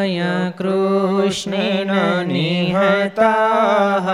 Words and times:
स्वयं 0.00 0.50
कृष्णेन 0.58 1.90
निहताः 2.28 4.06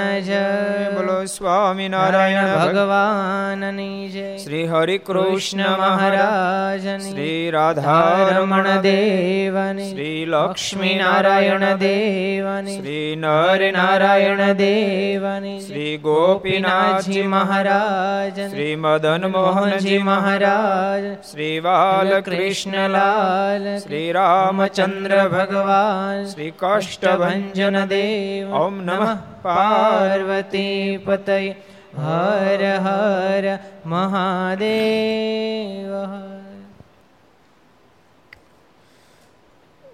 સ્વામિનારાયણ 1.26 2.56
ભગવાનની 2.56 4.08
જય. 4.08 4.38
શ્રી 4.38 4.66
હરિ 4.66 4.98
કૃષ્ણ 4.98 5.76
મહારાજ 5.76 7.10
શ્રી 7.10 7.50
રાધારમણ 7.50 8.80
દેવની 8.80 9.90
શ્રી 9.90 10.24
લક્ષ્મી 10.24 10.94
નારાયણ 10.94 11.76
દેવની 11.76 12.78
શ્રી 12.78 13.16
નર 13.16 13.72
નારાયણ 13.72 14.52
દેવની 14.52 15.60
શ્રી 15.60 15.98
ગોપીનાથજી 15.98 17.22
મહારાજ 17.22 18.50
શ્રી 18.50 18.76
મદન 18.76 19.26
મોહનજી 19.26 19.98
મહારાજ 19.98 21.30
શ્રી 21.30 21.60
બાલકૃષ્ણલાલ 21.60 23.78
શ્રી 23.78 24.12
રામચંદ્ર 24.12 25.28
ભગવાન 25.28 26.24
શ્રી 26.24 26.50
કાષ્ટભન 26.50 27.84
દેવ 27.84 28.54
ઓમ 28.54 28.84
નમઃ 28.84 29.16
પાર્વતી 29.42 30.98
પતય 31.16 31.56
હર 31.96 32.78
હર 32.78 33.58
મહાદેવ 33.86 35.94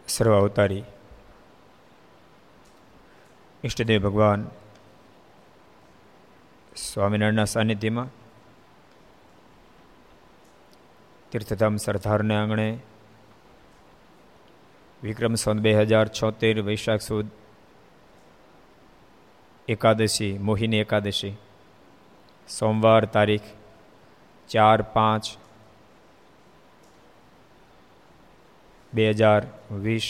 સર્વ 0.08 0.38
અવતારી 0.38 0.84
ઈષ્ટદેવ 3.64 4.02
ભગવાન 4.02 4.46
સ્વામિનારાયણના 6.76 7.44
સાનિધ્યમાં। 7.44 8.08
તીર્થધામ 11.32 11.76
સરદારને 11.76 12.36
આંગણે। 12.36 12.78
વિક્રમ 15.02 15.34
સંત 15.34 15.60
બે 15.60 15.74
હજાર 15.74 16.08
છોતેર 16.08 16.62
વૈશાખ 16.62 17.00
સુદ 17.00 17.26
એકાદશી 19.70 20.32
મોહિની 20.40 20.80
એકાદશી 20.80 21.34
સોમવાર 22.48 23.02
તારીખ 23.08 23.48
ચાર 24.50 24.78
પાંચ 24.94 25.32
બે 28.92 29.06
હજાર 29.12 29.42
વીસ 29.80 30.08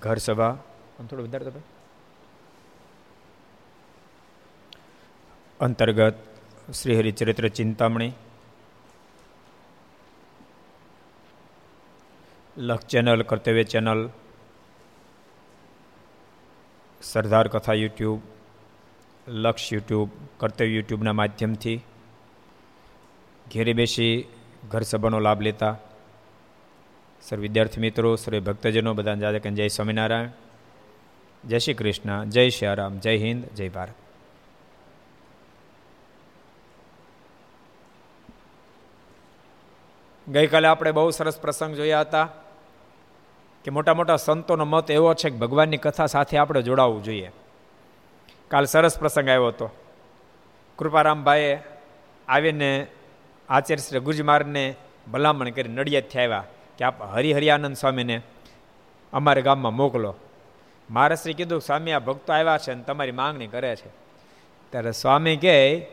ઘર 0.00 0.18
સભા 0.20 0.52
થોડું 0.98 1.24
વધારે 1.24 1.44
તો 1.48 1.62
અંતર્ગત 5.60 6.16
શ્રી 6.72 6.98
હરિચરિત્ર 6.98 7.46
ચિંતામણી 7.52 8.12
લક્ષ 12.56 12.90
ચેનલ 12.90 13.20
કર્તવ્ય 13.24 13.64
ચેનલ 13.66 14.00
સરદાર 17.14 17.48
કથા 17.48 17.72
યુટ્યુબ, 17.72 18.20
લક્ષ 19.28 19.72
યુટ્યુબ, 19.72 20.10
કર્તવ્ય 20.38 20.68
યુટ્યુબના 20.68 21.12
માધ્યમથી 21.12 21.80
ઘેરે 23.52 23.72
બેસી 23.72 24.28
ઘર 24.68 24.82
સભાનો 24.82 25.18
લાભ 25.18 25.40
લેતા. 25.40 25.76
સર 27.22 27.36
વિદ્યાર્થી 27.36 27.80
મિત્રો 27.80 28.16
સર્વે 28.16 28.40
ભક્તજનો 28.40 28.94
બધા 28.94 29.14
જાદે 29.14 29.38
કે 29.38 29.50
જય 29.50 29.68
સ્વામિનારાયણ, 29.68 30.28
જય 31.44 31.58
શ્રી 31.58 31.74
કૃષ્ણ, 31.74 32.24
જય 32.24 32.50
શ્રી 32.50 32.74
રામ 32.74 32.98
જય 32.98 33.16
હિન્દ, 33.16 33.44
જય 33.44 33.68
ભારત. 33.68 33.94
ગઈકાલે 40.28 40.68
આપણે 40.68 40.90
બહુ 40.92 41.10
સરસ 41.10 41.40
પ્રસંગ 41.40 41.74
જોયા 41.74 42.00
હતા. 42.00 42.28
કે 43.64 43.70
મોટા 43.70 43.94
મોટા 43.94 44.16
સંતોનો 44.16 44.64
મત 44.64 44.90
એવો 44.90 45.14
છે 45.14 45.30
કે 45.30 45.36
ભગવાનની 45.36 45.76
કથા 45.76 46.06
સાથે 46.06 46.38
આપણે 46.38 46.62
જોડાવવું 46.62 47.02
જોઈએ. 47.02 47.30
કાલ 48.48 48.64
સરસ 48.64 48.98
પ્રસંગ 48.98 49.28
આવ્યો 49.28 49.46
હતો. 49.46 49.70
કૃપારામભાઈએ 50.76 51.58
આવીને 52.28 52.86
આચાર્ય 53.48 53.82
શ્રી 53.88 53.98
ગુજમારને 53.98 54.74
ભલામણ 55.12 55.50
કરી 55.50 55.68
નડિયાદથી 55.68 56.18
આવ્યા 56.18 56.44
કે 56.78 56.84
આપ 56.84 57.02
હરિહરિયાનંદ 57.02 57.76
સ્વામીને 57.76 58.22
અમારે 59.12 59.42
ગામમાં 59.42 59.74
મોકલો. 59.74 60.14
મારે 60.90 61.16
શ્રી 61.16 61.34
કીધું, 61.34 61.60
સ્વામી, 61.60 61.92
આ 61.92 61.98
ભક્તો 61.98 62.32
આવ્યા 62.32 62.58
છે 62.58 62.72
અને 62.72 62.82
તમારી 62.82 63.12
માંગણી 63.12 63.46
કરે 63.46 63.76
છે. 63.76 63.88
ત્યારે 64.70 64.92
સ્વામી 64.92 65.36
કહે, 65.36 65.86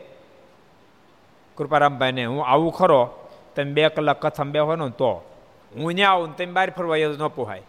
કૃપારામભાઈને, 1.56 2.24
હું 2.24 2.46
આવું 2.46 2.72
ખરો. 2.72 3.10
તમે 3.56 3.72
બે 3.72 3.88
કલાક 3.88 4.26
કથામાં 4.26 4.52
બેહો 4.52 4.76
ને 4.76 4.88
તો 4.88 5.31
હું 5.76 5.94
ત્યાં 5.94 6.12
આવું 6.12 6.36
તમે 6.36 6.46
બહાર 6.46 6.70
ફરવા 6.70 6.96
ન 6.96 7.28
પોહાય. 7.28 7.62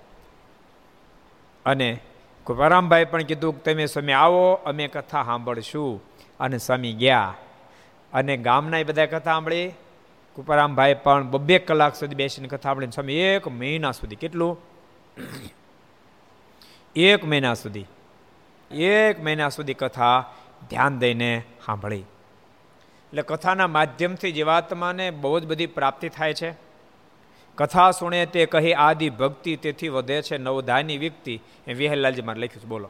અને 1.65 1.99
રામભાઈ 2.49 3.05
પણ 3.05 3.23
કીધું 3.23 3.63
કે 3.63 3.73
તમે 3.73 3.85
સ્વામી 3.85 4.11
આવો, 4.11 4.53
અમે 4.53 4.87
કથા 4.87 5.23
સાંભળશું. 5.23 6.01
અને 6.39 6.57
સ્વામી 6.57 6.93
ગયા. 6.93 7.33
અને 8.13 8.37
ગામના 8.37 8.83
બધા 8.83 9.05
કથા 9.05 9.19
સાંભળી. 9.19 9.71
કુપારામભાઈ 10.33 10.93
પણ 10.93 11.27
બબ્બે 11.27 11.59
કલાક 11.59 11.95
સુધી 11.95 12.15
બેસીને 12.15 12.47
કથા 12.47 12.63
સાંભળીને 12.63 12.91
સ્વામી 12.91 13.13
એક 13.13 13.47
મહિના 13.47 13.91
સુધી 13.91 14.15
કેટલું? 14.15 14.59
એક 16.95 17.25
મહિના 17.25 17.53
સુધી. 17.53 17.85
એક 18.71 19.23
મહિના 19.23 19.49
સુધી 19.49 19.73
કથા 19.73 20.33
ધ્યાન 20.69 20.99
દઈને 20.99 21.43
સાંભળી. 21.65 21.99
એટલે 21.99 23.21
કથાના 23.21 23.67
માધ્યમથી 23.67 24.31
જીવાત્માને 24.31 25.11
બહુ 25.11 25.39
જ 25.39 25.45
બધી 25.45 25.65
પ્રાપ્તિ 25.65 26.09
થાય 26.09 26.33
છે. 26.33 26.72
કથા 27.55 27.91
સુણે 27.91 28.25
તે 28.25 28.45
કહી, 28.45 28.73
આદિ 28.73 29.09
ભક્તિ 29.09 29.55
તેથી 29.55 29.89
વધે 29.89 30.21
છે, 30.21 30.37
નવધાની 30.37 30.97
વ્યક્તિ 30.97 31.41
એ 31.67 31.73
વિહલાલજી 31.73 32.21
મારે 32.21 32.41
લખ્યું 32.41 32.63
છે. 32.63 32.67
બોલો. 32.67 32.89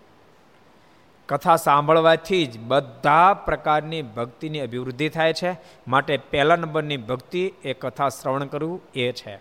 કથા 1.25 1.55
સાંભળવાથી 1.55 2.45
જ 2.45 2.59
બધા 2.59 3.33
પ્રકારની 3.33 4.01
ભક્તિની 4.01 4.59
અભિવૃદ્ધિ 4.59 5.09
થાય 5.09 5.33
છે. 5.33 5.55
માટે 5.87 6.17
પહેલા 6.17 6.55
નંબરની 6.55 6.97
ભક્તિ 6.97 7.53
એ 7.63 7.73
કથા 7.73 8.09
શ્રવણ 8.09 8.45
કરવું 8.45 8.81
એ 8.95 9.11
છે. 9.11 9.35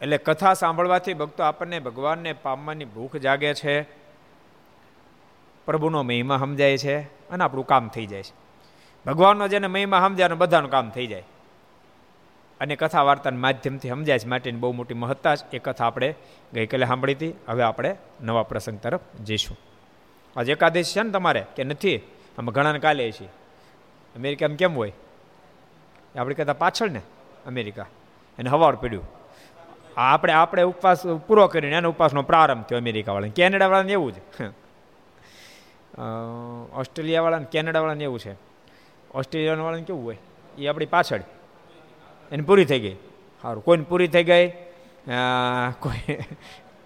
એટલે 0.00 0.18
કથા 0.18 0.54
સાંભળવાથી 0.54 1.14
ભક્તો 1.14 1.42
આપણને 1.42 1.80
ભગવાનને 1.80 2.32
પામવાની 2.32 2.84
ભૂખ 2.84 3.16
જાગે 3.16 3.54
છે. 3.54 3.82
પ્રભુનો 5.66 6.02
મહિમા 6.02 6.38
સમજાય 6.38 6.78
છે 6.78 7.00
અને 7.02 7.44
આપણું 7.44 7.66
કામ 7.66 7.88
થઈ 7.88 8.06
જાય 8.06 8.22
છે. 8.22 8.34
ભગવાનનો 9.06 9.48
જેને 9.48 9.66
મહિમા 9.66 10.00
સમજાય 10.00 10.28
બધાનું 10.28 10.70
કામ 10.70 10.90
થઈ 10.90 11.06
જાય. 11.06 11.22
અને 12.60 12.76
કથા 12.76 13.02
વાર્તાના 13.02 13.36
માધ્યમથી 13.36 13.88
સમજાય 13.88 14.18
છે. 14.18 14.26
માટેની 14.26 14.58
બહુ 14.58 14.72
મોટી 14.72 14.94
મહત્તા 14.94 15.36
છે. 15.36 15.56
એ 15.56 15.58
કથા 15.58 15.86
આપણે 15.86 16.14
ગઈકાલે 16.52 16.86
સાંભળી 16.86 17.14
હતી. 17.14 17.32
હવે 17.48 17.62
આપણે 17.62 17.96
નવા 18.20 18.42
પ્રસંગ 18.42 18.78
તરફ 18.78 19.00
જઈશું. 19.24 19.56
આજે 20.36 20.52
એકાદશ 20.52 20.92
છે 20.96 21.02
ને 21.02 21.10
તમારે? 21.10 21.46
કે 21.56 21.64
નથી? 21.64 21.96
અમે 22.38 22.52
ઘણાને 22.52 22.78
કાલે 22.78 23.12
છીએ. 23.12 23.28
અમેરિકામાં 24.16 24.56
કેમ 24.56 24.74
હોય? 24.74 24.92
આપણે 26.18 26.34
કહેતા 26.34 26.52
પાછળ 26.52 26.90
ને, 26.90 27.00
અમેરિકા. 27.46 27.86
એને 28.38 28.50
હવાર 28.50 28.74
પડ્યું. 28.76 29.08
આપણે 29.96 30.32
આપણે 30.32 30.62
ઉપવાસ 30.62 31.06
પૂરો 31.06 31.46
કરીને 31.46 31.76
એનો 31.76 31.88
ઉપવાસનો 31.88 32.22
પ્રારંભ 32.22 32.64
થયો 32.64 32.78
અમેરિકાવાળાને. 32.78 33.32
કેનેડાવાળાને 33.32 33.92
એવું 33.92 34.12
જ. 34.12 34.14
ઓસ્ટ્રેલિયાવાળાને, 36.74 37.44
કેનેડાવાળાને 37.44 38.04
એવું 38.04 38.18
છે. 38.18 38.32
ઓસ્ટ્રેલિયાવાળાને 39.14 39.84
કેવું 39.84 40.04
હોય? 40.04 40.18
એ 40.58 40.66
આપણી 40.66 40.86
પાછળ. 40.86 41.20
એની 42.32 42.46
પૂરી 42.48 42.68
થઈ 42.70 42.82
ગઈ. 42.84 42.96
સારું 43.42 43.62
કોઈને 43.66 43.84
પૂરી 43.90 44.10
થઈ 44.14 44.24
ગઈ 44.30 44.46
કોઈ, 45.82 46.16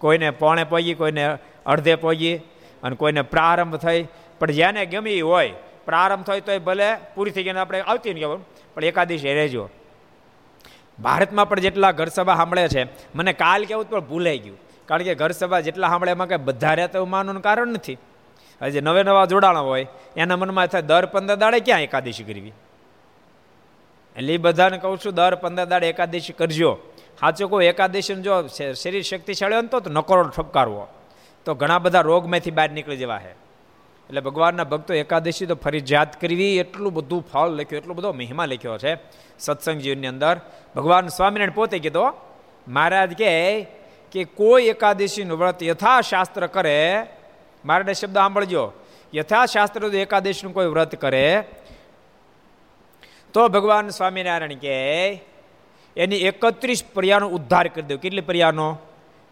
કોઈને 0.01 0.29
પોણે 0.41 0.63
પહોંચી 0.71 0.95
કોઈને 1.01 1.23
અડધે 1.65 1.95
પહોંચી 2.03 2.35
અને 2.83 2.95
કોઈને 2.95 3.21
પ્રારંભ 3.33 3.77
થઈ. 3.77 4.01
પણ 4.39 4.51
જેને 4.51 4.81
ગમી 4.85 5.21
હોય, 5.21 5.53
પ્રારંભ 5.87 6.25
થાય 6.27 6.45
તોય 6.47 6.61
ભલે 6.67 6.87
પૂરી 7.15 7.33
થઈ 7.35 7.45
ગઈને 7.47 7.59
આપણે 7.59 7.81
આવતી 7.81 8.13
ને 8.13 8.19
કહેવાનું 8.21 8.45
પણ 8.75 8.89
એકાદશી 8.91 9.35
રહેજો. 9.39 9.63
ભારતમાં 10.99 11.49
પણ 11.49 11.63
જેટલા 11.65 11.91
ઘર 11.91 12.09
સભા 12.17 12.37
સાંભળે 12.39 12.67
છે, 12.73 12.81
મને 13.15 13.31
કાલ 13.33 13.61
કેવું 13.69 13.89
પણ 13.89 14.07
ભૂલાઈ 14.11 14.41
ગયું. 14.45 14.57
કારણ 14.89 15.07
કે 15.07 15.13
ઘર 15.15 15.31
સભા 15.31 15.61
જેટલા 15.67 15.89
સાંભળે 15.91 16.11
એમાં 16.15 16.29
કંઈ 16.29 16.45
બધા 16.47 16.73
રહેતા 16.79 16.99
એવું 16.99 17.11
માનવાનું 17.13 17.43
કારણ 17.47 17.71
નથી. 17.75 17.97
હજી 18.61 18.81
નવે 18.81 19.01
નવા 19.03 19.27
જોડાણા 19.31 19.65
હોય, 19.69 19.85
એના 20.17 20.37
મનમાં 20.41 20.67
થાય 20.67 20.87
દર 20.91 21.05
પંદર 21.13 21.37
દાડે 21.43 21.59
ક્યાં 21.59 21.85
એકાદશી 21.87 22.27
કરવી? 22.29 22.53
એટલે 24.19 24.33
એ 24.33 24.37
બધાને 24.37 24.77
કહું 24.77 24.97
છું, 24.99 25.13
દર 25.15 25.35
પંદર 25.35 25.65
દાડ 25.65 25.83
એકાદશી 25.83 26.33
કરજો. 26.33 26.71
સાચો 27.19 27.47
કહું, 27.47 27.61
એકાદશીને 27.63 28.21
જો 28.21 28.33
શરીર 28.81 29.03
શક્તિશાળી 29.09 29.55
હોય 29.55 29.67
તો 29.67 29.89
નકરો 29.89 30.23
ઠપકારવો. 30.29 30.87
તો 31.45 31.55
ઘણા 31.55 31.79
બધા 31.79 32.01
રોગમાંથી 32.01 32.51
બહાર 32.51 32.69
નીકળી 32.69 32.97
જવા 32.97 33.19
છે 33.25 33.31
એટલે 34.09 34.21
ભગવાનના 34.21 34.63
ભક્તો 34.63 34.93
એકાદશી 34.93 35.47
તો 35.51 35.55
ફરજિયાત 35.55 36.11
કરવી, 36.21 36.55
એટલું 36.63 36.91
બધું 36.93 37.21
ફળ 37.31 37.49
લખ્યું, 37.57 37.79
એટલું 37.81 37.95
બધો 37.97 38.11
મહિમા 38.13 38.45
લખ્યો 38.45 38.77
છે 38.77 38.91
સત્સંગ 39.39 39.79
જીવનની 39.79 40.07
અંદર. 40.07 40.35
ભગવાન 40.75 41.07
સ્વામિનારાયણ 41.07 41.57
પોતે 41.59 41.77
કીધો 41.79 42.05
મહારાજ 42.67 43.11
કહે 43.17 43.33
કે 44.11 44.21
કોઈ 44.39 44.67
એકાદશીનું 44.73 45.37
વ્રત 45.39 45.59
યથાશાસ્ત્ર 45.71 46.47
કરે. 46.47 46.77
મારા 47.65 47.93
શબ્દ 47.93 48.15
સાંભળજો. 48.21 48.65
યથાશાસ્ત્ર 49.13 49.81
એકાદશીનું 50.05 50.53
કોઈ 50.57 50.69
વ્રત 50.73 50.93
કરે 50.95 51.25
તો 53.33 53.47
ભગવાન 53.47 53.89
સ્વામિનારાયણ 53.89 54.53
કે, 54.53 55.11
એની 55.97 56.15
એકત્રીસ 56.15 56.83
પર્યાનો 56.93 57.27
ઉદ્ધાર 57.27 57.67
કરી 57.67 57.81
દઉં 57.81 57.97
કેટલી 57.97 58.21
પર્યાનો? 58.21 58.77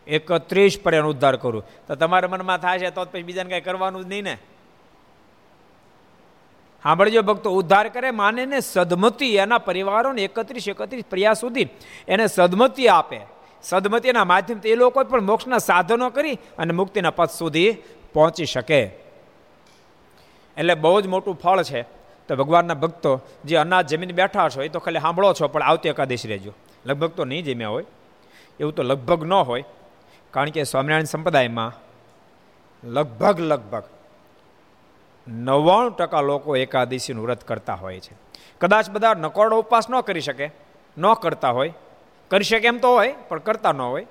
એકત્રીસ 0.07 0.79
પર્યાનો 0.83 1.09
ઉદ્ધાર 1.09 1.35
કરું. 1.35 1.65
તો 1.88 1.95
તમારા 1.95 2.27
મનમાં 2.27 2.57
થાય 2.57 2.79
છે 2.79 2.89
તો 2.89 3.05
પછી 3.05 3.23
બીજાને 3.23 3.49
કાંઈ 3.49 3.61
કરવાનું 3.61 4.05
જ 4.05 4.07
નહીં 4.07 4.23
ને. 4.23 4.38
સાંભળજો, 6.83 7.21
ભક્તો, 7.21 7.51
ઉદ્ધાર 7.51 7.89
કરે 7.89 8.11
માને 8.11 8.45
ને 8.45 8.59
સદમતી 8.59 9.35
એના 9.35 9.57
પરિવારોને 9.57 10.23
એકત્રીસ 10.23 10.67
એકત્રીસ 10.67 11.03
પ્રયાસ 11.09 11.39
સુધી 11.39 11.67
એને 12.07 12.27
સદમતી 12.27 12.88
આપે. 12.88 13.19
સદમતીના 13.63 14.25
માધ્યમથી 14.25 14.69
એ 14.69 14.75
લોકો 14.75 15.03
પણ 15.03 15.21
મોક્ષના 15.21 15.57
સાધનો 15.57 16.09
કરી 16.09 16.33
અને 16.33 16.73
મુક્તિના 16.73 17.09
પદ 17.09 17.29
સુધી 17.29 17.71
પહોંચી 18.13 18.45
શકે. 18.45 18.81
એટલે 20.57 20.73
બહુ 20.73 21.01
જ 21.01 21.07
મોટું 21.07 21.35
ફળ 21.35 21.63
છે. 21.63 21.81
તો 22.27 22.35
ભગવાનના 22.35 22.74
ભક્તો 22.74 23.21
જે 23.45 23.56
અનાજ 23.56 23.95
જમીન 23.95 24.12
બેઠા 24.12 24.50
છો, 24.50 24.62
એ 24.62 24.68
તો 24.68 24.79
ખાલી 24.79 25.00
સાંભળો 25.00 25.33
છો, 25.33 25.47
પણ 25.47 25.63
આવતી 25.63 25.89
એકાદશી 25.89 26.27
રહેજો. 26.27 26.53
લગભગ 26.85 27.12
તો 27.12 27.25
નહીં 27.25 27.44
જમ્યા 27.44 27.69
હોય. 27.69 27.85
એવું 28.59 28.75
તો 28.75 28.83
લગભગ 28.83 29.24
ન 29.24 29.33
હોય. 29.33 29.63
કારણ 30.31 30.50
કે 30.50 30.63
સ્વામિનારાયણ 30.63 31.03
સંપ્રદાયમાં 31.03 31.71
લગભગ 32.83 33.39
લગભગ 33.39 33.83
નવ્વાણું 35.27 35.91
ટકા 35.91 36.21
લોકો 36.21 36.56
એકાદશીનું 36.56 37.25
વ્રત 37.25 37.44
કરતા 37.44 37.74
હોય 37.74 38.00
છે. 38.00 38.15
કદાચ 38.62 38.89
બધા 38.89 39.13
નકોરડો 39.13 39.59
ઉપવાસ 39.59 39.89
ન 39.89 40.01
કરી 40.01 40.21
શકે, 40.21 40.51
ન 40.97 41.13
કરતા 41.13 41.50
હોય. 41.50 41.74
કરી 42.31 42.44
શકે 42.44 42.68
એમ 42.68 42.77
તો 42.77 42.91
હોય, 42.91 43.15
પણ 43.27 43.39
કરતા 43.39 43.71
ન 43.71 43.81
હોય. 43.81 44.07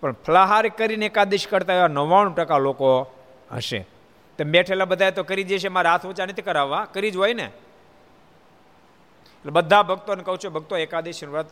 પણ 0.00 0.12
ફલાહાર 0.12 0.68
કરીને 0.68 1.06
એકાદશી 1.06 1.50
કરતા 1.50 1.72
એવા 1.72 1.88
નવ્વાણું 1.88 2.34
ટકા 2.34 2.58
લોકો 2.58 3.06
હશે. 3.52 3.86
તેમ 4.38 4.50
બેઠેલા 4.50 4.84
બધા 4.84 5.10
તો 5.10 5.22
કરી 5.22 5.44
જશે 5.44 5.68
મારા 5.68 5.90
હાથ 5.90 6.06
ઊંચા 6.06 6.26
નથી 6.26 6.42
કરાવવા. 6.42 6.84
કરી 6.84 7.10
જ 7.10 7.16
હોય 7.16 7.34
ને? 7.34 7.42
એટલે 7.42 9.50
બધા 9.50 9.82
ભક્તોને 9.82 10.22
કહું 10.22 10.38
છું, 10.38 10.52
ભક્તો 10.52 10.76
એકાદશી 10.76 11.26
વ્રત 11.26 11.46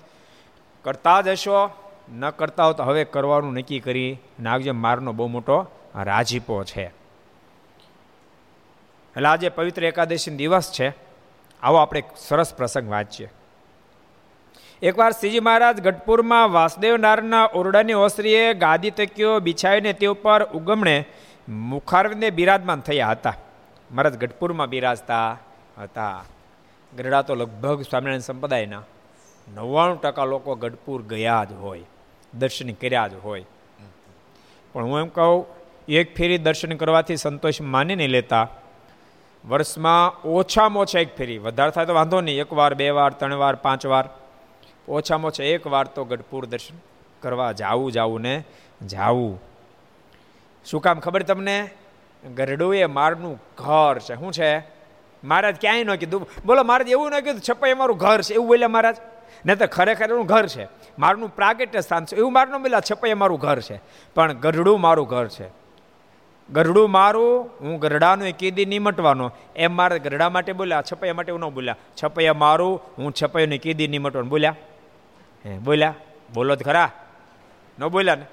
કરતા 0.83 1.21
જ 1.21 1.29
હશો, 1.29 1.71
ન 2.13 2.31
કરતા 2.31 2.65
હો 2.65 2.73
તો 2.73 2.83
હવે 2.83 3.05
કરવાનું 3.05 3.55
નક્કી 3.55 3.81
કરી 3.81 4.19
નાગજે, 4.41 4.71
મારનો 4.71 5.13
બહુ 5.13 5.27
મોટો 5.27 5.67
રાજીપો 5.95 6.65
છે. 6.65 7.03
એટલે 9.13 9.29
આજે 9.29 9.49
પવિત્ર 9.49 9.85
એકાદશી 9.85 10.31
દિવસ 10.31 10.73
છે. 10.73 10.93
આવો 11.63 11.77
આપણે 11.77 12.03
સરસ 12.17 12.55
પ્રસંગ 12.55 12.91
વાંચીએ. 12.91 13.31
એકવાર 14.83 15.11
શ્રીજી 15.11 15.41
મહારાજ 15.41 15.81
ગઢપુરમાં 15.81 16.53
વાસુદેવ 16.53 16.97
નારાયણના 16.97 17.45
ઓરડાની 17.45 17.93
ઓસરીએ 17.93 18.55
ગાદી 18.55 18.91
તક્યો 18.91 19.41
બિછાવીને 19.41 19.93
તે 19.93 20.07
ઉપર 20.07 20.45
ઉગમણે 20.45 21.05
મુખારવિંદે 21.49 22.31
બિરાજમાન 22.31 22.81
થયા 22.81 23.11
હતા. 23.11 23.35
મહારાજ 23.91 24.17
ગઢપુરમાં 24.17 24.69
બિરાજતા 24.69 25.39
હતા. 25.79 26.25
ગઢડા 26.97 27.23
તો 27.23 27.35
લગભગ 27.35 27.83
સ્વામિનારાયણ 27.83 28.21
સંપ્રદાયના 28.21 28.83
નવ્વાણું 29.55 30.01
ટકા 30.01 30.25
લોકો 30.25 30.55
ગઢપુર 30.55 31.03
ગયા 31.03 31.45
જ 31.45 31.53
હોય, 31.53 31.81
દર્શન 32.35 32.73
કર્યા 32.73 33.09
જ 33.09 33.15
હોય. 33.15 33.45
પણ 34.73 34.85
હું 34.85 35.01
એમ 35.01 35.09
કહું, 35.09 35.47
એક 35.89 36.17
ફેરી 36.17 36.39
દર્શન 36.39 36.77
કરવાથી 36.77 37.17
સંતોષ 37.17 37.61
માની 37.61 37.97
નહીં 37.97 38.11
લેતા. 38.11 38.49
વર્ષમાં 39.45 40.21
ઓછામાં 40.29 40.83
ઓછા 40.83 40.99
એક 40.99 41.17
ફેરી, 41.17 41.39
વધારે 41.39 41.71
થાય 41.71 41.87
તો 41.87 41.95
વાંધો 41.95 42.21
નહીં, 42.21 42.41
એક 42.41 42.53
વાર, 42.53 42.75
બે 42.75 42.91
વાર, 42.91 43.13
ત્રણ 43.13 43.35
વાર, 43.35 43.55
પાંચ 43.55 43.87
વાર. 43.87 44.09
ઓછામાં 44.89 45.29
ઓછા 45.29 45.45
એક 45.45 45.67
વાર 45.67 45.87
તો 45.87 46.05
ગઢપુર 46.05 46.47
દર્શન 46.47 46.75
કરવા 47.21 47.53
જાવું 47.53 47.93
જાવું 47.93 48.21
ને 48.21 48.45
જાવું. 48.87 49.52
શું 50.65 50.83
કામ 50.83 51.01
ખબર 51.01 51.23
તમને? 51.23 51.71
ગરડું 52.35 52.75
એ 52.75 52.87
મારનું 52.87 53.43
ઘર 53.59 53.99
છે. 53.99 54.15
શું 54.15 54.33
છે? 54.33 54.59
મહારાજ 55.25 55.57
ક્યાંય 55.61 55.85
ન 55.85 55.95
કીધું. 55.95 56.29
બોલો, 56.47 56.63
મહારાજ, 56.63 56.89
એવું 56.89 57.11
ન 57.11 57.21
કીધું, 57.21 57.41
છપાઈ 57.51 57.75
મારું 57.75 57.97
ઘર 57.97 58.21
છે. 58.21 58.35
એવું 58.35 58.47
બોલ્યા 58.47 58.69
મહારાજ? 58.69 58.97
ને 59.47 59.57
તો 59.57 59.67
ખરેખર 59.67 60.05
એનું 60.05 60.27
ઘર 60.27 60.47
છે. 60.47 60.69
મારનું 60.99 61.37
પ્રાગટ્ય 61.37 61.81
સ્થાન 61.81 62.05
છે. 62.05 62.17
એવું 62.17 62.33
મારનું 62.33 62.63
બોલ્યા 62.63 62.81
છપાઈ 62.93 63.15
મારું 63.15 63.41
ઘર 63.41 63.61
છે. 63.61 63.81
પણ 64.15 64.33
ગરડું 64.33 64.81
મારું 64.81 65.09
ઘર 65.09 65.29
છે. 65.29 65.63
ગરડું 66.53 66.91
મારું, 66.91 67.51
હું 67.61 67.79
ગરડાનું 67.79 68.29
એ 68.29 68.33
કીધી 68.33 68.65
નિમટવાનો. 68.65 69.33
એમ 69.57 69.77
મારે 69.77 69.99
ગરડા 69.99 70.29
માટે 70.29 70.53
બોલ્યા 70.53 70.83
છપૈયા 70.93 71.15
માટે 71.15 71.31
એવું 71.31 71.41
ન 71.41 71.55
બોલ્યા. 71.55 71.77
છપૈયા 72.05 72.35
મારું 72.35 72.81
હું 72.99 73.13
છપૈયાને 73.23 73.59
કીધી 73.59 73.89
નિમટવાનું. 73.89 74.31
બોલ્યા? 74.31 74.57
હે, 75.47 75.59
બોલ્યા? 75.59 75.95
બોલો 76.35 76.57
જ 76.57 76.65
ખરા. 76.65 76.91
ન 77.79 77.87
બોલ્યા 77.87 78.15
ને? 78.15 78.27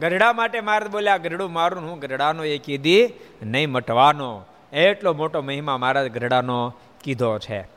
ગરડા 0.00 0.32
માટે 0.32 0.60
મારે 0.60 0.88
બોલ્યા, 0.88 1.16
ગરડું 1.16 1.52
મારું 1.52 1.90
હું 1.90 1.98
ગરડાનો 1.98 2.44
એ 2.44 2.58
કીધી 2.58 3.12
નહીં 3.42 3.70
મટવાનો. 3.70 4.44
એટલો 4.72 5.12
મોટો 5.12 5.42
મહિમા 5.42 5.78
મારા 5.78 6.02
ગરડાનો 6.02 6.74
કીધો 7.04 7.38
છે. 7.38 7.74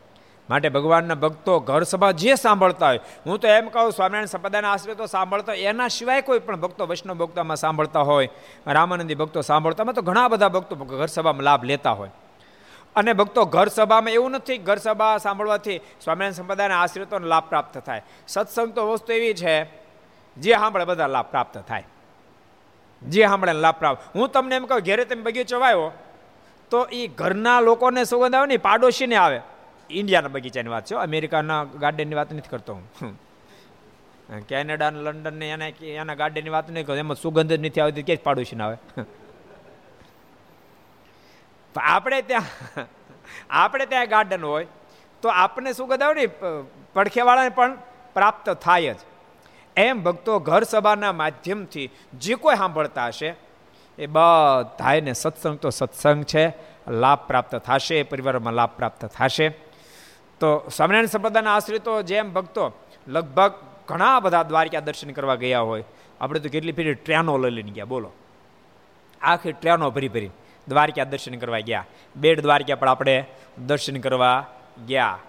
માટે 0.50 0.70
ભગવાનના 0.70 1.16
ભક્તો 1.16 1.60
ઘર 1.60 1.84
સભા 1.84 2.12
જે 2.12 2.36
સાંભળતા 2.36 2.88
હોય, 2.88 3.00
હું 3.26 3.40
તો 3.40 3.48
એમ 3.48 3.70
કહું, 3.70 3.92
સ્વામિનારાયણ 3.92 4.26
સંપ્રદાયના 4.26 4.72
આશરે 4.72 4.96
તો 4.96 5.06
સાંભળતો 5.06 5.52
એના 5.52 5.88
સિવાય 5.88 6.22
કોઈ 6.22 6.40
પણ 6.40 6.56
ભક્તો 6.56 6.86
વૈષ્ણવ 6.86 7.14
ભક્તોમાં 7.14 7.58
સાંભળતા 7.58 8.00
હોય, 8.02 8.30
રામાનંદી 8.68 9.16
ભક્તો 9.16 9.42
સાંભળતા 9.42 9.84
તો 9.84 10.02
ઘણા 10.02 10.28
બધા 10.28 10.50
ભક્તો 10.50 10.76
ઘર 10.76 11.06
સભામાં 11.06 11.44
લાભ 11.44 11.64
લેતા 11.64 11.92
હોય. 11.92 12.10
અને 12.96 13.14
ભક્તો 13.14 13.46
ઘર 13.46 13.68
સભામાં 13.68 14.14
એવું 14.14 14.32
નથી, 14.32 14.58
ઘર 14.58 14.78
સભા 14.78 15.18
સાંભળવાથી 15.18 15.78
સ્વામિનારાયણ 15.78 16.32
સંપ્રદાયના 16.32 16.82
આશ્રિતોને 16.82 17.28
લાભ 17.28 17.44
પ્રાપ્ત 17.50 17.78
થાય. 17.78 18.02
સત્સંગ 18.28 18.74
તો 18.74 18.92
વસ્તુ 18.92 19.14
એવી 19.14 19.34
છે, 19.34 19.64
જે 20.38 20.54
સાંભળે 20.54 20.86
બધા 20.86 21.08
લાભ 21.08 21.26
પ્રાપ્ત 21.26 21.58
થાય. 21.68 21.84
જે 23.01 23.22
સાંભળે 23.24 23.54
લાપરાવ. 23.66 23.96
હું 24.16 24.30
તમને 24.30 24.56
એમ 24.56 24.66
કહું, 24.66 24.82
ઘેરે 24.82 25.04
તમે 25.06 25.24
બગીચો 25.27 25.60
વાવ્યો, 25.60 25.92
તો 26.72 26.80
એ 26.92 27.01
ઘરના 27.20 27.60
લોકોને 27.62 28.01
સુગંધ 28.06 28.36
આવે 28.36 28.48
ને 28.48 28.58
પાડોશીને 28.68 29.18
આવે. 29.18 29.39
ઇન્ડિયાના 29.89 30.34
બગીચાની 30.36 30.74
વાત 30.74 30.86
છે 30.86 30.96
અમેરિકાના 31.04 31.62
ગાર્ડનની 31.84 32.18
વાત 32.20 32.32
નથી 32.34 32.54
કરતો 32.54 32.74
હું. 32.75 33.13
કેનેડા 34.50 34.89
લંડન 35.06 35.38
ને 35.42 35.48
એના 35.56 35.72
એના 36.01 36.18
ગાર્ડનની 36.22 36.54
વાત 36.56 36.68
નહીં 36.70 36.86
કરું 36.88 37.00
એમાં 37.04 37.20
સુગંધ 37.24 37.54
જ 37.54 37.60
નથી 37.60 37.84
આવતી 37.84 38.06
ક્યાંય 38.08 38.25
પાડોશી 38.25 38.60
આવે? 38.66 38.77
આપણે 41.75 42.20
ત્યાં 42.30 42.48
આપણે 43.62 43.86
ત્યાં 43.86 44.10
ગાર્ડન 44.13 44.44
હોય, 44.50 44.68
તો 45.24 45.27
આપણે 45.44 45.72
સુગંધ 45.80 46.04
આવે 46.04 46.16
ને 46.20 46.25
પડખેવાળાને 46.96 47.54
પણ 47.60 47.77
પ્રાપ્ત 48.16 48.48
થાય 48.66 48.94
જ. 48.94 49.00
એમ 49.77 50.03
ભક્તો 50.03 50.39
ઘર 50.39 50.63
સભાના 50.63 51.12
માધ્યમથી 51.12 51.89
જે 52.13 52.36
કોઈ 52.36 52.55
સાંભળતા 52.55 53.07
હશે, 53.07 53.36
એ 54.00 54.05
બધાને 54.05 55.13
સત્સંગ 55.13 55.57
તો 55.57 55.69
સત્સંગ 55.69 56.24
છે, 56.24 56.53
લાભ 56.91 57.19
પ્રાપ્ત 57.27 57.55
થશે 57.55 58.03
પરિવારમાં 58.03 58.53
લાભ 58.53 58.69
પ્રાપ્ત 58.69 59.05
થશે. 59.05 59.50
તો 60.39 60.69
સ્વામિનારાયણ 60.75 61.05
સંપ્રદાયના 61.05 61.55
આશ્રિતો 61.55 62.01
જેમ 62.01 62.34
ભક્તો 62.34 62.74
લગભગ 63.07 63.53
ઘણા 63.88 64.19
બધા 64.19 64.43
દ્વારકા 64.43 64.79
દર્શન 64.79 65.12
કરવા 65.12 65.36
ગયા 65.36 65.60
હોય, 65.60 65.84
આપણે 66.22 66.39
તો 66.39 66.50
કેટલી 66.50 66.72
ફેરી 66.72 66.93
ટ્રેનો 66.93 67.38
લઈ 67.38 67.50
લઈને 67.50 67.72
ગયા, 67.72 67.86
બોલો. 67.86 68.12
આખી 69.22 69.51
ટ્રેનો 69.51 69.91
ભરી 69.91 70.10
ભરી 70.10 70.29
દ્વારકા 70.67 71.03
દર્શન 71.03 71.36
કરવા 71.36 71.60
ગયા. 71.60 71.86
બેડ 72.15 72.41
દ્વારકા 72.41 72.75
પણ 72.75 72.89
આપણે 72.89 73.25
દર્શન 73.65 74.00
કરવા 74.00 74.46
ગયા. 74.88 75.19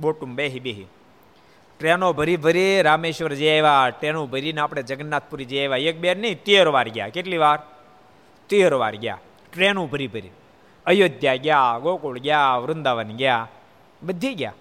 બોટું 0.00 0.34
બેહી 0.34 0.60
બેહી. 0.60 0.86
ટ્રેનો 1.78 2.12
ભરી 2.12 2.36
ભરી 2.36 2.82
રામેશ્વર 2.82 3.32
જે 3.32 3.58
આવ્યા. 3.58 3.90
ટ્રેનો 3.90 4.26
ભરીને 4.26 4.60
આપણે 4.60 4.82
જગન્નાથપુરી 4.82 5.44
જે 5.44 5.66
આવ્યા. 5.66 5.76
એક 5.76 6.00
બે 6.00 6.14
નહીં, 6.14 6.44
તેર 6.44 6.68
વાર 6.68 6.88
ગયા. 6.88 7.08
કેટલી 7.08 7.36
વાર? 7.36 7.58
તેર 8.48 8.74
વાર 8.74 8.94
ગયા. 8.94 9.18
ટ્રેનો 9.52 9.86
ભરી 9.86 10.06
ભરી. 10.06 10.30
અયોધ્યા 10.86 11.34
ગયા, 11.34 11.78
ગોકુળ 11.78 12.18
ગયા, 12.18 12.56
વૃંદાવન 12.56 13.08
ગયા. 13.08 13.48
બધી 14.02 14.34
ગયા. 14.34 14.52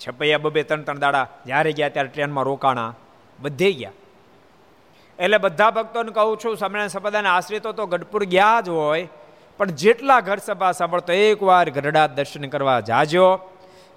છપૈયા 0.00 0.38
બબે 0.38 0.62
ત્રણ 0.62 0.82
ત્રણ 0.82 0.98
દાડા 0.98 1.28
જ્યારે 1.46 1.72
ગયા 1.72 1.88
ત્યારે 1.88 2.08
ટ્રેનમાં 2.08 2.44
રોકાણા. 2.44 2.94
બધે 3.40 3.72
ગયા. 3.72 3.90
એટલે 5.18 5.38
બધા 5.38 5.70
ભક્તોને 5.70 6.12
કહું 6.12 6.36
છું 6.44 6.56
સ્વામિનારાયણ 6.56 6.88
સંપ્રદાયના 6.88 7.36
આશ્રિતો 7.36 7.72
તો 7.72 7.86
ગઢપુર 7.86 8.24
ગયા 8.24 8.60
જ 8.60 8.68
હોય, 8.68 9.08
પણ 9.58 9.66
જેટલા 9.66 10.20
ઘર 10.20 10.38
સભા 10.38 10.72
સાંભળતો 10.72 11.12
એકવાર 11.12 11.70
ગઢડા 11.70 12.06
દર્શન 12.06 12.48
કરવા 12.48 12.80
જાજો. 12.80 13.40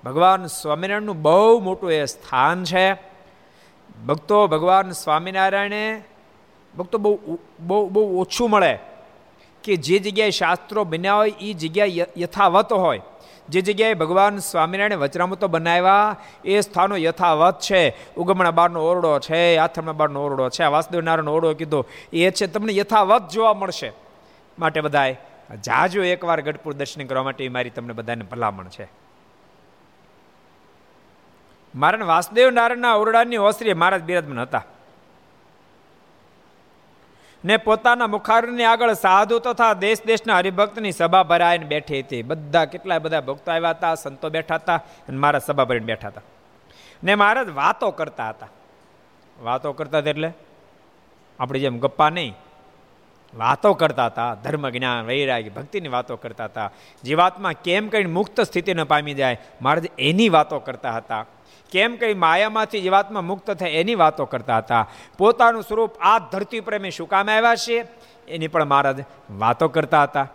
ભગવાન 0.05 0.45
સ્વામિનારાયણનું 0.45 1.21
બહુ 1.21 1.59
મોટું 1.59 1.91
એ 1.91 2.05
સ્થાન 2.05 2.63
છે. 2.63 2.93
ભક્તો 4.07 4.47
ભગવાન 4.47 4.91
સ્વામિનારાયણે 4.91 6.01
ભક્તો 6.77 6.97
બહુ 6.97 7.19
બહુ 7.59 7.89
બહુ 7.89 8.21
ઓછું 8.21 8.49
મળે 8.49 8.79
કે 9.63 9.75
જે 9.75 9.99
જગ્યાએ 9.99 10.29
શાસ્ત્રો 10.29 10.83
બન્યા 10.83 11.15
હોય 11.15 11.33
એ 11.41 11.53
જગ્યા 11.53 12.05
યથાવત 12.17 12.73
હોય. 12.73 13.01
જે 13.49 13.61
જગ્યાએ 13.61 13.93
ભગવાન 13.93 14.37
સ્વામિનારાયણ 14.37 14.99
વચરામૃતો 14.99 15.47
બનાવ્યા, 15.47 16.15
એ 16.45 16.61
સ્થાનો 16.61 16.97
યથાવત 16.97 17.59
છે. 17.59 18.13
ઉગમણા 18.15 18.51
બારનો 18.51 18.85
ઓરડો 18.85 19.19
છે, 19.19 19.57
આથમણા 19.57 19.91
બારનો 19.91 20.23
ઓરડો 20.23 20.49
છે 20.49 20.65
વાસુદેવ 20.65 21.01
નારાયણ 21.01 21.29
ઓરડો 21.29 21.53
કીધો, 21.53 21.85
એ 22.13 22.31
છે, 22.31 22.47
તમને 22.47 22.75
યથાવત 22.75 23.29
જોવા 23.29 23.53
મળશે. 23.53 23.91
માટે 24.59 24.81
બધાએ 24.81 25.17
જાજો 25.65 26.03
એકવાર 26.03 26.41
ગઢપુર 26.41 26.73
દર્શન 26.73 27.05
કરવા 27.05 27.23
માટે 27.23 27.49
મારી 27.49 27.69
તમને 27.69 27.93
બધાને 27.93 28.23
ભલામણ 28.23 28.67
છે. 28.67 29.02
મારા 31.75 32.05
વાસુદેવ 32.05 32.49
નારાયણના 32.49 32.93
ઓરડાની 32.93 33.37
ઓસરી 33.37 33.73
મહારાજ 33.73 34.03
બિરાજમાન 34.03 34.39
હતા. 34.39 34.65
ને 37.45 37.57
પોતાના 37.57 38.07
મુખારની 38.07 38.63
આગળ 38.63 38.93
સાધુ 38.93 39.39
તથા 39.39 39.73
દેશ 39.73 40.05
દેશના 40.05 40.37
હરિભક્તની 40.37 40.91
સભા 40.91 41.23
ભરાઈને 41.23 41.65
બેઠી 41.65 41.99
હતી. 41.99 42.23
બધા 42.23 42.65
કેટલાય 42.65 42.99
બધા 42.99 43.21
ભક્તો 43.21 43.51
આવ્યા 43.51 43.69
હતા, 43.69 43.95
સંતો 43.95 44.29
બેઠા 44.29 44.55
હતા 44.55 44.75
અને 44.75 45.17
મારા 45.17 45.39
સભા 45.39 45.63
ભરીને 45.63 45.85
બેઠા 45.85 46.07
હતા. 46.07 46.21
ને 47.03 47.15
મહારાજ 47.15 47.49
વાતો 47.49 47.91
કરતા 47.91 48.29
હતા. 48.29 48.47
વાતો 49.41 49.73
કરતા 49.73 49.97
હતા 49.97 50.09
એટલે? 50.09 50.31
આપણી 51.39 51.59
જેમ 51.59 51.79
ગપ્પા 51.79 52.09
નહીં. 52.09 52.35
વાતો 53.35 53.73
કરતા 53.73 54.05
હતા, 54.05 54.33
ધર્મ 54.33 54.69
જ્ઞાન 54.69 55.05
વૈરાગી 55.05 55.49
ભક્તિની 55.49 55.87
વાતો 55.87 56.15
કરતા 56.15 56.45
હતા. 56.45 56.71
જીવાત્મા 57.03 57.51
કેમ 57.51 57.89
કઈ 57.89 58.05
મુક્ત 58.05 58.41
સ્થિતિને 58.41 58.83
પામી 58.83 59.13
જાય? 59.13 59.41
મહારાજ 59.61 59.87
એની 59.99 60.29
વાતો 60.29 60.59
કરતા 60.59 60.91
હતા. 60.91 61.25
કેમ 61.71 61.95
કઈ 61.95 62.13
માયામાંથી 62.13 62.81
જીવાત્મા 62.81 63.21
મુક્ત 63.21 63.51
થાય 63.51 63.69
એની 63.69 63.95
વાતો 63.95 64.25
કરતા 64.25 64.57
હતા. 64.57 64.89
પોતાનું 65.17 65.63
સ્વરૂપ 65.63 65.91
આ 65.99 66.19
ધરતી 66.19 66.59
પર 66.59 66.79
અમે 66.79 66.89
શું 66.89 67.09
કામ 67.09 67.29
આવ્યા 67.29 67.55
છીએ? 67.55 67.85
એની 68.27 68.47
પણ 68.47 68.65
મહારાજ 68.65 69.03
વાતો 69.31 69.67
કરતા 69.67 70.03
હતા. 70.03 70.27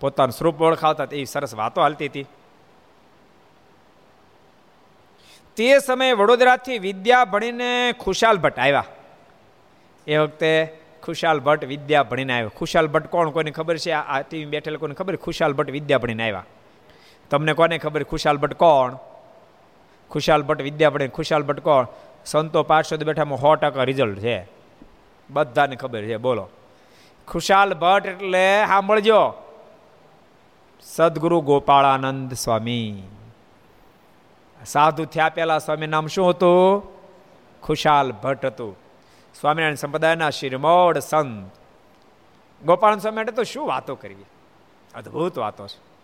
પોતાનું 0.00 0.32
સ્વરૂપ 0.32 0.60
ઓળખાવતા 0.60 1.06
એ 1.12 1.24
સરસ 1.24 1.54
વાતો 1.54 1.80
હાલતી 1.80 2.06
હતી. 2.06 2.26
તે 5.56 5.78
સમયે 5.78 6.12
વડોદરાથી 6.12 6.78
વિદ્યા 6.78 7.24
ભણીને 7.24 7.92
ખુશાલ 7.92 8.36
ભટ્ટ 8.36 8.58
આવ્યા. 8.58 8.84
એ 10.06 10.16
વખતે 10.16 10.80
ખુશાલ 11.02 11.40
ભટ્ટ 11.40 11.64
વિદ્યા 11.64 12.02
ભણીને 12.02 12.34
આવ્યો. 12.34 12.48
ખુશાલ 12.48 12.86
ભટ્ટ 12.86 13.06
કોણ? 13.06 13.30
કોઈને 13.30 13.50
ખબર 13.50 13.76
છે? 13.76 13.90
આ 13.90 14.20
ટીવી 14.20 14.44
બેઠેલા 14.44 14.76
કોને 14.76 14.94
ખબર? 14.94 15.16
ખુશાલ 15.16 15.52
ભટ્ટ 15.52 15.70
વિદ્યા 15.70 15.98
ભણીને 15.98 16.22
આવ્યા. 16.22 16.44
તમને 17.30 17.52
કોને 17.52 17.78
ખબર? 17.78 18.02
ખુશાલ 18.02 18.36
ભટ્ટ 18.36 18.54
કોણ? 18.54 19.13
ખુશાલ 20.14 20.42
ભટ્ટ 20.42 20.62
વિદ્યા 20.62 20.90
ખુશાલ 20.90 21.42
ભટ્ટ 21.42 21.60
કોણ? 21.60 21.86
સંતો 22.26 22.62
પાર્ષદ 22.62 23.04
બેઠામાં 23.04 23.38
સો 23.38 23.54
ટકા 23.54 23.84
રિઝલ્ટ 23.84 24.18
છે. 24.18 24.48
બધાને 25.30 25.76
ખબર 25.76 26.02
છે, 26.02 26.16
બોલો. 26.16 26.48
ખુશાલ 27.28 27.74
ભટ્ટ 27.74 28.06
એટલે 28.06 28.66
સાંભળજો. 28.66 29.34
સદગુરુ 30.82 31.40
ગોપાળાનંદ 31.40 32.32
સ્વામી. 32.32 33.02
સાધુ 34.66 35.04
થયા 35.04 35.28
પેલા 35.28 35.58
સ્વામી 35.58 35.86
નામ 35.86 36.06
શું 36.06 36.30
હતું? 36.30 36.82
ખુશાલ 37.62 38.12
ભટ્ટ 38.12 38.44
હતું. 38.44 38.76
સ્વામિનારાયણ 39.40 39.74
સંપ્રદાયના 39.74 40.30
શિરમોડ 40.30 40.98
સંત. 40.98 41.50
ગોપાલ 42.64 42.98
સ્વામી 42.98 43.16
માટે 43.16 43.32
તો 43.32 43.42
શું 43.42 43.68
વાતો 43.68 43.94
કરવી? 43.94 44.24
અદ્ભુત 44.94 45.38
વાતો 45.38 45.66
છે. 45.66 45.94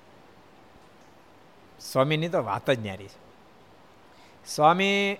સ્વામીની 1.80 2.28
તો 2.28 2.44
વાત 2.44 2.70
જ 2.70 2.80
ન્યારી 2.80 3.06
છે. 3.06 3.29
સ્વામી 4.46 5.16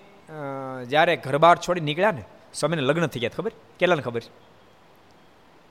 જ્યારે 0.87 1.17
ઘરબાર 1.17 1.59
છોડી 1.59 1.81
નીકળ્યા 1.81 2.11
ને, 2.11 2.25
સ્વામીને 2.55 2.83
લગ્ન 2.83 3.07
થઈ 3.07 3.21
ગયા, 3.21 3.31
ખબર? 3.37 3.53
કેટલાને 3.79 4.03
ખબર? 4.03 4.21
છે 4.21 4.31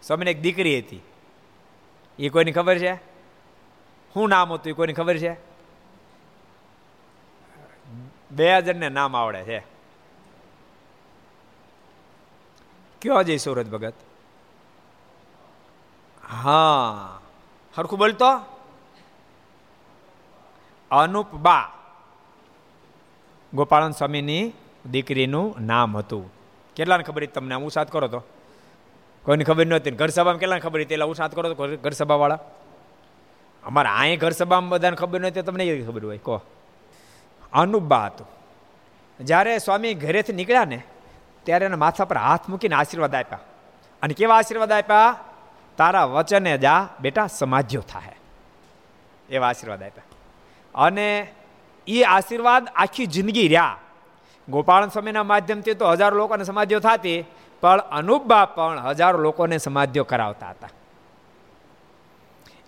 સ્વામીને 0.03 0.31
એક 0.31 0.41
દીકરી 0.41 0.79
હતી. 0.79 1.01
એ 2.19 2.29
કોઈની 2.29 2.51
ખબર 2.51 2.77
છે? 2.77 2.95
શું 4.13 4.29
નામ 4.29 4.53
હતું 4.53 4.69
એ 4.69 4.73
કોઈની 4.73 4.93
ખબર 4.93 5.17
છે? 5.17 5.33
બે 8.31 8.61
જણને 8.61 8.89
નામ 8.89 9.15
આવડે 9.15 9.43
છે. 9.43 9.59
કયો 13.01 13.23
જય 13.23 13.37
સુરત 13.37 13.67
ભગત? 13.67 13.93
હા. 16.29 17.19
હરખું 17.77 17.99
બોલતો? 17.99 18.29
અનુપબા 20.91 21.78
ગોપાળન 23.53 23.91
સ્વામીની 23.91 24.53
દીકરીનું 24.91 25.55
નામ 25.65 25.97
હતું. 25.97 26.31
કેટલાને 26.75 27.03
ખબર 27.03 27.23
હતી 27.23 27.31
તમને? 27.31 27.55
હું 27.55 27.71
સાથ 27.71 27.91
કરો 27.91 28.07
તો. 28.07 28.23
કોઈને 29.23 29.43
ખબર 29.43 29.65
નહોતી 29.65 29.91
ઘર 29.91 30.07
સભામાં 30.07 30.39
કેટલાને 30.39 30.59
ખબર 30.59 30.81
હતી? 30.81 30.93
એટલે 30.93 31.13
સાથ 31.13 31.35
કરો 31.35 31.53
તો 31.53 31.77
ઘર 31.77 31.89
સભાવાળા. 31.89 32.39
અમારા 33.63 33.93
અહીં 33.93 34.19
ઘર 34.19 34.31
સભામાં 34.31 34.69
બધાને 34.69 34.95
ખબર 34.95 35.21
નહોતી 35.21 35.41
તમને 35.41 35.65
એ 35.65 35.85
ખબર 35.85 36.05
હોય? 36.05 36.17
કહો. 36.17 36.41
અનુબા 37.53 38.05
હતું 38.05 38.27
જ્યારે 39.25 39.57
સ્વામી 39.57 39.93
ઘરેથી 39.93 40.33
નીકળ્યા 40.33 40.65
ને, 40.65 40.83
ત્યારે 41.43 41.65
એના 41.65 41.77
માથા 41.77 42.05
પર 42.05 42.17
હાથ 42.17 42.49
મૂકીને 42.49 42.75
આશીર્વાદ 42.75 43.15
આપ્યા. 43.15 43.39
અને 44.01 44.13
કેવા 44.13 44.37
આશીર્વાદ 44.37 44.71
આપ્યા? 44.71 45.15
તારા 45.77 46.05
વચને 46.05 46.57
જા, 46.57 46.89
બેટા 46.99 47.27
સમાધ્યો 47.27 47.81
થાય 47.81 48.15
એવા 49.29 49.47
આશીર્વાદ 49.47 49.83
આપ્યા. 49.83 50.03
અને 50.75 51.33
એ 51.89 52.03
આશીર્વાદ 52.03 52.67
આખી 52.75 53.05
જિંદગી 53.05 53.47
રહ્યા. 53.47 53.77
ગોપાલ 54.49 54.87
સ્વામીના 54.87 55.23
માધ્યમથી 55.23 55.73
તો 55.73 55.91
હજારો 55.91 56.17
લોકોને 56.17 56.43
સમાધિઓ 56.43 56.79
થતી, 56.79 57.25
પણ 57.61 57.77
અનુપબા 57.77 58.45
પણ 58.45 58.79
હજારો 58.79 59.19
લોકોને 59.19 59.57
સમાધિઓ 59.57 60.03
કરાવતા 60.03 60.49
હતા. 60.49 60.69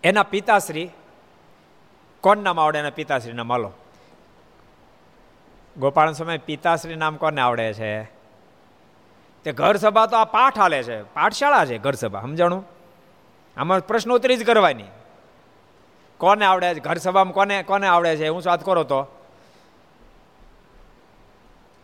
એના 0.03 0.23
પિતાશ્રી, 0.23 0.89
કોણ 2.21 2.37
નામ 2.37 2.59
આવડે 2.59 2.79
એના 2.79 2.89
પિતાશ્રીના? 2.89 3.43
માલો. 3.43 3.71
ગોપાલ 5.79 6.11
સ્વામી, 6.11 6.37
પિતાશ્રી 6.37 6.95
નામ 6.95 7.15
કોને 7.15 7.41
આવડે 7.41 7.73
છે? 7.73 8.03
તે 9.43 9.51
ઘર 9.51 9.75
સભા 9.75 10.05
તો 10.05 10.17
આ 10.17 10.25
પાઠ 10.25 10.59
હાલે 10.59 10.83
છે, 10.83 11.03
પાઠશાળા 11.03 11.65
છે 11.65 11.77
ઘર 11.77 11.93
સભા, 11.93 12.21
સમજાણું? 12.21 12.65
આમાં 13.57 13.79
પ્રશ્નોત્તરી 13.79 14.37
જ 14.37 14.45
કરવાની. 14.45 14.83
કોને 16.21 16.45
આવડે 16.45 16.75
છે? 16.75 16.79
ઘર 16.79 16.97
સભામાં 16.97 17.33
કોને 17.33 17.63
કોને 17.63 17.87
આવડે 17.87 18.17
છે? 18.17 18.27
હું 18.27 18.43
વાત 18.45 18.65
કરો 18.65 18.83
તો. 18.83 19.05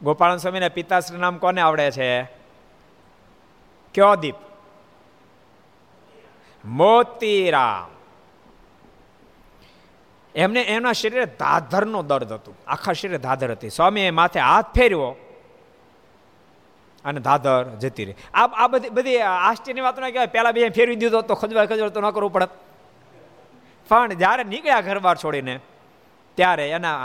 ગોપાલ 0.01 0.37
સ્વામીના 0.37 0.69
પિતાશ્રી 0.69 1.17
નામ 1.17 1.37
કોને 1.37 1.61
આવડે 1.61 1.91
છે? 1.91 2.23
કયો 3.93 4.15
દીપ? 4.15 4.35
મોતીરામ. 6.65 7.89
એમને, 10.35 10.61
એના 10.61 10.91
શરીરે 10.91 11.25
ધાધરનો 11.25 12.03
દર્દ 12.03 12.31
હતું. 12.31 12.57
આખા 12.67 12.93
શરીરે 12.93 13.17
ધાધર 13.17 13.51
હતી. 13.51 13.69
સ્વામીએ 13.69 14.11
માથે 14.11 14.39
હાથ 14.39 14.65
ફેર્યો 14.77 15.15
અને 17.05 17.19
ધાધર 17.19 17.63
જતી 17.63 18.05
રહી. 18.05 18.15
આ 18.33 18.45
આ 18.45 18.67
બધી 18.67 18.89
બધી 18.89 19.17
આશ્ચર્યની 19.17 19.81
વાતો 19.81 20.01
ના 20.01 20.09
કહેવાય. 20.09 20.27
પહેલાં 20.27 20.53
બે 20.53 20.69
ફેરવી 20.69 20.95
દીધો 20.95 21.21
તો 21.21 21.35
ખજવા 21.35 21.65
ખજવાય 21.65 21.89
તો 21.89 22.01
ન 22.01 22.09
કરવું 22.09 22.33
પડત. 22.33 22.49
પણ 23.89 24.13
જ્યારે 24.13 24.43
નીકળ્યા 24.43 24.85
ઘર 24.87 25.15
છોડીને, 25.23 25.55
ત્યારે 26.37 26.65
એના 26.69 26.97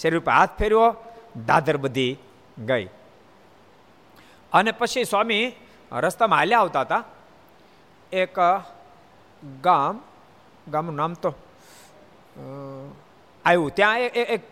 શરીર 0.00 0.22
પર 0.26 0.32
હાથ 0.32 0.54
ફેરવ્યો 0.58 0.88
દાદર 1.46 1.76
બધી 1.76 2.12
ગઈ. 2.68 2.86
અને 4.52 4.70
પછી 4.72 5.04
સ્વામી 5.04 5.44
રસ્તામાં 5.92 6.38
હાલ્યા 6.38 6.60
આવતા 6.60 6.80
હતા. 6.80 7.02
એક 8.12 8.36
ગામ, 9.60 9.94
ગામનું 10.68 10.96
નામ 10.96 11.12
તો 11.14 11.30
આવ્યું. 13.44 13.70
ત્યાં 13.76 13.98
એક 14.34 14.42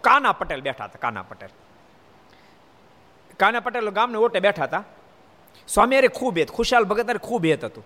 કાના 0.00 0.32
પટેલ 0.32 0.60
બેઠા 0.60 0.84
હતા, 0.84 1.02
કાના 1.04 1.22
પટેલ. 1.22 1.52
કાના 3.40 3.60
પટેલ 3.60 3.90
ગામને 3.90 4.18
ઓટે 4.18 4.40
બેઠા 4.40 4.64
હતા. 4.64 4.84
સ્વામી 5.68 5.96
અરે 5.96 6.10
ખૂબ 6.18 6.38
હેત, 6.38 6.50
ખુશાલ 6.56 6.84
ભગત 6.84 7.08
અરે 7.10 7.22
ખૂબ 7.28 7.44
હેત 7.44 7.64
હતું. 7.64 7.84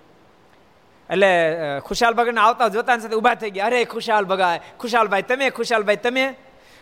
એટલે 1.10 1.54
ખુશાલ 1.80 2.12
ભગતને 2.12 2.40
આવતા 2.40 2.68
જોતા 2.68 2.98
સાથે 2.98 3.16
ઊભા 3.16 3.34
થઈ 3.34 3.50
ગયા. 3.50 3.66
અરે, 3.66 3.84
ખુશાલ 3.84 4.24
ભગાય 4.24 4.60
ખુશાલભાઈ 4.80 5.22
તમે 5.22 5.50
ખુશાલભાઈ 5.50 5.96
તમે? 5.96 6.34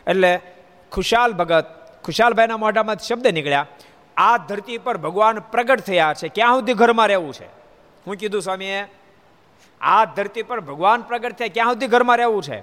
એટલે 0.06 0.40
ખુશાલ 0.92 1.32
ભગત 1.32 1.64
ખુશાલભાઈના 2.04 2.56
મોઢામાં 2.56 2.96
શબ્દ 2.96 3.26
નીકળ્યા. 3.26 3.66
આ 4.16 4.36
ધરતી 4.36 4.78
પર 4.78 4.96
ભગવાન 4.96 5.38
પ્રગટ 5.38 5.80
થયા 5.80 6.14
છે. 6.14 6.28
ક્યાં 6.28 6.54
સુધી 6.54 6.74
ઘરમાં 6.74 7.08
રહેવું 7.08 7.32
છે? 7.32 7.46
હું 8.06 8.16
કીધું, 8.16 8.42
સ્વામીએ, 8.42 8.86
આ 9.80 10.04
ધરતી 10.04 10.42
પર 10.42 10.60
ભગવાન 10.60 11.02
પ્રગટ 11.02 11.32
થયા, 11.32 11.48
ક્યાં 11.54 11.66
સુધી 11.66 11.86
ઘરમાં 11.86 12.16
રહેવું 12.16 12.42
છે? 12.42 12.58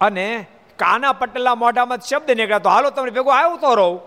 અને 0.00 0.46
કાના 0.76 1.12
પટેલના 1.12 1.54
મોઢામાં 1.54 1.98
શબ્દ 1.98 2.30
નીકળ્યા 2.30 2.58
તો, 2.58 2.68
હાલો, 2.68 2.90
તમે 2.90 3.10
ભેગો 3.10 3.30
આવ્યો 3.30 3.56
તો 3.56 3.74
રહું. 3.74 4.00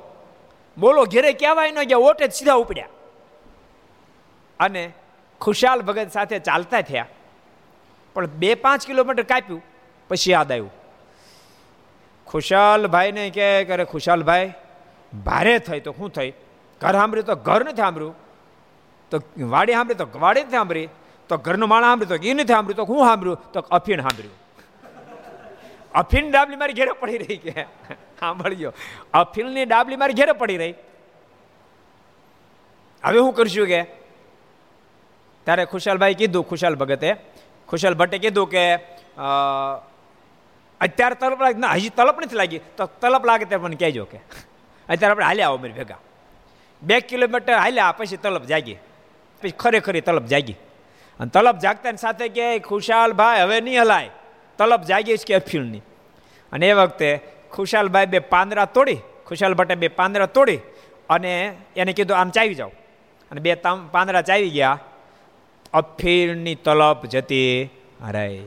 બોલો, 0.77 1.03
ઘેરે 1.03 1.33
કહેવાય 1.33 1.71
ન 1.71 1.83
ગયા, 1.83 1.97
ઓટે 1.97 2.27
જ 2.27 2.31
સીધા 2.31 2.53
ઉપડ્યા. 2.53 2.87
અને 4.59 4.93
ખુશાલ 5.41 5.81
ભગત 5.81 6.11
સાથે 6.11 6.39
ચાલતા 6.39 6.81
થયા. 6.81 7.07
પણ 8.15 8.25
બે 8.25 8.55
પાંચ 8.55 8.87
કિલોમીટર 8.87 9.23
કાપ્યું, 9.23 9.61
પછી 10.09 10.31
યાદ 10.31 10.51
આવ્યું. 10.51 10.73
ખુશાલભાઈને 12.27 13.29
કે 13.29 13.47
કરે 13.65 13.85
ખુશાલભાઈ 13.85 14.53
ભારે 15.13 15.55
થઈ 15.59 15.79
તો 15.79 15.91
શું 15.91 16.09
થઈ? 16.09 16.31
ઘર 16.81 16.91
સાંભળ્યું 16.91 17.25
તો 17.25 17.35
ઘર 17.35 17.61
નથી 17.63 17.75
સાંભળ્યું. 17.75 18.15
તો 19.11 19.17
વાડી 19.49 19.73
સાંભળી 19.73 19.95
તો 19.95 20.19
વાડી 20.19 20.43
નથી 20.43 20.51
સાંભળી. 20.51 20.89
તો 21.29 21.37
ઘરનું 21.37 21.69
માણસ 21.69 21.85
સાંભળ્યું 21.85 22.21
તો 22.21 22.27
એ 22.27 22.33
નથી 22.33 22.53
સાંભળ્યું. 22.53 22.79
તો 22.81 22.93
હું 22.93 23.01
સાંભળ્યું? 23.07 23.51
તો 23.53 23.59
અફીણ 23.71 24.01
સાંભળ્યું. 24.01 24.37
અફીણ 25.93 26.31
ડાબલી 26.31 26.55
મારી 26.55 26.73
ઘેરે 26.73 26.91
પડી 26.91 27.17
રહી 27.17 27.37
કે 27.37 27.53
સાંભળ્યો 28.19 28.71
અફીણની 29.13 29.65
ડાબલી 29.65 29.95
મારી 29.95 30.13
ઘેરે 30.13 30.31
પડી 30.31 30.57
રહી. 30.57 30.75
હવે 33.03 33.19
હું 33.19 33.33
કરશું 33.33 33.67
કે 33.67 33.81
ત્યારે 35.45 35.65
ખુશાલભાઈ 35.65 36.13
કીધું, 36.13 36.49
ખુશાલ 36.49 36.75
ભગતે, 36.75 37.15
ખુશાલ 37.67 37.93
ભટ્ટે 37.93 38.17
કીધું 38.17 38.49
કે 38.49 38.75
અત્યારે 40.81 41.15
તલપ 41.15 41.41
લાગે, 41.41 41.57
ના, 41.57 41.67
હજી 41.67 41.89
તલપ 41.89 42.19
નથી 42.19 42.35
લાગી, 42.35 42.59
તો 42.77 42.85
તલપ 42.85 43.25
લાગે 43.25 43.45
ત્યારે 43.45 43.63
મને 43.63 43.75
કહેજો 43.75 44.05
કે. 44.05 44.17
અત્યારે 44.89 45.11
આપણે 45.11 45.25
હાલ્યા 45.25 45.47
આવો 45.47 45.57
ભેગા. 45.57 45.97
બે 46.81 46.99
કિલોમીટર 46.99 47.53
હાલ્યા, 47.53 47.91
પછી 47.91 48.17
તલપ 48.17 48.43
જાગી. 48.43 48.73
પછી 49.41 49.51
ખરેખરી 49.51 50.01
તલપ 50.01 50.25
જાગી. 50.25 50.55
અને 51.19 51.29
તલપ 51.29 51.57
જાગતા 51.59 51.91
સાથે 51.91 52.27
કે 52.27 52.59
ખુશાલભાઈ, 52.59 53.41
હવે 53.41 53.61
નહીં 53.61 53.81
હલાય. 53.81 54.09
તલપ 54.57 54.81
જાગી 54.81 55.17
છે 55.17 55.25
કે 55.27 55.35
અફીણની. 55.35 55.81
અને 56.51 56.69
એ 56.69 56.73
વખતે 56.73 57.19
ખુશાલભાઈ 57.51 58.05
બે 58.05 58.19
પાંદડા 58.19 58.65
તોડી, 58.65 58.97
ખુશાલ 59.25 59.53
ભટ્ટે 59.53 59.75
બે 59.75 59.87
પાંદડા 59.87 60.25
તોડી, 60.25 60.59
અને 61.09 61.57
એને 61.75 61.93
કીધું, 61.93 62.17
આમ 62.17 62.29
ચાવી 62.29 62.55
જાઓ. 62.55 62.71
અને 63.31 63.41
બે 63.41 63.55
પાંદડા 63.91 64.21
ચાવી 64.21 64.49
ગયા. 64.49 64.79
અફીણની 65.73 66.55
તલપ 66.55 67.05
જતી 67.05 67.69
હરાય. 68.05 68.39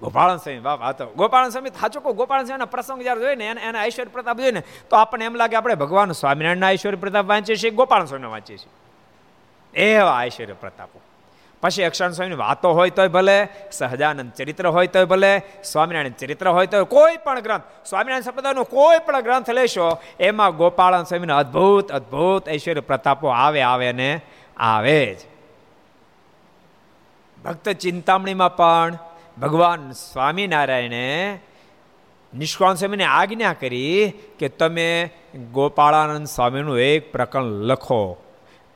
ગોપાલ 0.00 0.36
સ્વામી 0.36 0.58
બાપ 0.58 0.82
આ 0.82 0.92
તો 0.92 1.06
ગોપાલ 1.06 1.48
સ્વામી 1.48 1.68
સાચું 1.68 2.02
કહું, 2.02 2.16
ગોપાળન 2.16 2.44
સ્વામીના 2.44 2.64
પ્રસંગ 2.64 3.02
જ્યારે 3.02 3.20
જોઈએ 3.20 3.34
ને, 3.34 3.46
એના 3.46 3.84
ઐશ્વર્ય 3.84 4.10
પ્રતાપ 4.12 4.36
જોઈએ 4.36 4.50
ને, 4.50 4.62
તો 4.90 4.96
આપણને 4.96 5.24
એમ 5.24 5.34
લાગે 5.34 5.56
આપણે 5.56 5.74
ભગવાન 5.74 6.12
સ્વામિનારાયણના 6.12 6.70
ઐશ્વર્ય 6.70 6.96
પ્રતાપ 6.96 7.26
વાંચીએ 7.26 7.56
છીએ 7.56 7.70
ગોપાલ 7.70 8.04
સ્વામી 8.04 8.26
વાંચીએ 8.26 8.58
છીએ. 8.58 8.72
એવા 9.80 10.24
ઐશ્વર્ય 10.24 10.52
પ્રતાપો. 10.52 11.00
પછી 11.60 11.82
અક્ષર 11.82 12.10
સ્વામીની 12.10 12.36
વાતો 12.36 12.72
હોય 12.72 12.90
તોય 12.90 13.08
ભલે, 13.08 13.48
સહજાનંદ 13.72 14.32
ચરિત્ર 14.32 14.68
હોય 14.68 14.86
તોય 14.86 15.04
ભલે, 15.04 15.42
સ્વામિનારાયણ 15.64 16.12
ચરિત્ર 16.12 16.48
હોય 16.48 16.66
તો 16.66 16.84
કોઈ 16.84 17.16
પણ 17.16 17.40
ગ્રંથ, 17.40 17.62
સ્વામિનારાયણ 17.86 18.22
સંપ્રદાયનો 18.22 18.64
કોઈ 18.64 18.98
પણ 18.98 19.20
ગ્રંથ 19.20 19.50
લેશો, 19.50 19.98
એમાં 20.20 20.56
ગોપાળન 20.56 21.02
સ્વામીના 21.02 21.38
અદ્ભુત 21.38 21.92
અદ્ભુત 21.92 22.48
ઐશ્વર્ય 22.48 22.80
પ્રતાપો 22.80 23.28
આવે 23.28 23.62
આવે 23.62 23.92
ને 23.92 24.20
આવે 24.56 25.14
જ. 25.14 25.33
ભક્ત 27.44 27.68
ચિંતામણીમાં 27.68 28.56
પણ 28.56 28.98
ભગવાન 29.40 29.90
સ્વામિનારાયણે 29.90 31.38
નિષ્કાળ 32.34 32.74
સ્વામીને 32.74 33.04
આજ્ઞા 33.04 33.52
કરી 33.52 34.12
કે 34.38 34.48
તમે 34.48 35.10
ગોપાળાનંદ 35.52 36.26
સ્વામીનું 36.26 36.80
એક 36.80 37.12
પ્રકરણ 37.12 37.42
લખો. 37.42 38.16